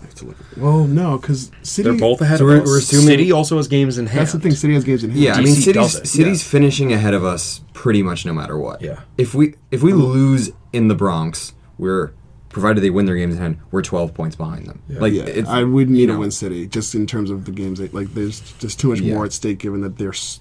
I 0.00 0.02
have 0.04 0.14
to 0.16 0.24
look. 0.26 0.36
At, 0.52 0.58
well, 0.58 0.84
no, 0.86 1.18
because 1.18 1.50
City. 1.62 1.88
They're 1.90 1.98
both 1.98 2.20
ahead 2.20 2.38
So 2.38 2.44
of 2.44 2.48
we're- 2.50 2.60
us. 2.62 2.66
we're 2.68 2.78
assuming- 2.78 3.06
City 3.06 3.32
also 3.32 3.56
has 3.56 3.68
games 3.68 3.98
in 3.98 4.06
hand. 4.06 4.20
That's 4.20 4.32
the 4.32 4.40
thing. 4.40 4.52
City 4.54 4.74
has 4.74 4.84
games 4.84 5.04
in 5.04 5.10
hand. 5.10 5.22
Yeah, 5.22 5.34
I 5.34 5.40
mean, 5.40 5.54
DC 5.54 5.72
does 5.72 5.92
City's 5.92 5.94
it, 5.96 6.06
City's 6.16 6.42
yeah. 6.44 6.50
finishing 6.50 6.92
ahead 6.92 7.14
of 7.14 7.24
us 7.24 7.60
pretty 7.72 8.02
much 8.02 8.24
no 8.24 8.32
matter 8.32 8.56
what. 8.58 8.80
Yeah. 8.82 9.00
If 9.16 9.34
we 9.34 9.54
if 9.70 9.82
we 9.82 9.92
lose 9.92 10.50
in 10.72 10.88
the 10.88 10.94
Bronx, 10.94 11.52
we're 11.78 12.12
provided 12.48 12.80
they 12.80 12.90
win 12.90 13.06
their 13.06 13.14
games 13.16 13.34
in 13.34 13.40
hand, 13.40 13.58
we're 13.70 13.82
12 13.82 14.14
points 14.14 14.34
behind 14.34 14.66
them. 14.66 14.80
Like 14.88 15.12
Yeah, 15.12 15.24
it's, 15.24 15.48
I 15.48 15.62
would 15.64 15.90
need 15.90 16.00
you 16.00 16.06
to 16.08 16.12
know, 16.14 16.18
win 16.20 16.30
City 16.30 16.66
just 16.66 16.94
in 16.94 17.06
terms 17.06 17.30
of 17.30 17.44
the 17.44 17.52
games. 17.52 17.78
They, 17.78 17.88
like, 17.88 18.14
there's 18.14 18.40
just 18.58 18.80
too 18.80 18.88
much 18.88 19.00
Yeah. 19.00 19.14
more 19.14 19.26
at 19.26 19.32
stake 19.32 19.58
given 19.58 19.82
that 19.82 19.98
they're 19.98 20.08
s- 20.14 20.40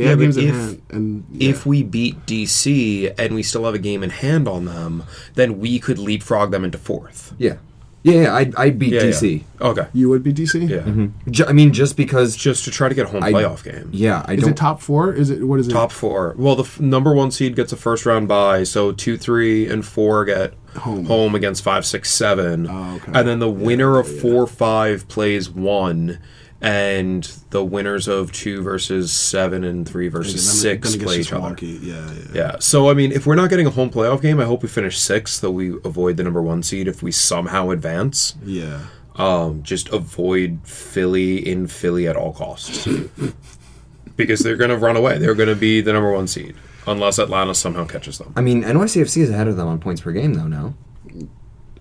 they 0.00 0.04
Yeah, 0.04 0.10
have 0.10 0.18
but 0.18 0.24
games 0.24 0.36
in 0.36 0.48
if- 0.48 0.54
hand. 0.54 0.82
And 0.90 1.24
yeah. 1.32 1.50
If 1.50 1.66
we 1.66 1.82
beat 1.82 2.26
DC 2.26 3.14
and 3.18 3.34
we 3.34 3.42
still 3.42 3.64
have 3.64 3.74
a 3.74 3.78
game 3.78 4.02
in 4.02 4.10
hand 4.10 4.48
on 4.48 4.64
them, 4.64 5.04
then 5.34 5.58
we 5.60 5.78
could 5.78 5.98
leapfrog 5.98 6.50
them 6.50 6.64
into 6.64 6.78
fourth. 6.78 7.34
Yeah. 7.38 7.56
Yeah, 8.02 8.22
yeah 8.22 8.34
I'd, 8.34 8.54
I'd 8.56 8.78
beat 8.78 8.94
Yeah, 8.94 9.02
DC. 9.02 9.44
yeah. 9.60 9.66
Okay. 9.66 9.86
you 9.92 10.08
would 10.08 10.22
be 10.22 10.32
DC. 10.32 10.66
Yeah. 10.66 10.78
Mm-hmm. 10.78 11.30
Ju- 11.30 11.44
I 11.46 11.52
mean, 11.52 11.70
just 11.74 11.98
because. 11.98 12.34
Just 12.34 12.64
to 12.64 12.70
try 12.70 12.88
to 12.88 12.94
get 12.94 13.04
a 13.04 13.08
home 13.10 13.22
I- 13.22 13.30
playoff 13.30 13.62
game. 13.62 13.90
Yeah, 13.92 14.24
I 14.26 14.32
Is 14.34 14.40
don't. 14.40 14.52
it 14.52 14.56
top 14.56 14.80
four? 14.80 15.12
Is 15.12 15.28
it 15.28 15.44
what 15.44 15.60
is 15.60 15.68
it? 15.68 15.72
Top 15.72 15.92
four. 15.92 16.34
Well, 16.38 16.56
the 16.56 16.62
f- 16.62 16.80
number 16.80 17.12
one 17.14 17.30
seed 17.30 17.54
gets 17.56 17.72
a 17.74 17.76
first 17.76 18.06
round 18.06 18.26
bye, 18.26 18.64
so 18.64 18.92
two, 18.92 19.18
three, 19.18 19.68
and 19.68 19.84
four 19.84 20.24
get 20.24 20.54
Home. 20.78 21.34
against 21.34 21.62
five, 21.62 21.84
six, 21.84 22.10
seven, 22.10 22.66
Oh, 22.70 22.94
okay. 22.96 23.12
and 23.14 23.28
then 23.28 23.38
the 23.38 23.50
winner 23.50 23.98
of 23.98 24.08
four, 24.20 24.46
five 24.46 25.06
plays 25.08 25.50
one, 25.50 26.18
and 26.62 27.24
the 27.50 27.64
winners 27.64 28.06
of 28.06 28.32
two 28.32 28.62
versus 28.62 29.12
seven 29.12 29.64
and 29.64 29.88
three 29.88 30.08
versus 30.08 30.34
Then 30.44 30.52
it- 30.54 30.60
six 30.82 30.92
then 30.92 31.00
it 31.00 31.04
play 31.04 31.20
each 31.20 31.32
other. 31.32 31.56
Yeah, 31.64 32.12
yeah. 32.12 32.20
Yeah. 32.34 32.56
So 32.60 32.90
I 32.90 32.94
mean, 32.94 33.12
if 33.12 33.26
we're 33.26 33.34
not 33.34 33.48
getting 33.50 33.66
a 33.66 33.70
home 33.70 33.90
playoff 33.90 34.20
game, 34.20 34.38
I 34.40 34.44
hope 34.44 34.62
we 34.62 34.68
finish 34.68 34.98
sixth, 34.98 35.40
though 35.40 35.50
we 35.50 35.70
avoid 35.84 36.16
the 36.16 36.24
number 36.24 36.42
one 36.42 36.62
seed 36.62 36.86
if 36.88 37.02
we 37.02 37.12
somehow 37.12 37.70
advance. 37.70 38.34
Yeah. 38.44 38.80
Um, 39.16 39.62
just 39.62 39.88
avoid 39.90 40.60
Philly 40.64 41.46
in 41.46 41.66
Philly 41.66 42.06
at 42.08 42.16
all 42.16 42.32
costs. 42.32 42.86
because 44.16 44.40
they're 44.40 44.56
gonna 44.56 44.76
run 44.76 44.96
away. 44.96 45.18
They're 45.18 45.34
gonna 45.34 45.54
be 45.54 45.80
the 45.80 45.92
number 45.92 46.12
one 46.12 46.26
seed. 46.26 46.54
Unless 46.86 47.18
Atlanta 47.18 47.54
somehow 47.54 47.84
catches 47.84 48.18
them. 48.18 48.32
I 48.36 48.40
mean, 48.40 48.62
NYCFC 48.64 49.22
is 49.22 49.30
ahead 49.30 49.48
of 49.48 49.56
them 49.56 49.68
on 49.68 49.78
points 49.80 50.00
per 50.00 50.12
game, 50.12 50.34
though. 50.34 50.46
No, 50.48 50.74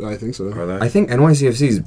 I 0.05 0.15
think 0.17 0.35
so. 0.35 0.51
Are 0.51 0.65
they? 0.65 0.77
I 0.85 0.89
think 0.89 1.09
NYCFC 1.09 1.67
is 1.67 1.81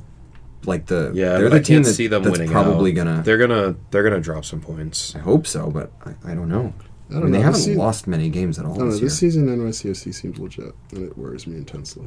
like 0.66 0.86
the 0.86 1.10
yeah, 1.14 1.38
they're 1.38 1.42
but 1.44 1.50
the 1.50 1.56
I 1.56 1.58
team 1.62 1.74
can't 1.76 1.84
that, 1.86 1.92
see 1.94 2.06
them 2.06 2.22
that's 2.22 2.38
winning. 2.38 2.52
probably 2.52 2.90
out. 2.92 2.96
gonna. 2.96 3.22
They're 3.22 3.38
gonna 3.38 3.76
they're 3.90 4.02
gonna 4.02 4.20
drop 4.20 4.44
some 4.44 4.60
points. 4.60 5.14
I 5.16 5.18
hope 5.20 5.46
so, 5.46 5.70
but 5.70 5.90
I, 6.04 6.32
I 6.32 6.34
don't 6.34 6.48
know. 6.48 6.72
I 7.10 7.14
I, 7.16 7.20
don't 7.20 7.24
mean, 7.24 7.32
they 7.32 7.38
haven't 7.40 7.54
This 7.54 7.64
se- 7.64 7.74
lost 7.76 8.06
many 8.06 8.28
games 8.30 8.58
at 8.58 8.64
all 8.64 8.74
I 8.74 8.78
don't 8.78 8.86
know. 8.86 8.92
this 8.92 9.00
This 9.00 9.22
year. 9.22 9.30
season, 9.32 9.46
NYCFC 9.48 10.14
seems 10.14 10.38
legit, 10.38 10.74
and 10.92 11.04
it 11.04 11.18
worries 11.18 11.46
me 11.46 11.56
intensely. 11.56 12.06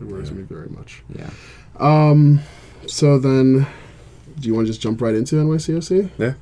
It 0.00 0.04
worries 0.06 0.30
me 0.30 0.42
very 0.42 0.68
much. 0.68 1.02
Yeah. 1.14 1.30
Um, 1.80 2.40
so 2.86 3.18
then, 3.18 3.66
do 4.38 4.48
you 4.48 4.54
want 4.54 4.66
to 4.66 4.70
just 4.72 4.80
jump 4.82 5.00
right 5.00 5.14
into 5.14 5.36
NYCFC? 5.36 6.10
Yeah. 6.18 6.34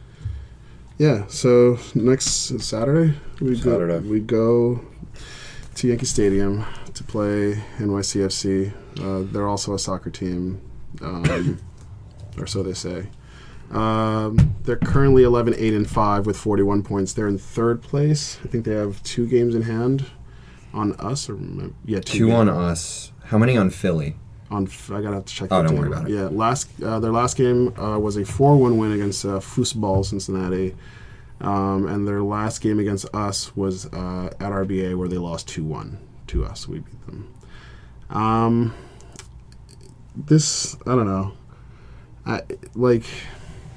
yeah. 0.98 1.26
So 1.28 1.78
next 1.94 2.58
Saturday 2.62 3.14
we 3.40 3.56
Saturday. 3.56 4.00
go 4.04 4.10
we 4.10 4.20
go 4.20 4.80
to 5.76 5.88
Yankee 5.88 6.06
Stadium 6.06 6.64
to 6.92 7.04
play 7.04 7.62
NYCFC. 7.78 8.72
Uh, 9.00 9.26
they're 9.32 9.48
also 9.48 9.72
a 9.74 9.78
soccer 9.78 10.10
team, 10.10 10.60
um, 11.00 11.58
or 12.38 12.46
so 12.46 12.62
they 12.62 12.74
say. 12.74 13.06
Um, 13.70 14.54
they're 14.64 14.76
currently 14.76 15.22
11, 15.22 15.54
8, 15.56 15.72
and 15.74 15.88
5 15.88 16.26
with 16.26 16.36
41 16.36 16.82
points. 16.82 17.14
They're 17.14 17.28
in 17.28 17.38
third 17.38 17.80
place. 17.82 18.38
I 18.44 18.48
think 18.48 18.64
they 18.66 18.74
have 18.74 19.02
two 19.02 19.26
games 19.26 19.54
in 19.54 19.62
hand 19.62 20.04
on 20.74 20.92
us. 20.96 21.30
Or 21.30 21.38
yeah, 21.86 22.00
two, 22.00 22.18
Two 22.18 22.26
games. 22.26 22.38
on 22.38 22.48
us. 22.50 23.12
How 23.24 23.38
many 23.38 23.56
on 23.56 23.70
Philly? 23.70 24.16
on. 24.50 24.66
f- 24.66 24.90
I 24.90 25.00
gotta 25.00 25.14
have 25.16 25.24
to 25.24 25.34
check. 25.34 25.48
Oh, 25.50 25.62
don't 25.62 25.78
worry 25.78 25.88
about 25.88 26.10
it. 26.10 26.12
Yeah, 26.14 26.24
last 26.30 26.68
uh, 26.82 27.00
their 27.00 27.12
last 27.12 27.38
game 27.38 27.72
uh, 27.78 27.98
was 27.98 28.18
a 28.18 28.24
four-one 28.26 28.76
win 28.76 28.92
against 28.92 29.24
uh, 29.24 29.38
Foosball 29.40 30.04
Cincinnati, 30.04 30.74
um, 31.40 31.86
and 31.86 32.06
their 32.06 32.22
last 32.22 32.60
game 32.60 32.78
against 32.78 33.06
us 33.14 33.56
was 33.56 33.86
uh, 33.86 34.26
at 34.38 34.52
RBA 34.52 34.94
where 34.98 35.08
they 35.08 35.16
lost 35.16 35.48
two-one 35.48 35.96
to 36.26 36.44
us. 36.44 36.68
We 36.68 36.80
beat 36.80 37.06
them. 37.06 37.32
Um, 38.10 38.74
this 40.14 40.76
I 40.86 40.94
don't 40.94 41.06
know. 41.06 41.32
I 42.26 42.42
like 42.74 43.04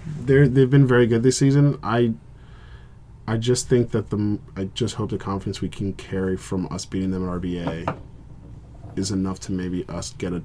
they're 0.06 0.48
they've 0.48 0.70
been 0.70 0.88
very 0.88 1.08
good 1.08 1.24
this 1.24 1.38
season. 1.38 1.80
I 1.84 2.14
I 3.28 3.38
just 3.38 3.68
think 3.68 3.92
that 3.92 4.10
the 4.10 4.40
I 4.56 4.66
just 4.74 4.96
hope 4.96 5.10
the 5.10 5.18
confidence 5.18 5.62
we 5.62 5.70
can 5.70 5.94
carry 5.94 6.38
from 6.38 6.68
us 6.72 6.86
beating 6.86 7.12
them 7.12 7.28
at 7.28 7.42
RBA 7.42 7.98
is 8.96 9.12
enough 9.12 9.40
to 9.42 9.52
maybe 9.52 9.86
us 9.90 10.14
get 10.14 10.34
a 10.34 10.44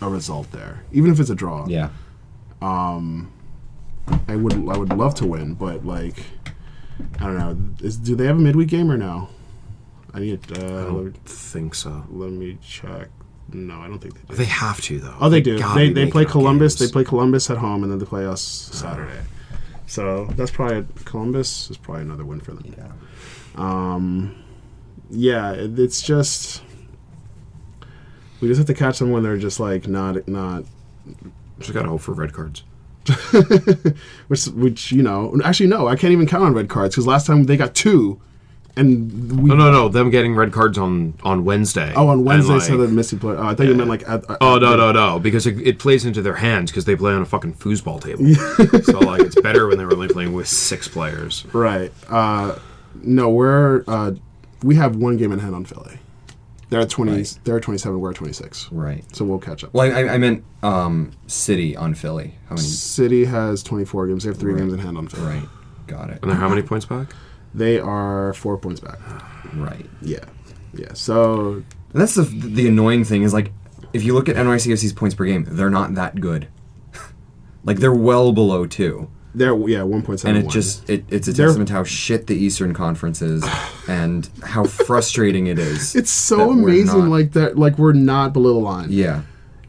a 0.00 0.08
result 0.08 0.50
there, 0.52 0.84
even 0.92 1.10
if 1.10 1.20
it's 1.20 1.30
a 1.30 1.34
draw. 1.34 1.66
Yeah. 1.66 1.90
Um, 2.62 3.32
I 4.26 4.36
would 4.36 4.54
I 4.54 4.76
would 4.76 4.92
love 4.92 5.14
to 5.16 5.26
win, 5.26 5.54
but 5.54 5.84
like 5.84 6.24
I 7.20 7.24
don't 7.24 7.38
know. 7.38 7.86
Is, 7.86 7.96
do 7.96 8.16
they 8.16 8.26
have 8.26 8.36
a 8.36 8.40
midweek 8.40 8.68
game 8.68 8.90
or 8.90 8.96
no? 8.96 9.28
I 10.12 10.20
need 10.20 10.40
uh, 10.58 10.64
I 10.64 10.66
let, 10.66 10.92
don't 10.92 11.24
think 11.24 11.74
so. 11.74 12.04
let 12.10 12.30
me 12.30 12.58
check. 12.62 13.08
No, 13.52 13.80
I 13.80 13.88
don't 13.88 13.98
think 13.98 14.14
they 14.14 14.20
do. 14.28 14.34
They 14.34 14.44
have 14.44 14.80
to 14.82 14.98
though. 14.98 15.16
Oh, 15.20 15.28
they 15.28 15.40
do. 15.40 15.58
They 15.74 15.90
they 15.90 16.10
play 16.10 16.24
Columbus. 16.24 16.74
games. 16.74 16.90
They 16.90 16.92
play 16.92 17.04
Columbus 17.04 17.48
at 17.50 17.56
home, 17.56 17.82
and 17.82 17.90
then 17.90 17.98
they 17.98 18.04
play 18.04 18.26
us 18.26 18.42
Saturday. 18.42 19.22
So 19.86 20.26
that's 20.36 20.50
probably 20.50 20.86
Columbus 21.04 21.70
is 21.70 21.78
probably 21.78 22.02
another 22.02 22.24
win 22.24 22.40
for 22.40 22.52
them. 22.52 22.74
Yeah. 22.76 22.92
Um, 23.56 24.44
yeah, 25.10 25.52
it, 25.52 25.78
it's 25.78 26.02
just 26.02 26.62
we 28.40 28.48
just 28.48 28.58
have 28.58 28.66
to 28.66 28.74
catch 28.74 28.98
them 28.98 29.10
when 29.10 29.22
they're 29.22 29.38
just 29.38 29.58
like 29.58 29.88
not 29.88 30.28
not 30.28 30.64
Just 31.58 31.72
gotta 31.72 31.88
hope 31.88 32.02
for 32.02 32.12
red 32.12 32.32
cards. 32.32 32.64
which 34.28 34.44
which 34.48 34.92
you 34.92 35.02
know 35.02 35.34
actually 35.42 35.68
no 35.68 35.88
I 35.88 35.96
can't 35.96 36.12
even 36.12 36.26
count 36.26 36.44
on 36.44 36.52
red 36.52 36.68
cards 36.68 36.94
because 36.94 37.06
last 37.06 37.26
time 37.26 37.44
they 37.44 37.56
got 37.56 37.74
two 37.74 38.20
and 38.78 39.40
we 39.42 39.48
No, 39.50 39.56
no, 39.56 39.70
no. 39.72 39.88
Them 39.88 40.10
getting 40.10 40.34
red 40.34 40.52
cards 40.52 40.78
on 40.78 41.14
on 41.22 41.44
Wednesday. 41.44 41.92
oh 41.96 42.08
on 42.08 42.24
Wednesday 42.24 42.54
like- 42.54 42.62
so 42.62 42.76
the 42.76 42.88
missing 42.88 43.18
play 43.18 43.34
oh 43.36 43.42
I 43.46 43.54
thought 43.54 43.66
you 43.66 43.74
meant 43.74 43.88
like 43.90 44.08
at, 44.08 44.28
at- 44.30 44.38
Oh 44.40 44.58
no 44.58 44.76
no 44.76 44.92
no! 44.92 45.18
Because 45.18 45.46
it, 45.46 45.58
it 45.66 45.78
plays 45.78 46.04
into 46.04 46.22
their 46.22 46.36
hands 46.36 46.70
because 46.70 46.84
they 46.84 46.96
play 46.96 47.12
on 47.12 47.22
a 47.22 47.26
fucking 47.26 47.54
foosball 47.54 48.00
table. 48.00 48.24
so 48.84 48.98
like 49.00 49.20
it's 49.22 49.40
better 49.40 49.66
when 49.66 49.76
they're 49.78 49.92
only 49.92 50.08
playing 50.08 50.32
with 50.32 50.48
six 50.48 50.88
players. 50.88 51.44
right 51.52 51.92
uh 52.08 52.56
no 53.02 53.28
we're 53.30 53.84
uh 53.86 54.12
we 54.62 54.74
have 54.76 54.96
one 54.96 55.16
game 55.16 55.30
in 55.32 55.38
hand 55.38 55.54
on 55.54 55.64
Philly 55.64 55.98
they're 56.70 56.80
at 56.80 56.90
twenty 56.90 57.12
Right. 57.12 57.38
they're 57.44 57.56
at 57.56 57.62
twenty 57.62 57.78
seven 57.78 57.98
we're 58.00 58.10
at 58.10 58.16
twenty 58.16 58.32
six 58.32 58.70
Right. 58.70 59.04
so 59.16 59.24
we'll 59.24 59.38
catch 59.38 59.64
up. 59.64 59.72
Well, 59.72 59.90
I, 59.90 60.14
I 60.14 60.18
meant 60.18 60.44
um, 60.62 61.12
City 61.28 61.74
on 61.76 61.94
Philly. 61.94 62.34
How 62.48 62.56
many? 62.56 62.66
City 62.66 63.24
has 63.24 63.62
24 63.62 64.08
games. 64.08 64.24
They 64.24 64.30
have 64.30 64.38
three 64.38 64.52
Right. 64.52 64.58
games 64.60 64.72
in 64.74 64.80
hand 64.80 64.98
on 64.98 65.06
Philly. 65.08 65.26
Right. 65.38 65.48
Got 65.86 66.10
it. 66.10 66.18
And 66.20 66.30
they're 66.30 66.38
how 66.38 66.48
many 66.48 66.60
points 66.62 66.84
back? 66.84 67.14
They 67.58 67.78
are 67.80 68.32
four 68.34 68.56
points 68.58 68.80
back. 68.80 68.98
Right. 69.54 69.86
Yeah. 70.02 70.24
Yeah. 70.74 70.92
So, 70.94 71.62
And 71.92 72.00
that's 72.02 72.14
the 72.14 72.22
the 72.22 72.68
annoying 72.68 73.04
thing 73.04 73.22
is 73.22 73.32
like 73.34 73.52
if 73.92 74.04
you 74.04 74.14
look 74.14 74.28
at 74.28 74.36
NYCFC's 74.36 74.92
points 74.92 75.14
per 75.14 75.24
game, 75.24 75.46
they're 75.48 75.70
not 75.70 75.94
that 75.94 76.20
good. 76.20 76.48
like 77.64 77.78
they're 77.78 77.92
well 77.92 78.32
below 78.32 78.66
two, 78.66 79.08
they're, 79.34 79.54
yeah, 79.68 79.78
1.71. 79.80 80.24
and 80.24 80.36
it 80.38 80.48
just 80.48 80.88
it, 80.90 81.04
it's 81.08 81.28
a 81.28 81.32
They're- 81.32 81.46
testament 81.46 81.68
to 81.68 81.74
how 81.74 81.84
shit 81.84 82.26
the 82.26 82.34
Eastern 82.36 82.74
Conference 82.74 83.22
is, 83.22 83.44
and 83.88 84.28
how 84.42 84.64
frustrating 84.64 85.46
it 85.46 85.58
is. 85.58 85.94
It's 85.96 86.10
so 86.10 86.50
amazing, 86.52 87.00
not- 87.00 87.08
like 87.08 87.32
that, 87.32 87.58
like 87.58 87.78
we're 87.78 87.92
not 87.94 88.32
below 88.32 88.54
the 88.54 88.60
line. 88.60 88.88
yeah, 88.90 89.22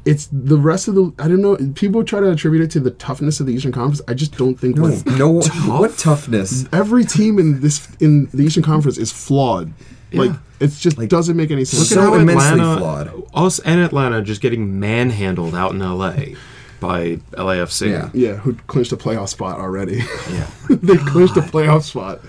It's 0.09 0.27
the 0.31 0.57
rest 0.57 0.87
of 0.87 0.95
the, 0.95 1.13
I 1.19 1.27
don't 1.27 1.41
know, 1.41 1.57
people 1.75 2.03
try 2.03 2.19
to 2.19 2.31
attribute 2.31 2.63
it 2.63 2.71
to 2.71 2.79
the 2.79 2.91
toughness 2.91 3.39
of 3.39 3.45
the 3.45 3.53
Eastern 3.53 3.71
Conference. 3.71 4.01
I 4.07 4.13
just 4.13 4.37
don't 4.37 4.55
think 4.55 4.77
no, 4.77 4.83
we're, 4.83 5.17
no, 5.17 5.41
what 5.65 5.97
toughness? 5.97 6.65
every 6.73 7.05
team 7.05 7.39
in 7.39 7.61
this, 7.61 7.87
in 7.99 8.27
the 8.33 8.43
Eastern 8.43 8.63
Conference 8.63 8.97
is 8.97 9.11
flawed. 9.11 9.73
Yeah. 10.11 10.21
Like, 10.21 10.31
it 10.59 10.71
just 10.71 10.97
doesn't 10.97 11.37
make 11.37 11.51
any 11.51 11.63
sense. 11.63 11.91
Look 11.91 11.99
at 11.99 12.05
so 12.05 12.13
immensely 12.15 12.59
flawed. 12.59 13.23
us 13.33 13.59
and 13.59 13.79
Atlanta 13.79 14.21
just 14.21 14.41
getting 14.41 14.79
manhandled 14.79 15.55
out 15.55 15.71
in 15.71 15.79
LA 15.79 16.35
by 16.79 17.17
LAFC. 17.31 17.91
Yeah. 17.91 18.09
yeah, 18.13 18.35
who 18.35 18.55
clinched 18.67 18.91
a 18.91 18.97
playoff 18.97 19.29
spot 19.29 19.59
already. 19.59 19.97
yeah. 20.31 20.49
they 20.69 20.97
clinched 20.97 21.37
a 21.37 21.41
playoff 21.41 21.83
spot. 21.83 22.19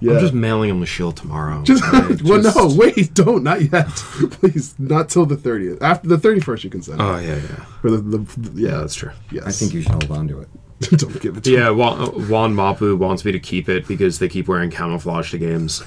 Yeah. 0.00 0.12
I'm 0.14 0.20
just 0.20 0.32
mailing 0.34 0.68
them 0.68 0.80
the 0.80 0.86
shield 0.86 1.16
tomorrow. 1.16 1.62
Just, 1.64 1.82
okay? 1.84 2.16
well, 2.24 2.42
Just- 2.42 2.56
no, 2.56 2.72
wait, 2.74 3.12
don't, 3.14 3.42
not 3.42 3.60
yet, 3.72 3.86
please, 4.30 4.74
not 4.78 5.08
till 5.08 5.26
the 5.26 5.36
thirtieth. 5.36 5.82
After 5.82 6.08
the 6.08 6.18
thirty-first, 6.18 6.62
you 6.62 6.70
can 6.70 6.82
send. 6.82 7.00
it. 7.00 7.04
Oh 7.04 7.18
yeah, 7.18 7.34
yeah, 7.36 7.64
For 7.82 7.90
the, 7.90 7.96
the, 7.98 8.18
the- 8.40 8.60
yeah, 8.62 8.68
yeah. 8.70 8.76
That's 8.78 8.94
true. 8.94 9.10
Yes, 9.32 9.44
I 9.44 9.50
think 9.50 9.72
you 9.74 9.82
should 9.82 9.92
hold 9.92 10.10
on 10.12 10.28
to 10.28 10.40
it. 10.40 10.48
don't 10.98 11.20
give 11.20 11.36
it. 11.38 11.44
To 11.44 11.50
Yeah, 11.50 11.70
Juan, 11.70 12.28
Juan 12.28 12.54
Mapu 12.54 12.96
wants 12.96 13.24
me 13.24 13.32
to 13.32 13.40
keep 13.40 13.68
it 13.68 13.88
because 13.88 14.20
they 14.20 14.28
keep 14.28 14.46
wearing 14.46 14.70
camouflage 14.70 15.32
to 15.32 15.38
games. 15.38 15.82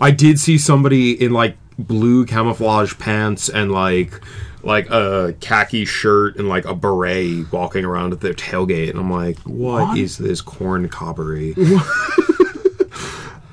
I 0.00 0.10
did 0.10 0.40
see 0.40 0.56
somebody 0.56 1.22
in 1.22 1.32
like 1.32 1.56
blue 1.78 2.24
camouflage 2.24 2.96
pants 2.98 3.50
and 3.50 3.70
like 3.72 4.18
like 4.62 4.88
a 4.90 5.34
khaki 5.40 5.84
shirt 5.84 6.36
and 6.36 6.48
like 6.48 6.64
a 6.64 6.74
beret 6.74 7.50
walking 7.52 7.84
around 7.84 8.12
at 8.12 8.20
their 8.20 8.32
tailgate, 8.32 8.88
and 8.90 8.98
I'm 8.98 9.10
like, 9.10 9.36
what 9.40 9.98
is 9.98 10.16
this 10.16 10.40
corn 10.40 10.88
cobbery? 10.88 11.52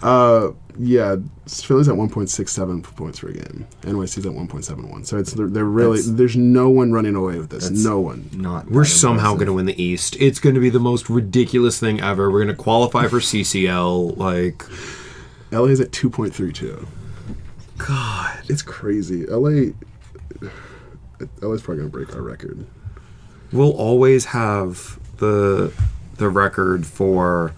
Uh, 0.01 0.51
yeah, 0.77 1.17
Philly's 1.45 1.89
at 1.89 1.97
one 1.97 2.09
point 2.09 2.29
six 2.29 2.53
seven 2.53 2.81
points 2.81 3.19
per 3.19 3.31
game. 3.31 3.67
NYC's 3.81 4.25
at 4.25 4.33
one 4.33 4.47
point 4.47 4.63
seven 4.63 4.89
one. 4.89 5.03
So 5.03 5.17
it's 5.17 5.33
they're, 5.33 5.47
they're 5.47 5.65
really 5.65 5.97
That's- 5.97 6.15
there's 6.15 6.37
no 6.37 6.69
one 6.69 6.91
running 6.93 7.15
away 7.15 7.37
with 7.37 7.49
this. 7.49 7.69
No 7.69 7.99
one. 7.99 8.29
Not 8.33 8.71
We're 8.71 8.83
that 8.83 8.89
somehow 8.89 9.33
going 9.33 9.47
to 9.47 9.53
win 9.53 9.65
the 9.65 9.81
East. 9.81 10.15
It's 10.19 10.39
going 10.39 10.55
to 10.55 10.61
be 10.61 10.69
the 10.69 10.79
most 10.79 11.09
ridiculous 11.09 11.79
thing 11.79 11.99
ever. 11.99 12.31
We're 12.31 12.43
going 12.45 12.55
to 12.55 12.61
qualify 12.63 13.07
for 13.07 13.19
CCL. 13.19 14.15
Like, 14.17 14.63
LA's 15.51 15.81
at 15.81 15.91
two 15.91 16.09
point 16.09 16.33
three 16.33 16.53
two. 16.53 16.87
God. 17.77 18.39
It's 18.47 18.61
crazy. 18.61 19.25
LA. 19.25 19.71
LA's 21.41 21.61
probably 21.61 21.77
gonna 21.77 21.89
break 21.89 22.15
our 22.15 22.21
record. 22.21 22.65
We'll 23.51 23.71
always 23.73 24.25
have 24.25 24.99
the 25.17 25.73
the 26.15 26.29
record 26.29 26.85
for 26.85 27.53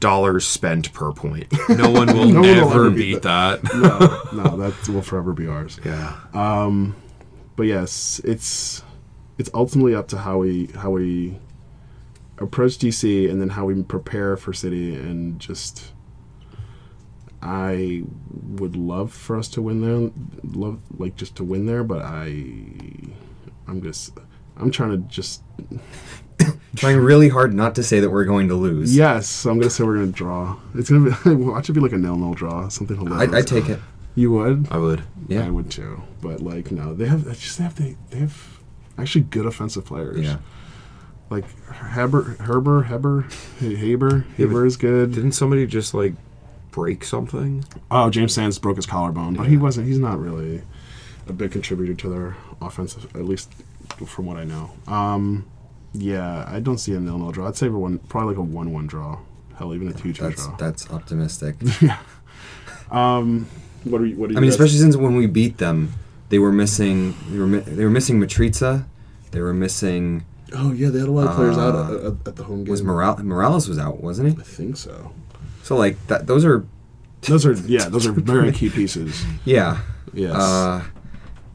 dollars 0.00 0.46
spent 0.46 0.92
per 0.92 1.12
point. 1.12 1.52
No 1.68 1.90
one 1.90 2.08
will 2.08 2.26
No 2.26 2.40
one 2.40 2.42
will 2.42 2.46
ever 2.46 2.86
ever 2.86 2.90
beat 2.90 3.14
beat 3.14 3.22
that. 3.22 3.62
No, 3.74 4.42
no, 4.42 4.56
that 4.56 4.88
will 4.88 5.02
forever 5.02 5.32
be 5.32 5.46
ours. 5.46 5.78
Yeah. 5.84 6.16
Um, 6.34 6.96
but 7.56 7.64
yes, 7.64 8.20
it's 8.24 8.82
it's 9.38 9.50
ultimately 9.54 9.94
up 9.94 10.08
to 10.08 10.18
how 10.18 10.38
we 10.38 10.66
how 10.66 10.90
we 10.90 11.38
approach 12.38 12.78
DC 12.78 13.30
and 13.30 13.40
then 13.40 13.50
how 13.50 13.66
we 13.66 13.82
prepare 13.82 14.36
for 14.36 14.52
City 14.52 14.94
and 14.94 15.38
just 15.38 15.92
I 17.42 18.02
would 18.30 18.76
love 18.76 19.12
for 19.12 19.36
us 19.36 19.48
to 19.48 19.62
win 19.62 19.80
there, 19.80 20.10
love 20.42 20.80
like 20.98 21.16
just 21.16 21.36
to 21.36 21.44
win 21.44 21.66
there, 21.66 21.84
but 21.84 22.02
I 22.02 22.26
I'm 23.66 23.80
just 23.82 24.18
I'm 24.56 24.70
trying 24.70 24.90
to 24.90 24.98
just 25.08 25.42
trying 26.76 26.98
really 26.98 27.28
hard 27.28 27.54
not 27.54 27.74
to 27.76 27.82
say 27.82 28.00
that 28.00 28.10
we're 28.10 28.24
going 28.24 28.48
to 28.48 28.54
lose. 28.54 28.96
yes, 28.96 29.44
I'm 29.46 29.58
gonna 29.58 29.70
say 29.70 29.84
we're 29.84 29.96
gonna 29.96 30.08
draw. 30.08 30.56
It's 30.74 30.90
gonna 30.90 31.16
be 31.24 31.30
watch 31.34 31.68
it 31.68 31.72
be 31.72 31.80
like 31.80 31.92
a 31.92 31.98
nil 31.98 32.16
nil 32.16 32.34
draw, 32.34 32.68
something 32.68 32.96
hilarious. 32.96 33.32
I, 33.32 33.38
I 33.38 33.42
take 33.42 33.68
it. 33.68 33.80
You 34.14 34.32
would? 34.32 34.68
I 34.70 34.78
would. 34.78 35.02
Yeah. 35.28 35.46
I 35.46 35.50
would 35.50 35.70
too. 35.70 36.02
But 36.20 36.40
like 36.40 36.70
no, 36.70 36.94
they 36.94 37.06
have 37.06 37.26
it's 37.26 37.40
just 37.40 37.58
they 37.58 37.64
have 37.64 37.74
they, 37.76 37.96
they 38.10 38.18
have 38.18 38.60
actually 38.98 39.22
good 39.22 39.46
offensive 39.46 39.84
players. 39.84 40.24
Yeah. 40.26 40.38
Like 41.30 41.44
Heber, 41.94 42.36
Herber, 42.40 42.86
Heber, 42.86 43.28
Haber, 43.60 44.26
Haber 44.36 44.66
is 44.66 44.76
good. 44.76 45.14
Didn't 45.14 45.32
somebody 45.32 45.64
just 45.66 45.94
like 45.94 46.14
break 46.72 47.04
something? 47.04 47.64
Oh, 47.90 48.10
James 48.10 48.34
Sands 48.34 48.58
broke 48.58 48.76
his 48.76 48.86
collarbone, 48.86 49.34
but 49.34 49.46
he 49.46 49.56
wasn't. 49.56 49.86
He's 49.86 49.98
not 49.98 50.18
really 50.18 50.62
a 51.28 51.32
big 51.32 51.52
contributor 51.52 51.94
to 51.94 52.08
their 52.08 52.36
offensive, 52.60 53.14
at 53.14 53.24
least 53.24 53.52
from 54.06 54.26
what 54.26 54.36
I 54.38 54.44
know. 54.44 54.72
Um, 54.88 55.46
yeah, 55.92 56.44
I 56.46 56.60
don't 56.60 56.78
see 56.78 56.94
a 56.94 57.00
nil-nil 57.00 57.32
draw. 57.32 57.48
I'd 57.48 57.56
say 57.56 57.68
one, 57.68 57.98
probably 57.98 58.34
like 58.34 58.38
a 58.38 58.42
one-one 58.42 58.86
draw. 58.86 59.18
Hell, 59.56 59.74
even 59.74 59.88
a 59.88 59.92
two-two 59.92 60.22
That's 60.22 60.46
draw. 60.46 60.56
that's 60.56 60.90
optimistic. 60.90 61.56
Yeah. 61.80 61.98
What 63.84 64.00
are 64.02 64.06
you? 64.06 64.16
What 64.16 64.30
are 64.30 64.32
you? 64.32 64.38
I 64.38 64.40
mean, 64.40 64.50
guys- 64.50 64.54
especially 64.54 64.78
since 64.78 64.96
when 64.96 65.16
we 65.16 65.26
beat 65.26 65.58
them, 65.58 65.92
they 66.28 66.38
were 66.38 66.52
missing 66.52 67.14
they 67.30 67.38
were 67.38 67.46
mi- 67.46 67.58
they 67.60 67.84
were 67.84 67.90
missing 67.90 68.20
Mitrita, 68.20 68.84
they 69.30 69.40
were 69.40 69.54
missing 69.54 70.24
Oh 70.52 70.72
yeah, 70.72 70.88
they 70.90 70.98
had 70.98 71.08
a 71.08 71.12
lot 71.12 71.28
of 71.28 71.36
players 71.36 71.56
out 71.56 71.74
Uh, 71.74 71.94
at, 71.94 72.04
at, 72.04 72.28
at 72.28 72.36
the 72.36 72.44
home 72.44 72.64
game. 72.64 72.70
was 72.70 72.82
Moral- 72.82 73.16
Moralez 73.16 73.68
was 73.68 73.78
out, 73.78 74.02
wasn't 74.02 74.28
he? 74.30 74.34
I 74.34 74.38
he? 74.38 74.42
think 74.42 74.76
so. 74.76 75.12
So 75.62 75.76
like 75.76 76.04
that, 76.08 76.26
those 76.26 76.44
are 76.44 76.66
Those 77.22 77.46
are 77.46 77.52
yeah, 77.52 77.88
those 77.88 78.06
are 78.06 78.12
very 78.12 78.50
key 78.52 78.68
pieces. 78.70 79.24
yeah. 79.44 79.78
Yes. 80.12 80.34
Uh, 80.34 80.82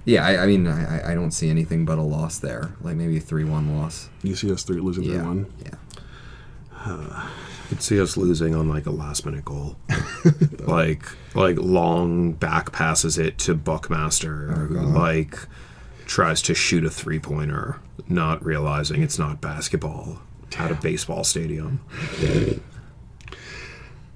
yeah, 0.05 0.25
I, 0.25 0.43
I 0.43 0.45
mean, 0.47 0.67
I, 0.67 0.99
I- 0.99 1.11
I 1.11 1.15
don't 1.15 1.31
see 1.31 1.49
anything 1.49 1.83
but 1.85 1.97
a 1.97 2.01
loss 2.03 2.39
there. 2.39 2.71
Like 2.81 2.95
maybe 2.95 3.17
a 3.17 3.19
three-one 3.21 3.75
loss. 3.77 4.09
you 4.23 4.35
see 4.35 4.51
us 4.51 4.63
three 4.63 4.79
losing 4.79 5.03
three 5.03 5.13
Yeah, 5.15 5.23
one. 5.23 5.45
yeah. 5.63 7.29
Could 7.69 7.81
see 7.81 7.99
us 7.99 8.15
losing 8.15 8.53
on 8.53 8.69
like 8.69 8.85
a 8.85 8.91
last 8.91 9.25
minute 9.25 9.43
goal, 9.43 9.75
like 10.59 11.03
like 11.33 11.57
long 11.57 12.33
back 12.33 12.71
passes 12.71 13.17
it 13.17 13.39
to 13.39 13.55
Buckmaster, 13.55 14.51
oh, 14.51 14.55
who 14.67 14.79
like 14.81 15.35
tries 16.05 16.43
to 16.43 16.53
shoot 16.53 16.85
a 16.85 16.91
three 16.91 17.17
pointer, 17.17 17.79
not 18.07 18.45
realizing 18.45 19.01
it's 19.01 19.17
not 19.17 19.41
basketball 19.41 20.19
at 20.59 20.69
a 20.69 20.75
baseball 20.75 21.23
stadium. 21.23 21.81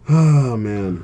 Oh 0.07 0.55
man, 0.55 1.03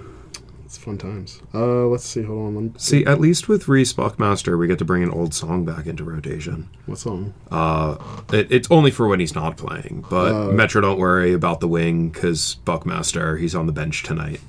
it's 0.65 0.77
fun 0.77 0.97
times. 0.97 1.41
Uh, 1.53 1.85
let's 1.85 2.03
see. 2.05 2.23
Hold 2.23 2.47
on. 2.47 2.55
Let 2.55 2.63
me, 2.63 2.71
See, 2.77 3.05
at 3.05 3.19
least 3.21 3.47
with 3.47 3.65
Rece 3.65 3.95
Buckmaster, 3.95 4.57
we 4.57 4.67
get 4.67 4.79
to 4.79 4.85
bring 4.85 5.03
an 5.03 5.11
old 5.11 5.33
song 5.33 5.63
back 5.63 5.85
into 5.85 6.03
rotation. 6.03 6.69
what 6.87 6.97
song? 6.97 7.33
Uh, 7.51 7.97
it, 8.33 8.51
it's 8.51 8.69
only 8.71 8.89
for 8.91 9.07
when 9.07 9.19
he's 9.19 9.35
not 9.35 9.57
playing, 9.57 10.05
but 10.09 10.51
Metro 10.53 10.81
don't 10.81 10.97
worry 10.99 11.33
about 11.33 11.59
the 11.59 11.67
wing 11.67 12.09
because 12.09 12.55
Buckmaster 12.65 13.37
he's 13.37 13.53
on 13.55 13.67
the 13.67 13.71
bench 13.71 14.03
tonight. 14.03 14.41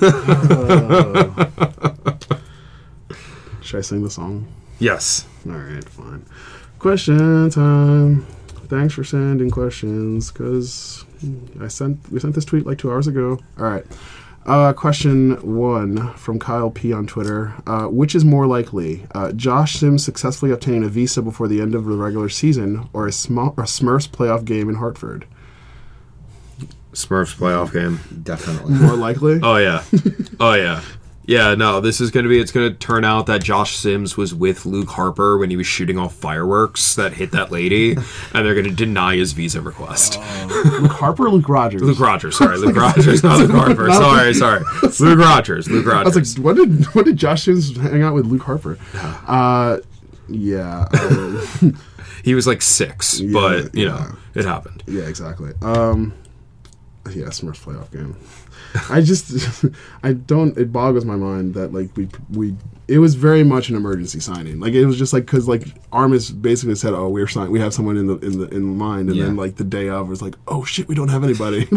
Should 3.62 3.78
I 3.78 3.82
sing 3.82 4.02
the 4.02 4.10
song? 4.10 4.46
Yes. 4.78 5.26
All 5.46 5.52
right, 5.52 5.84
fine. 5.88 6.24
Question 6.78 7.50
time. 7.50 8.26
Thanks 8.68 8.94
for 8.94 9.04
sending 9.04 9.50
questions, 9.50 10.30
cause 10.30 11.04
I 11.60 11.68
sent 11.68 12.10
we 12.10 12.20
sent 12.20 12.34
this 12.34 12.44
tweet 12.44 12.66
like 12.66 12.78
two 12.78 12.90
hours 12.90 13.06
ago. 13.06 13.38
All 13.58 13.64
right. 13.64 13.84
Uh, 14.44 14.72
question 14.72 15.32
one 15.56 16.12
from 16.14 16.38
Kyle 16.38 16.70
P 16.70 16.92
on 16.92 17.06
Twitter: 17.06 17.52
uh, 17.66 17.86
Which 17.86 18.14
is 18.14 18.24
more 18.24 18.46
likely, 18.46 19.04
uh, 19.12 19.32
Josh 19.32 19.74
Sims 19.80 20.04
successfully 20.04 20.52
obtaining 20.52 20.84
a 20.84 20.88
visa 20.88 21.20
before 21.20 21.48
the 21.48 21.60
end 21.60 21.74
of 21.74 21.84
the 21.84 21.96
regular 21.96 22.28
season, 22.28 22.88
or 22.92 23.08
a, 23.08 23.12
Sm- 23.12 23.38
a 23.38 23.64
Smurfs 23.64 24.08
playoff 24.08 24.44
game 24.44 24.68
in 24.68 24.76
Hartford? 24.76 25.26
Smurfs 26.92 27.34
playoff 27.34 27.72
game. 27.72 27.98
Definitely. 28.22 28.74
More 28.74 28.96
likely. 28.96 29.40
Oh 29.42 29.56
yeah. 29.56 29.82
Oh 30.38 30.54
yeah. 30.54 30.80
Yeah, 31.26 31.56
no, 31.56 31.80
this 31.80 32.00
is 32.00 32.12
going 32.12 32.22
to 32.22 32.30
be, 32.30 32.38
it's 32.38 32.52
going 32.52 32.72
to 32.72 32.78
turn 32.78 33.04
out 33.04 33.26
that 33.26 33.42
Josh 33.42 33.74
Sims 33.76 34.16
was 34.16 34.32
with 34.32 34.64
Luke 34.64 34.90
Harper 34.90 35.36
when 35.38 35.50
he 35.50 35.56
was 35.56 35.66
shooting 35.66 35.98
off 35.98 36.14
fireworks 36.14 36.94
that 36.94 37.14
hit 37.14 37.32
that 37.32 37.50
lady, 37.50 37.92
and 38.32 38.46
they're 38.46 38.54
going 38.54 38.66
to 38.68 38.74
deny 38.74 39.16
his 39.16 39.32
visa 39.32 39.60
request. 39.60 40.20
Luke 40.46 40.92
Harper, 40.92 41.26
or 41.26 41.30
Luke 41.30 41.48
Rogers. 41.48 41.82
Luke 41.82 41.98
Rogers, 41.98 42.38
sorry. 42.38 42.58
Luke 42.58 42.76
Rogers, 42.76 43.24
not 43.24 43.38
Luke 43.40 43.50
Harper. 43.50 43.90
Sorry, 43.92 44.34
sorry. 44.34 44.62
Luke 45.00 45.18
Rogers. 45.18 45.68
Luke 45.68 45.86
I 45.86 46.04
was 46.04 46.14
Rogers. 46.14 46.38
like, 46.38 46.44
when 46.44 46.54
did 46.56 46.84
when 46.94 47.04
did 47.04 47.16
Josh 47.16 47.44
Sims 47.44 47.76
hang 47.76 48.02
out 48.02 48.14
with 48.14 48.26
Luke 48.26 48.42
Harper? 48.42 48.78
Uh, 48.94 49.78
yeah. 50.28 50.86
um, 50.92 51.76
he 52.24 52.34
was 52.34 52.46
like 52.46 52.62
six, 52.62 53.20
but, 53.20 53.74
you 53.74 53.86
know, 53.86 54.16
it 54.34 54.44
happened. 54.44 54.82
Yeah, 54.86 55.04
exactly. 55.04 55.52
Um, 55.62 56.12
yeah, 57.10 57.26
Smurfs 57.26 57.62
playoff 57.62 57.90
game. 57.92 58.16
I 58.90 59.00
just, 59.00 59.64
I 60.02 60.12
don't. 60.14 60.56
It 60.58 60.72
boggles 60.72 61.04
my 61.04 61.16
mind 61.16 61.54
that 61.54 61.72
like 61.72 61.96
we 61.96 62.08
we. 62.32 62.54
It 62.88 62.98
was 62.98 63.16
very 63.16 63.42
much 63.42 63.68
an 63.68 63.74
emergency 63.74 64.20
signing. 64.20 64.60
Like 64.60 64.72
it 64.74 64.86
was 64.86 64.96
just 64.96 65.12
like 65.12 65.26
because 65.26 65.48
like 65.48 65.66
Armas 65.92 66.30
basically 66.30 66.74
said, 66.76 66.94
"Oh, 66.94 67.08
we're 67.08 67.26
signing. 67.26 67.50
We 67.52 67.60
have 67.60 67.74
someone 67.74 67.96
in 67.96 68.06
the 68.06 68.16
in 68.18 68.38
the 68.38 68.48
in 68.48 68.76
mind," 68.76 69.08
and 69.08 69.16
Yeah. 69.16 69.24
then 69.26 69.36
like 69.36 69.56
the 69.56 69.64
day 69.64 69.88
of 69.88 70.08
was 70.08 70.22
like, 70.22 70.34
"Oh 70.46 70.64
shit, 70.64 70.86
we 70.88 70.94
don't 70.94 71.08
have 71.08 71.24
anybody. 71.24 71.64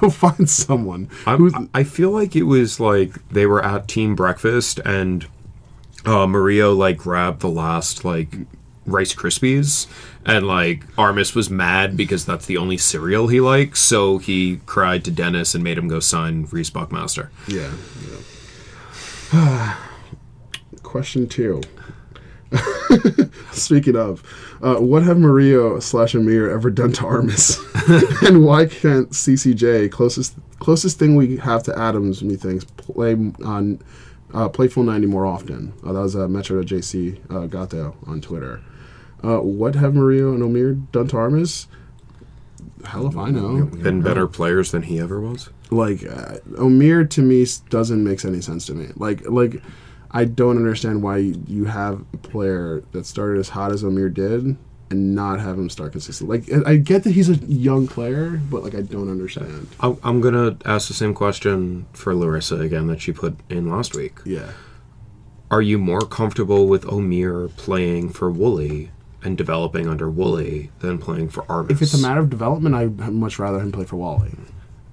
Go 0.00 0.10
find 0.10 0.48
someone." 0.48 1.08
I'm, 1.26 1.70
I 1.74 1.84
feel 1.84 2.10
like 2.10 2.36
it 2.36 2.42
was 2.44 2.78
like 2.80 3.26
they 3.28 3.46
were 3.46 3.64
at 3.64 3.88
team 3.88 4.14
breakfast 4.14 4.78
and 4.84 5.26
uh, 6.04 6.26
Mario 6.26 6.74
like 6.74 6.98
grabbed 6.98 7.40
the 7.40 7.48
last 7.48 8.04
like 8.04 8.36
Rice 8.84 9.14
Krispies 9.14 9.86
and 10.24 10.46
like 10.46 10.84
Armas 10.96 11.34
was 11.34 11.50
mad 11.50 11.96
because 11.96 12.24
that's 12.24 12.46
the 12.46 12.56
only 12.56 12.76
cereal 12.76 13.28
he 13.28 13.40
likes, 13.40 13.80
so 13.80 14.18
he 14.18 14.60
cried 14.66 15.04
to 15.04 15.10
Denis 15.10 15.54
and 15.54 15.64
made 15.64 15.78
him 15.78 15.88
go 15.88 16.00
sign 16.00 16.46
Rece 16.46 16.72
Buckmaster. 16.72 17.30
Yeah. 17.48 17.72
yeah. 19.32 19.76
Question 20.82 21.28
two. 21.28 21.62
Speaking 23.52 23.96
of, 23.96 24.22
uh, 24.62 24.76
what 24.76 25.02
have 25.02 25.18
Mario 25.18 25.80
slash 25.80 26.14
Amir 26.14 26.50
ever 26.50 26.70
done 26.70 26.92
to 26.92 27.06
Armas, 27.06 27.58
and 28.22 28.44
why 28.44 28.66
can't 28.66 29.10
CCJ 29.10 29.90
closest 29.90 30.34
closest 30.58 30.98
thing 30.98 31.16
we 31.16 31.38
have 31.38 31.62
to 31.64 31.78
Adams, 31.78 32.22
methinks, 32.22 32.64
play 32.64 33.14
on 33.44 33.80
uh, 34.34 34.48
play 34.48 34.68
full 34.68 34.82
ninety 34.82 35.06
more 35.06 35.26
often? 35.26 35.72
Uh, 35.84 35.92
that 35.92 36.00
was 36.00 36.14
uh, 36.14 36.28
Metro 36.28 36.62
JC 36.62 37.18
uh, 37.30 37.46
Gato 37.46 37.96
on 38.06 38.20
Twitter. 38.20 38.60
Uh, 39.22 39.38
what 39.38 39.74
have 39.76 39.94
Mario 39.94 40.32
and 40.34 40.42
Omir 40.42 40.90
done 40.92 41.08
to 41.08 41.16
Armas? 41.16 41.68
Hell 42.84 43.06
if 43.06 43.16
I 43.16 43.30
know 43.30 43.66
Been 43.66 44.02
better 44.02 44.26
players 44.26 44.72
than 44.72 44.82
he 44.82 44.98
ever 44.98 45.20
was. 45.20 45.50
like 45.70 46.04
uh, 46.04 46.38
Omir 46.54 47.08
to 47.10 47.22
me 47.22 47.46
doesn't 47.70 48.02
make 48.02 48.24
any 48.24 48.40
sense 48.40 48.66
to 48.66 48.74
me. 48.74 48.88
Like 48.96 49.28
like 49.28 49.62
I 50.10 50.24
don't 50.24 50.56
understand 50.56 51.02
why 51.02 51.18
you 51.18 51.66
have 51.66 52.04
a 52.12 52.16
player 52.18 52.82
that 52.92 53.06
started 53.06 53.38
as 53.38 53.50
hot 53.50 53.70
as 53.72 53.82
Omir 53.84 54.12
did 54.12 54.56
and 54.90 55.14
not 55.14 55.38
have 55.40 55.56
him 55.58 55.70
start 55.70 55.92
consistently. 55.92 56.40
Like 56.40 56.66
I 56.66 56.72
I 56.72 56.76
get 56.78 57.04
that 57.04 57.12
he's 57.12 57.28
a 57.28 57.36
young 57.36 57.86
player, 57.86 58.40
but 58.50 58.64
like 58.64 58.74
I 58.74 58.82
don't 58.82 59.08
understand. 59.08 59.68
I'm, 59.78 59.96
I'm 60.02 60.20
gonna 60.20 60.56
ask 60.64 60.88
the 60.88 60.94
same 60.94 61.14
question 61.14 61.86
for 61.92 62.14
Larissa 62.16 62.56
again 62.58 62.88
that 62.88 63.00
she 63.00 63.12
put 63.12 63.36
in 63.48 63.70
last 63.70 63.94
week. 63.94 64.18
Yeah. 64.24 64.50
Are 65.52 65.62
you 65.62 65.78
more 65.78 66.00
comfortable 66.00 66.66
with 66.66 66.84
Omir 66.86 67.54
playing 67.56 68.08
for 68.10 68.28
Wooly 68.30 68.90
and 69.24 69.36
developing 69.38 69.86
under 69.88 70.08
Wooly 70.10 70.70
than 70.80 70.98
playing 70.98 71.28
for 71.28 71.44
Armas? 71.50 71.70
If 71.72 71.82
it's 71.82 71.94
a 71.94 71.98
matter 71.98 72.20
of 72.20 72.30
development, 72.30 72.74
I'd 72.74 72.98
much 73.12 73.38
rather 73.38 73.58
him 73.60 73.72
play 73.72 73.84
for 73.84 73.96
Wally. 73.96 74.32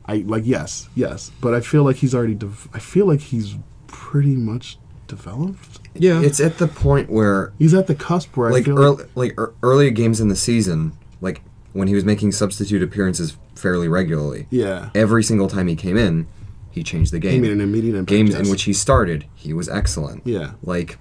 I 0.06 0.18
like 0.26 0.44
yes, 0.46 0.90
yes, 0.96 1.32
but 1.42 1.54
I 1.54 1.62
feel 1.62 1.84
like 1.84 1.98
he's 1.98 2.16
already. 2.16 2.34
Dev- 2.36 2.68
I 2.74 2.80
feel 2.80 3.06
like 3.06 3.20
he's 3.20 3.56
pretty 3.88 4.36
much 4.36 4.78
developed. 5.08 5.80
yeah, 5.94 6.22
It's 6.22 6.40
at 6.40 6.58
the 6.58 6.68
point 6.68 7.10
where 7.10 7.52
He's 7.60 7.74
at 7.74 7.88
the 7.88 7.96
cusp 7.96 8.38
where 8.38 8.50
I 8.50 8.52
like 8.52 8.66
feel 8.66 8.78
early, 8.80 9.04
like 9.16 9.34
ear- 9.38 9.54
earlier 9.64 9.90
games 9.90 10.20
in 10.22 10.28
the 10.30 10.36
season, 10.36 10.94
like 11.22 11.42
when 11.74 11.88
he 11.88 11.96
was 11.96 12.06
making 12.06 12.32
substitute 12.32 12.82
appearances 12.82 13.38
fairly 13.56 13.88
regularly. 13.88 14.48
yeah. 14.50 14.90
Every 14.96 15.24
single 15.24 15.48
time 15.48 15.68
he 15.68 15.76
came 15.76 15.98
in, 15.98 16.28
he 16.72 16.82
changed 16.84 17.12
the 17.12 17.20
game. 17.20 17.32
He 17.32 17.36
game. 17.38 17.42
made 17.42 17.52
an 17.52 17.62
immediate 17.62 17.96
impact. 17.96 18.10
Games 18.10 18.32
yes. 18.32 18.40
in 18.42 18.50
which 18.50 18.64
he 18.64 18.74
started, 18.74 19.26
he 19.36 19.54
was 19.54 19.68
excellent. 19.70 20.26
Yeah. 20.26 20.52
Like, 20.64 21.00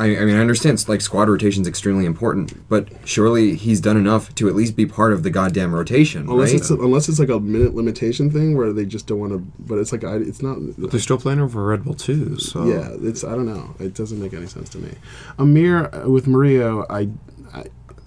I, 0.00 0.16
I 0.16 0.24
mean, 0.24 0.34
I 0.34 0.40
understand 0.40 0.82
like 0.88 1.02
squad 1.02 1.28
rotation 1.28 1.60
is 1.60 1.68
extremely 1.68 2.06
important, 2.06 2.68
but 2.70 2.88
surely 3.04 3.54
he's 3.54 3.82
done 3.82 3.98
enough 3.98 4.34
to 4.36 4.48
at 4.48 4.54
least 4.54 4.74
be 4.74 4.86
part 4.86 5.12
of 5.12 5.24
the 5.24 5.30
goddamn 5.30 5.74
rotation, 5.74 6.22
Unless 6.22 6.52
right? 6.52 6.60
it's 6.62 6.70
unless 6.70 7.08
it's 7.10 7.18
like 7.18 7.28
a 7.28 7.38
minute 7.38 7.74
limitation 7.74 8.30
thing 8.30 8.56
where 8.56 8.72
they 8.72 8.86
just 8.86 9.06
don't 9.06 9.18
want 9.18 9.32
to. 9.32 9.38
But 9.58 9.76
it's 9.76 9.92
like 9.92 10.02
I, 10.02 10.14
it's 10.16 10.40
not. 10.40 10.56
But 10.78 10.90
they're 10.90 11.00
still 11.00 11.18
playing 11.18 11.40
over 11.40 11.62
Red 11.66 11.84
Bull 11.84 11.92
too. 11.92 12.38
So 12.38 12.64
Yeah, 12.64 12.88
it's 13.02 13.24
I 13.24 13.32
don't 13.32 13.44
know. 13.44 13.74
It 13.78 13.92
doesn't 13.92 14.18
make 14.18 14.32
any 14.32 14.46
sense 14.46 14.70
to 14.70 14.78
me. 14.78 14.94
Amir 15.38 15.94
uh, 15.94 16.08
with 16.08 16.26
Mario, 16.26 16.86
I, 16.88 17.10
I 17.52 17.66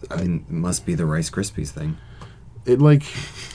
I 0.09 0.15
mean, 0.21 0.45
it 0.49 0.51
must 0.51 0.87
be 0.87 0.95
the 0.95 1.05
Rice 1.05 1.29
Krispies 1.29 1.69
thing. 1.69 1.97
it 2.65 2.81
like, 2.81 3.03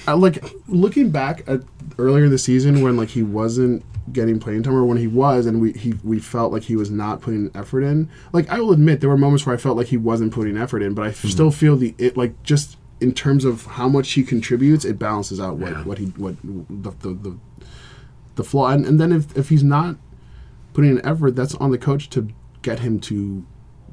I 0.06 0.12
like 0.12 0.44
looking 0.68 1.10
back 1.10 1.42
at 1.48 1.62
earlier 1.98 2.26
in 2.26 2.30
the 2.30 2.38
season 2.38 2.82
when 2.82 2.96
like 2.96 3.08
he 3.08 3.24
wasn't 3.24 3.84
getting 4.12 4.38
playing 4.40 4.62
time 4.62 4.74
or 4.74 4.84
when 4.84 4.96
he 4.98 5.06
was 5.06 5.46
and 5.46 5.60
we 5.60 5.72
he 5.72 5.94
we 6.04 6.18
felt 6.18 6.52
like 6.52 6.64
he 6.64 6.76
was 6.76 6.90
not 6.90 7.20
putting 7.20 7.50
effort 7.54 7.82
in. 7.82 8.08
Like 8.32 8.48
I 8.50 8.60
will 8.60 8.72
admit 8.72 9.00
there 9.00 9.10
were 9.10 9.16
moments 9.18 9.44
where 9.46 9.54
I 9.54 9.58
felt 9.58 9.76
like 9.76 9.88
he 9.88 9.96
wasn't 9.96 10.32
putting 10.32 10.56
effort 10.56 10.82
in, 10.82 10.94
but 10.94 11.02
I 11.06 11.10
Mm-hmm. 11.10 11.28
still 11.28 11.50
feel 11.50 11.76
the 11.76 11.94
it 11.98 12.16
like 12.16 12.42
just 12.42 12.76
in 13.00 13.12
terms 13.14 13.44
of 13.44 13.64
how 13.66 13.88
much 13.88 14.10
he 14.12 14.22
contributes, 14.24 14.84
it 14.84 14.98
balances 14.98 15.38
out 15.40 15.56
what 15.56 15.70
Yeah. 15.72 15.84
what 15.84 15.98
he 15.98 16.06
what 16.16 16.34
the 16.42 16.90
the 17.00 17.14
the, 17.14 17.38
the 18.36 18.44
flaw. 18.44 18.68
And, 18.70 18.84
and 18.86 19.00
then 19.00 19.12
if 19.12 19.36
if 19.36 19.48
he's 19.48 19.62
not 19.62 19.96
putting 20.74 20.90
in 20.92 21.06
effort, 21.06 21.36
that's 21.36 21.54
on 21.56 21.70
the 21.70 21.78
coach 21.78 22.08
to 22.10 22.28
get 22.62 22.80
him 22.80 22.98
to 23.00 23.44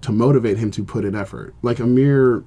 to 0.02 0.12
motivate 0.12 0.58
him 0.58 0.72
to 0.72 0.84
put 0.84 1.06
in 1.06 1.16
effort. 1.16 1.54
Like 1.62 1.80
a 1.80 1.86
mere 1.88 2.44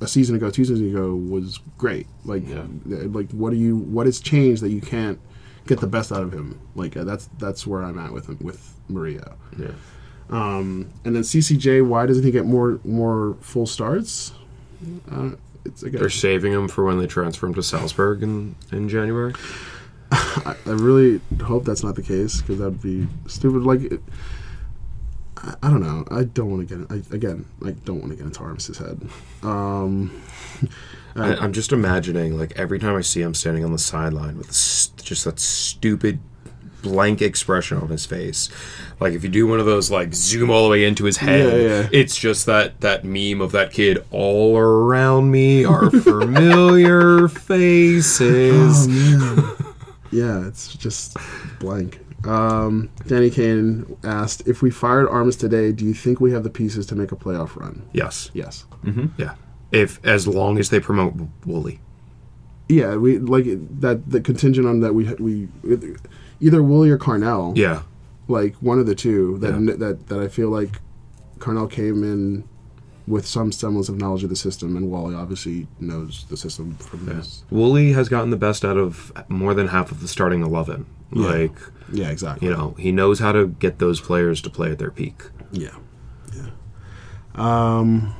a 0.00 0.08
season 0.08 0.34
ago, 0.34 0.50
two 0.50 0.64
seasons 0.64 0.92
ago 0.94 1.14
was 1.14 1.60
great. 1.78 2.06
Like 2.24 2.48
Yeah. 2.48 2.64
like 2.86 3.30
what 3.32 3.50
do 3.50 3.56
you 3.56 3.76
what 3.76 4.06
has 4.06 4.20
changed 4.20 4.62
that 4.62 4.70
you 4.70 4.80
can't 4.80 5.18
get 5.66 5.80
the 5.80 5.86
best 5.86 6.12
out 6.12 6.22
of 6.22 6.32
him? 6.32 6.60
Like 6.74 6.96
uh, 6.96 7.04
that's 7.04 7.28
that's 7.38 7.66
where 7.66 7.82
I'm 7.82 7.98
at 7.98 8.12
with 8.12 8.28
him 8.28 8.38
with 8.40 8.74
Maria. 8.88 9.34
yeah. 9.58 9.72
Um, 10.30 10.90
and 11.04 11.14
then 11.14 11.22
CCJ, 11.22 11.86
why 11.86 12.06
doesn't 12.06 12.24
he 12.24 12.30
get 12.30 12.46
more 12.46 12.80
more 12.84 13.36
full 13.40 13.66
starts? 13.66 14.32
Uh, 15.10 15.32
it's 15.64 15.82
again, 15.82 16.00
They're 16.00 16.10
saving 16.10 16.52
him 16.52 16.68
for 16.68 16.84
when 16.84 16.98
they 16.98 17.06
transfer 17.06 17.46
him 17.46 17.54
to 17.54 17.62
Salzburg 17.62 18.22
in, 18.22 18.56
in 18.72 18.88
January. 18.88 19.34
I, 20.12 20.56
I 20.66 20.70
really 20.70 21.20
hope 21.42 21.64
that's 21.64 21.84
not 21.84 21.94
the 21.94 22.02
case 22.02 22.40
because 22.40 22.58
that'd 22.58 22.82
be 22.82 23.06
stupid. 23.26 23.62
Like, 23.62 23.82
it, 23.82 24.00
I, 25.36 25.54
I 25.62 25.70
don't 25.70 25.82
know. 25.82 26.04
I 26.10 26.24
don't 26.24 26.50
want 26.50 26.68
to 26.68 26.76
get. 26.76 26.90
I, 26.90 27.14
again, 27.14 27.46
I 27.64 27.70
don't 27.70 28.00
want 28.00 28.10
to 28.10 28.16
get 28.16 28.26
into 28.26 28.40
Armas's 28.40 28.78
head. 28.78 29.08
Um, 29.42 30.22
I, 31.16 31.34
I'm 31.36 31.52
just 31.52 31.72
imagining, 31.72 32.38
like 32.38 32.52
every 32.58 32.78
time 32.78 32.96
I 32.96 33.00
see 33.02 33.20
him 33.22 33.34
standing 33.34 33.64
on 33.64 33.72
the 33.72 33.78
sideline 33.78 34.38
with 34.38 34.48
s- 34.50 34.92
just 35.02 35.24
that 35.24 35.38
stupid 35.38 36.20
blank 36.82 37.22
expression 37.22 37.78
on 37.78 37.88
his 37.90 38.04
face. 38.06 38.48
Like 38.98 39.12
if 39.12 39.22
you 39.22 39.28
do 39.28 39.46
one 39.46 39.60
of 39.60 39.66
those, 39.66 39.90
like 39.90 40.14
zoom 40.14 40.50
all 40.50 40.64
the 40.64 40.70
way 40.70 40.84
into 40.84 41.04
his 41.04 41.16
head, 41.18 41.60
Yeah, 41.62 41.68
yeah. 41.82 41.88
it's 41.92 42.16
just 42.16 42.46
that 42.46 42.80
that 42.80 43.04
meme 43.04 43.40
of 43.40 43.52
that 43.52 43.72
kid. 43.72 44.04
All 44.10 44.56
around 44.58 45.30
me 45.30 45.64
are 45.64 45.90
familiar 46.02 47.28
faces. 47.28 48.86
Oh, 48.90 49.74
Yeah, 50.10 50.46
it's 50.46 50.74
just 50.74 51.16
blank. 51.60 52.00
Um, 52.26 52.90
Danny 53.06 53.30
Kane 53.30 53.96
asked 54.04 54.46
if 54.46 54.62
we 54.62 54.70
fired 54.70 55.08
Armas 55.08 55.36
today. 55.36 55.72
Do 55.72 55.84
you 55.84 55.94
think 55.94 56.20
we 56.20 56.32
have 56.32 56.44
the 56.44 56.50
pieces 56.50 56.86
to 56.86 56.94
make 56.94 57.12
a 57.12 57.16
playoff 57.16 57.56
run? 57.56 57.82
Yes, 57.92 58.30
Yes. 58.34 58.64
Mm-hmm. 58.84 59.06
yeah. 59.16 59.34
If 59.72 59.98
as 60.04 60.28
long 60.28 60.58
as 60.58 60.68
they 60.70 60.78
promote 60.80 61.14
Wooly, 61.46 61.80
Yeah, 62.68 62.96
we 62.96 63.18
like 63.18 63.46
that. 63.80 64.10
The 64.10 64.20
contingent 64.20 64.66
on 64.66 64.80
that 64.80 64.94
we 64.94 65.04
we 65.14 65.48
either 66.40 66.62
Wooly 66.62 66.90
or 66.90 66.98
Carnell. 66.98 67.56
yeah, 67.56 67.82
like 68.28 68.54
one 68.56 68.78
of 68.78 68.86
the 68.86 68.94
two 68.94 69.38
that 69.38 69.54
Yeah. 69.58 69.74
that 69.76 70.08
that 70.08 70.20
I 70.20 70.28
feel 70.28 70.50
like 70.50 70.80
Carnell 71.38 71.70
came 71.70 72.02
in 72.04 72.44
with 73.08 73.26
some 73.26 73.50
semblance 73.50 73.88
of 73.88 73.96
knowledge 73.98 74.22
of 74.22 74.30
the 74.30 74.36
system, 74.36 74.76
and 74.76 74.88
Wally 74.90 75.14
obviously 75.14 75.66
knows 75.80 76.24
the 76.28 76.36
system 76.36 76.74
from 76.76 77.08
yeah. 77.08 77.14
his. 77.14 77.42
Wooly 77.50 77.92
has 77.92 78.08
gotten 78.08 78.30
the 78.30 78.36
best 78.36 78.64
out 78.64 78.76
of 78.76 79.10
more 79.28 79.54
than 79.54 79.68
half 79.68 79.90
of 79.90 80.00
the 80.00 80.06
starting 80.08 80.42
eleven. 80.42 80.86
Yeah. 81.12 81.26
Like 81.26 81.58
Yeah, 81.92 82.10
exactly. 82.10 82.46
you 82.48 82.54
know, 82.54 82.74
he 82.78 82.92
knows 82.92 83.18
how 83.18 83.32
to 83.32 83.48
get 83.48 83.78
those 83.80 84.00
players 84.00 84.40
to 84.42 84.50
play 84.50 84.70
at 84.70 84.78
their 84.78 84.90
peak. 84.90 85.24
Yeah, 85.50 85.74
yeah. 86.36 86.50
Um. 87.34 88.14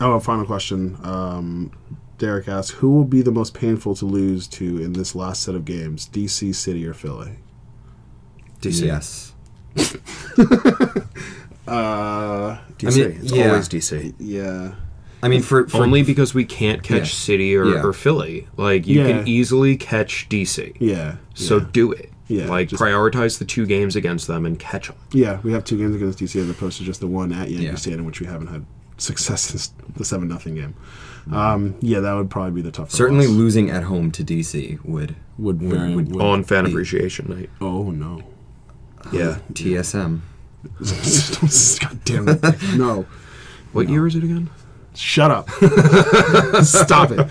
Oh, 0.00 0.12
a 0.14 0.20
final 0.20 0.44
question. 0.44 0.98
Um, 1.02 1.70
Derek 2.18 2.48
asks, 2.48 2.78
"Who 2.78 2.90
will 2.90 3.04
be 3.04 3.22
the 3.22 3.30
most 3.32 3.54
painful 3.54 3.94
to 3.96 4.04
lose 4.06 4.46
to 4.48 4.78
in 4.78 4.92
this 4.94 5.14
last 5.14 5.42
set 5.42 5.54
of 5.54 5.64
games? 5.64 6.08
DC, 6.08 6.54
City, 6.54 6.86
or 6.86 6.94
Philly?" 6.94 7.38
DC. 8.60 8.84
Yes. 8.86 9.32
Uh, 11.66 12.58
DC. 12.78 12.86
I 13.04 13.08
mean, 13.08 13.20
it's 13.22 13.32
yeah. 13.32 13.48
always 13.48 13.68
DC. 13.68 14.14
yeah. 14.20 14.74
I 15.22 15.28
mean, 15.28 15.42
for, 15.42 15.66
for 15.66 15.78
Only 15.82 16.02
because 16.02 16.32
we 16.32 16.44
can't 16.44 16.82
catch 16.84 16.98
Yeah. 17.00 17.04
City 17.06 17.56
or, 17.56 17.64
Yeah. 17.64 17.82
or 17.82 17.92
Philly. 17.92 18.46
Like 18.56 18.86
you 18.86 19.00
Yeah. 19.00 19.08
can 19.08 19.26
easily 19.26 19.76
catch 19.76 20.28
DC. 20.28 20.74
Yeah. 20.78 21.16
So 21.34 21.56
yeah. 21.56 21.64
do 21.72 21.90
it. 21.90 22.12
Yeah, 22.28 22.46
Like 22.48 22.68
just- 22.68 22.80
prioritize 22.80 23.38
the 23.38 23.44
two 23.44 23.66
games 23.66 23.96
against 23.96 24.28
them 24.28 24.46
and 24.46 24.58
catch 24.60 24.86
them. 24.88 24.96
Yeah, 25.12 25.40
we 25.42 25.52
have 25.52 25.64
two 25.64 25.76
games 25.76 25.96
against 25.96 26.20
DC 26.20 26.40
as 26.40 26.48
opposed 26.48 26.78
to 26.78 26.84
just 26.84 27.00
the 27.00 27.06
one 27.08 27.32
at 27.32 27.50
Yankee 27.50 27.64
Yeah. 27.66 27.74
Stadium, 27.74 28.04
which 28.04 28.20
we 28.20 28.26
haven't 28.26 28.46
had 28.48 28.64
success 28.98 29.42
since 29.42 29.72
the 29.96 30.04
seven 30.04 30.28
nothing 30.28 30.54
game. 30.54 30.74
Um, 31.32 31.74
yeah, 31.80 31.98
that 32.00 32.14
would 32.14 32.30
probably 32.30 32.52
be 32.52 32.62
the 32.62 32.70
tougher. 32.70 32.90
certainly 32.90 33.26
loss. 33.26 33.34
losing 33.36 33.68
at 33.70 33.82
home 33.84 34.10
to 34.12 34.22
DC 34.24 34.78
would 34.84 35.16
would 35.38 35.60
very 35.60 35.94
would- 35.96 36.12
would- 36.14 36.22
On 36.22 36.44
fan 36.44 36.64
be- 36.64 36.70
appreciation 36.70 37.28
night. 37.28 37.50
Oh 37.60 37.90
no! 37.90 38.22
Yeah. 39.12 39.38
TSM. 39.52 40.20
God 41.80 42.04
damn 42.04 42.28
it! 42.28 42.42
No, 42.76 43.06
What 43.72 43.88
year 43.88 44.06
is 44.06 44.14
it 44.16 44.24
again? 44.24 44.50
shut 44.94 45.30
up! 45.30 45.48
Stop 46.64 47.10
it! 47.12 47.28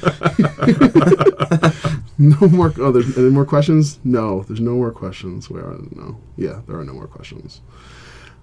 no 2.17 2.37
more. 2.49 2.71
Oh, 2.77 2.91
there's 2.91 3.17
any 3.17 3.29
more 3.29 3.45
questions? 3.45 3.99
No, 4.03 4.43
there's 4.43 4.59
no 4.61 4.75
more 4.75 4.91
questions. 4.91 5.49
Where 5.49 5.63
are 5.65 5.79
no? 5.91 6.17
Yeah, 6.37 6.61
there 6.67 6.77
are 6.77 6.83
no 6.83 6.93
more 6.93 7.07
questions. 7.07 7.61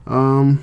Um, 0.06 0.62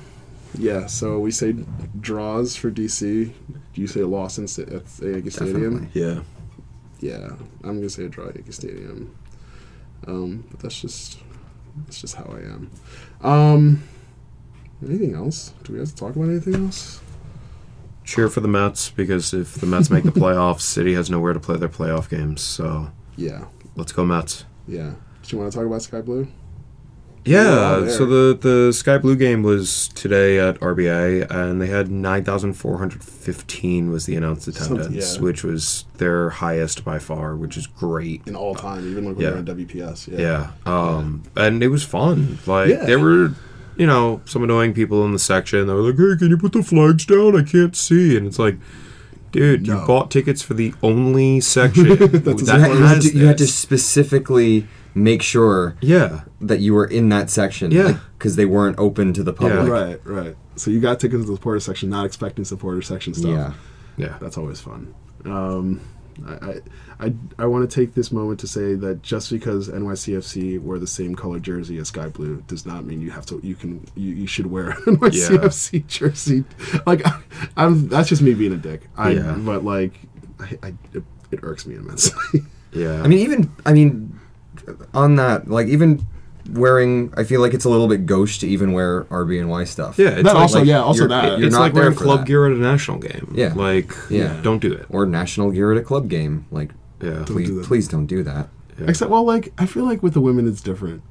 yeah. 0.58 0.86
So 0.86 1.18
we 1.18 1.30
say 1.30 1.54
draws 2.00 2.56
for 2.56 2.70
DC. 2.70 3.32
Do 3.74 3.80
you 3.80 3.86
say 3.86 4.00
loss 4.02 4.38
in 4.38 4.48
sta- 4.48 4.62
at 4.74 4.84
Yankee 5.00 5.30
Stadium. 5.30 5.88
Yeah. 5.94 6.20
Yeah, 7.00 7.30
I'm 7.64 7.76
gonna 7.76 7.88
say 7.88 8.04
a 8.04 8.08
draw 8.08 8.28
at 8.28 8.34
Yankee 8.36 8.52
Stadium. 8.52 9.14
Um, 10.06 10.44
but 10.50 10.60
that's 10.60 10.80
just 10.80 11.18
that's 11.86 12.00
just 12.00 12.14
how 12.16 12.24
I 12.24 12.40
am. 12.40 12.70
Um, 13.22 13.82
anything 14.86 15.14
else? 15.14 15.52
Do 15.64 15.72
we 15.74 15.78
have 15.78 15.88
to 15.88 15.94
talk 15.94 16.16
about 16.16 16.28
anything 16.28 16.66
else? 16.66 17.00
Cheer 18.04 18.28
for 18.28 18.40
the 18.40 18.48
Mets 18.48 18.90
because 18.90 19.32
if 19.32 19.54
the 19.54 19.66
Mets 19.66 19.88
make 19.90 20.04
the 20.04 20.10
playoffs, 20.10 20.60
City 20.76 20.94
has 20.94 21.10
nowhere 21.10 21.32
to 21.32 21.40
play 21.40 21.56
their 21.56 21.68
playoff 21.68 22.08
games. 22.08 22.40
So 22.40 22.90
Yeah, 23.16 23.44
let's 23.76 23.92
go 23.92 24.04
Mets. 24.04 24.44
yeah. 24.66 24.94
Do 25.22 25.36
you 25.36 25.38
want 25.40 25.52
to 25.52 25.56
talk 25.58 25.66
about 25.66 25.80
Sky 25.82 26.00
Blue? 26.00 26.26
Yeah, 27.24 27.80
Yeah, 27.80 27.88
so 27.90 28.06
the 28.06 28.38
the 28.40 28.72
Sky 28.72 28.96
Blue 28.96 29.14
game 29.14 29.42
was 29.42 29.88
today 29.88 30.38
at 30.38 30.58
RBI, 30.60 31.30
and 31.30 31.60
they 31.60 31.66
had 31.66 31.90
nine 31.90 32.24
thousand 32.24 32.54
four 32.54 32.78
hundred 32.78 33.04
fifteen 33.04 33.90
was 33.90 34.06
the 34.06 34.16
announced 34.16 34.44
Something- 34.52 34.78
attendance, 34.80 35.16
yeah. 35.16 35.22
which 35.22 35.44
was 35.44 35.84
their 35.98 36.30
highest 36.30 36.82
by 36.84 36.98
far, 36.98 37.36
which 37.36 37.58
is 37.58 37.66
great. 37.66 38.22
In 38.26 38.34
all 38.34 38.54
time, 38.54 38.90
even 38.90 39.04
like 39.04 39.16
when 39.16 39.22
Yeah. 39.24 39.30
we 39.30 39.32
were 39.34 39.38
on 39.40 39.44
WPS. 39.44 40.08
Yeah. 40.08 40.18
Yeah, 40.18 40.50
um, 40.64 41.22
and 41.36 41.62
it 41.62 41.68
was 41.68 41.82
fun. 41.82 42.38
Like 42.46 42.70
Yeah. 42.70 42.86
there 42.86 42.98
were, 42.98 43.32
you 43.76 43.86
know, 43.86 44.22
some 44.24 44.42
annoying 44.42 44.72
people 44.72 45.04
in 45.04 45.12
the 45.12 45.18
section. 45.18 45.66
that 45.66 45.74
were 45.74 45.82
like, 45.82 45.98
"Hey, 45.98 46.16
can 46.18 46.30
you 46.30 46.38
put 46.38 46.52
the 46.52 46.62
flags 46.62 47.04
down? 47.04 47.36
I 47.36 47.42
can't 47.42 47.76
see." 47.76 48.16
And 48.16 48.26
it's 48.26 48.38
like, 48.38 48.56
dude, 49.30 49.66
No. 49.66 49.80
you 49.82 49.86
bought 49.86 50.10
tickets 50.10 50.40
for 50.40 50.54
the 50.54 50.72
only 50.82 51.40
section 51.40 51.84
That's 52.24 52.42
that 52.44 52.56
You 52.56 52.60
had, 52.60 52.70
you, 52.72 52.82
had 52.84 53.00
to, 53.02 53.18
you 53.18 53.26
had 53.26 53.38
to 53.38 53.46
specifically 53.46 54.66
make 54.94 55.22
sure 55.22 55.76
Yeah, 55.80 56.22
that 56.40 56.60
you 56.60 56.74
were 56.74 56.86
in 56.86 57.08
that 57.10 57.30
section. 57.30 57.70
Yeah. 57.70 57.98
Because 58.18 58.36
they 58.36 58.46
weren't 58.46 58.78
open 58.78 59.12
to 59.14 59.22
the 59.22 59.32
public. 59.32 59.68
Right, 59.68 60.00
right. 60.04 60.36
So 60.56 60.70
you 60.70 60.80
got 60.80 61.00
tickets 61.00 61.22
to 61.22 61.26
the 61.30 61.36
supporter 61.36 61.60
section, 61.60 61.88
not 61.90 62.04
expecting 62.04 62.44
supporter 62.44 62.82
section 62.82 63.14
stuff. 63.14 63.30
Yeah. 63.30 63.52
yeah. 63.96 64.18
That's 64.20 64.36
always 64.36 64.60
fun. 64.60 64.94
Um, 65.24 65.80
I, 66.26 66.32
I, 66.32 66.60
I, 67.06 67.14
I 67.38 67.46
want 67.46 67.68
to 67.68 67.74
take 67.74 67.94
this 67.94 68.12
moment 68.12 68.40
to 68.40 68.46
say 68.46 68.74
that 68.74 69.02
just 69.02 69.30
because 69.30 69.70
NYCFC 69.70 70.60
wear 70.60 70.78
the 70.78 70.86
same 70.86 71.14
color 71.14 71.38
jersey 71.38 71.78
as 71.78 71.88
Sky 71.88 72.08
Blue 72.08 72.42
does 72.46 72.66
not 72.66 72.84
mean 72.84 73.00
you 73.00 73.10
have 73.10 73.24
to. 73.26 73.40
You 73.42 73.54
can. 73.54 73.86
You, 73.94 74.14
you 74.14 74.26
should 74.26 74.46
wear 74.46 74.70
an 74.70 74.76
NYCFC 74.98 75.86
jersey. 75.86 76.44
Like, 76.86 77.06
I, 77.06 77.22
I'm. 77.56 77.88
That's 77.88 78.08
just 78.08 78.20
me 78.20 78.34
being 78.34 78.52
a 78.52 78.58
dick. 78.58 78.82
I. 78.98 79.12
Yeah. 79.12 79.34
But 79.38 79.64
like, 79.64 79.94
I, 80.38 80.58
I 80.62 80.74
it, 80.92 81.04
it 81.30 81.40
irks 81.42 81.64
me 81.66 81.76
immensely. 81.76 82.42
Yeah. 82.72 83.02
I 83.02 83.08
mean, 83.08 83.18
even, 83.18 83.52
I 83.66 83.72
mean, 83.72 84.19
on 84.94 85.16
that, 85.16 85.48
like, 85.48 85.66
even 85.68 86.06
wearing, 86.52 87.12
I 87.16 87.24
feel 87.24 87.40
like 87.40 87.54
it's 87.54 87.64
a 87.64 87.68
little 87.68 87.86
bit 87.88 88.06
gauche 88.06 88.38
to 88.38 88.48
even 88.48 88.72
wear 88.72 89.04
RBNY 89.04 89.66
stuff. 89.68 89.98
yeah, 89.98 90.08
it's 90.08 90.22
that 90.24 90.34
like, 90.34 90.36
also, 90.36 90.58
like, 90.58 90.66
yeah, 90.68 90.80
also 90.80 91.02
you're- 91.04 91.08
that. 91.08 91.38
you're 91.38 91.46
it's 91.46 91.54
not 91.54 91.60
like 91.62 91.74
there 91.74 91.82
wearing 91.84 91.96
for 91.96 92.04
club 92.04 92.18
that. 92.20 92.26
gear 92.26 92.46
at 92.46 92.52
a 92.52 92.56
national 92.56 92.98
game. 92.98 93.32
Yeah. 93.36 93.52
like 93.54 93.92
Yeah. 94.08 94.36
don't 94.42 94.58
do 94.60 94.72
it. 94.72 94.86
Or 94.88 95.06
national 95.06 95.50
gear 95.52 95.70
at 95.72 95.78
a 95.78 95.82
club 95.82 96.08
game. 96.08 96.46
Like, 96.50 96.70
Yeah, 97.00 97.22
please, 97.26 97.48
do 97.48 97.56
that. 97.56 97.66
please 97.66 97.88
don't 97.88 98.06
do 98.06 98.22
that. 98.24 98.48
yeah. 98.80 98.86
Except, 98.88 99.10
well, 99.10 99.24
like 99.24 99.52
I 99.58 99.66
feel 99.66 99.84
like 99.84 100.02
with 100.02 100.14
the 100.14 100.20
women 100.20 100.48
it's 100.48 100.60
different. 100.62 101.02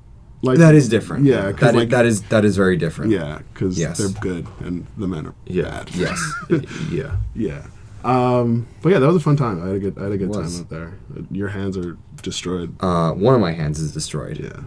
Like 0.41 0.57
That 0.57 0.73
is 0.75 0.87
different. 0.89 1.25
Yeah, 1.25 1.51
'cause, 1.51 1.59
That 1.61 1.69
is, 1.69 1.75
like- 1.75 1.89
that 1.89 2.05
is 2.05 2.21
that 2.23 2.45
is 2.45 2.55
very 2.57 2.77
different. 2.77 3.11
Yeah, 3.11 3.39
because 3.53 3.77
Yes. 3.79 3.97
they're 3.97 4.09
good 4.21 4.47
and 4.61 4.85
the 4.97 5.07
men 5.07 5.27
are 5.27 5.33
Yeah. 5.45 5.63
bad. 5.63 5.91
Yes. 5.95 6.33
yeah. 6.91 7.11
Yeah. 7.35 7.61
Um, 8.03 8.67
but 8.81 8.89
yeah, 8.89 8.99
that 8.99 9.07
was 9.07 9.17
a 9.17 9.19
fun 9.19 9.35
time. 9.35 9.61
I 9.61 9.67
had 9.67 9.75
a 9.75 9.79
good, 9.79 9.97
I 9.97 10.03
had 10.03 10.11
a 10.13 10.17
good 10.17 10.31
time 10.31 10.43
was. 10.43 10.61
out 10.61 10.69
there. 10.69 10.97
Your 11.31 11.49
hands 11.49 11.77
are 11.77 11.97
destroyed. 12.21 12.75
Uh, 12.81 13.11
one 13.11 13.35
of 13.35 13.41
my 13.41 13.51
hands 13.51 13.79
is 13.79 13.93
destroyed 13.93 14.37
Yeah. 14.39 14.61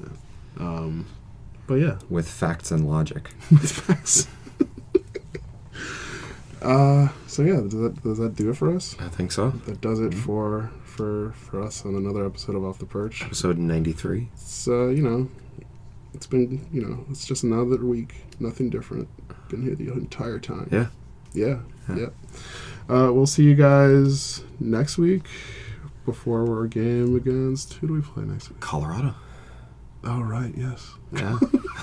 yeah. 0.00 0.08
Um, 0.58 1.06
but 1.66 1.76
yeah, 1.76 1.98
with 2.10 2.28
facts 2.28 2.70
and 2.70 2.86
logic. 2.88 3.30
With 3.50 3.72
facts. 3.72 4.28
uh, 6.62 7.08
so 7.26 7.42
yeah, 7.42 7.60
does 7.62 7.72
that 7.72 8.02
does 8.02 8.18
that 8.18 8.36
do 8.36 8.50
it 8.50 8.56
for 8.56 8.74
us? 8.74 8.96
I 9.00 9.08
think 9.08 9.32
so. 9.32 9.50
That 9.50 9.80
does 9.80 9.98
it 10.00 10.12
for 10.12 10.70
for 10.84 11.32
for 11.32 11.62
us 11.62 11.86
on 11.86 11.94
another 11.94 12.26
episode 12.26 12.54
of 12.54 12.64
Off 12.64 12.78
the 12.78 12.86
Perch. 12.86 13.22
Episode 13.22 13.56
ninety 13.56 13.92
three. 13.92 14.28
So 14.36 14.84
uh, 14.84 14.88
you 14.88 15.02
know, 15.02 15.30
it's 16.12 16.26
been 16.26 16.66
you 16.70 16.82
know, 16.82 17.04
it's 17.10 17.26
just 17.26 17.44
another 17.44 17.82
week. 17.84 18.14
Nothing 18.40 18.68
different. 18.68 19.08
Been 19.48 19.62
here 19.62 19.74
the 19.74 19.90
entire 19.92 20.38
time. 20.38 20.68
Yeah. 20.70 20.86
Yeah. 21.32 21.60
Yeah. 21.88 21.96
Yeah. 21.96 22.06
Uh, 22.88 23.10
we'll 23.12 23.26
see 23.26 23.44
you 23.44 23.54
guys 23.54 24.42
next 24.60 24.98
week 24.98 25.26
before 26.04 26.42
our 26.60 26.66
game 26.66 27.16
against 27.16 27.74
who 27.74 27.86
do 27.88 27.94
we 27.94 28.00
play 28.02 28.24
next 28.24 28.50
week? 28.50 28.60
Colorado. 28.60 29.14
Oh 30.06 30.20
right, 30.20 30.52
yes. 30.54 30.92
Yeah. 31.14 31.38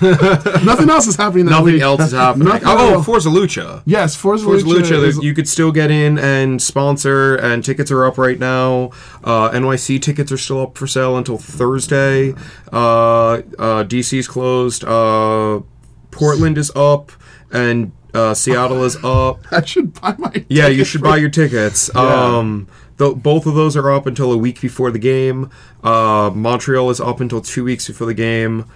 Nothing 0.64 0.88
else 0.90 1.08
is 1.08 1.16
happening. 1.16 1.46
That 1.46 1.52
Nothing 1.52 1.64
week. 1.74 1.82
else 1.82 2.00
is 2.02 2.12
happening. 2.12 2.46
Nothing 2.48 2.68
oh. 2.68 3.02
Forza 3.02 3.30
Lucha. 3.30 3.82
Yes, 3.84 4.14
Forza, 4.14 4.44
Forza 4.44 4.64
Lucha. 4.64 4.82
Lucha, 4.82 5.04
is- 5.04 5.18
you 5.18 5.34
could 5.34 5.48
still 5.48 5.72
get 5.72 5.90
in 5.90 6.18
and 6.18 6.62
sponsor, 6.62 7.34
and 7.34 7.64
tickets 7.64 7.90
are 7.90 8.04
up 8.04 8.18
right 8.18 8.38
now. 8.38 8.90
Uh, 9.24 9.50
NYC 9.50 10.00
tickets 10.00 10.30
are 10.30 10.36
still 10.38 10.60
up 10.60 10.78
for 10.78 10.86
sale 10.86 11.16
until 11.16 11.36
Thursday. 11.36 12.32
Uh, 12.72 13.38
uh, 13.58 13.82
DC's 13.84 14.28
closed. 14.28 14.84
Uh, 14.84 15.62
Portland 16.12 16.58
is 16.58 16.70
up, 16.76 17.10
and 17.50 17.90
uh, 18.14 18.34
Seattle 18.34 18.84
is 18.84 18.96
up. 19.04 19.40
I 19.52 19.64
should 19.64 19.98
buy 20.00 20.14
my. 20.18 20.44
Yeah, 20.48 20.68
you 20.68 20.84
should 20.84 21.02
buy 21.02 21.16
your 21.16 21.30
tickets. 21.30 21.90
Yeah. 21.94 22.00
Um, 22.38 22.68
th- 22.98 23.16
both 23.16 23.46
of 23.46 23.54
those 23.54 23.76
are 23.76 23.90
up 23.90 24.06
until 24.06 24.32
a 24.32 24.36
week 24.36 24.60
before 24.60 24.90
the 24.90 24.98
game. 24.98 25.50
Uh, 25.82 26.30
Montreal 26.34 26.90
is 26.90 27.00
up 27.00 27.20
until 27.20 27.40
two 27.40 27.64
weeks 27.64 27.86
before 27.86 28.06
the 28.06 28.14
game. 28.14 28.66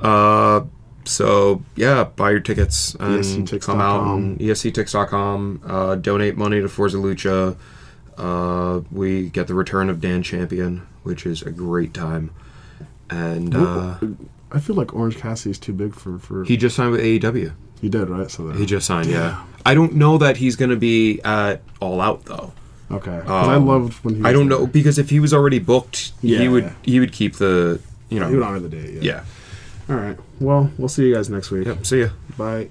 Uh, 0.00 0.62
so 1.04 1.62
yeah, 1.76 2.04
buy 2.04 2.30
your 2.30 2.40
tickets 2.40 2.94
and 3.00 3.20
ESCTix.com. 3.24 3.60
come 3.60 3.80
out 3.80 4.40
E 4.40 4.46
ESCTix.com. 4.48 5.62
Uh, 5.66 5.94
donate 5.96 6.36
money 6.36 6.60
to 6.60 6.68
Forza 6.68 6.98
Lucha. 6.98 7.56
Uh, 8.16 8.80
we 8.90 9.30
get 9.30 9.46
the 9.46 9.54
return 9.54 9.88
of 9.88 10.00
Dan 10.00 10.22
Champion, 10.22 10.86
which 11.04 11.24
is 11.24 11.42
a 11.42 11.50
great 11.50 11.94
time. 11.94 12.30
And 13.10 13.54
uh, 13.54 13.98
I 14.52 14.60
feel 14.60 14.76
like 14.76 14.94
Orange 14.94 15.16
Cassidy 15.16 15.50
is 15.50 15.58
too 15.58 15.72
big 15.72 15.94
for 15.94 16.18
for. 16.18 16.44
he 16.44 16.56
just 16.56 16.76
signed 16.76 16.92
with 16.92 17.00
AEW. 17.00 17.52
He 17.80 17.88
did 17.88 18.08
right. 18.08 18.30
So 18.30 18.48
He 18.50 18.66
just 18.66 18.86
signed, 18.86 19.08
yeah. 19.10 19.42
I 19.66 19.74
don't 19.74 19.94
know 19.94 20.18
that 20.18 20.36
he's 20.38 20.56
going 20.56 20.70
to 20.70 20.76
be 20.76 21.20
at 21.22 21.60
All 21.80 22.00
Out 22.00 22.24
though. 22.24 22.52
okay. 22.90 23.20
'Cause 23.26 23.48
I 23.48 23.54
Um, 23.56 23.66
loved 23.66 23.92
when 24.04 24.14
he. 24.16 24.22
I 24.24 24.32
don't 24.32 24.48
there. 24.48 24.58
know 24.60 24.66
because 24.66 24.98
if 24.98 25.10
he 25.10 25.20
was 25.20 25.32
already 25.34 25.58
booked, 25.58 26.12
Yeah, 26.22 26.38
he 26.38 26.48
would 26.48 26.64
yeah. 26.64 26.72
he 26.82 27.00
would 27.00 27.12
keep 27.12 27.34
the 27.36 27.80
you 28.08 28.18
know 28.18 28.28
He 28.28 28.34
would 28.34 28.42
honor 28.44 28.60
the 28.60 28.68
date. 28.70 29.02
yeah. 29.02 29.24
All 29.90 29.96
right. 29.96 30.16
Well, 30.40 30.70
we'll 30.78 30.88
see 30.88 31.06
you 31.08 31.14
guys 31.14 31.28
next 31.30 31.50
week. 31.50 31.66
Yep. 31.66 31.84
See 31.86 32.00
ya. 32.00 32.08
Bye. 32.36 32.68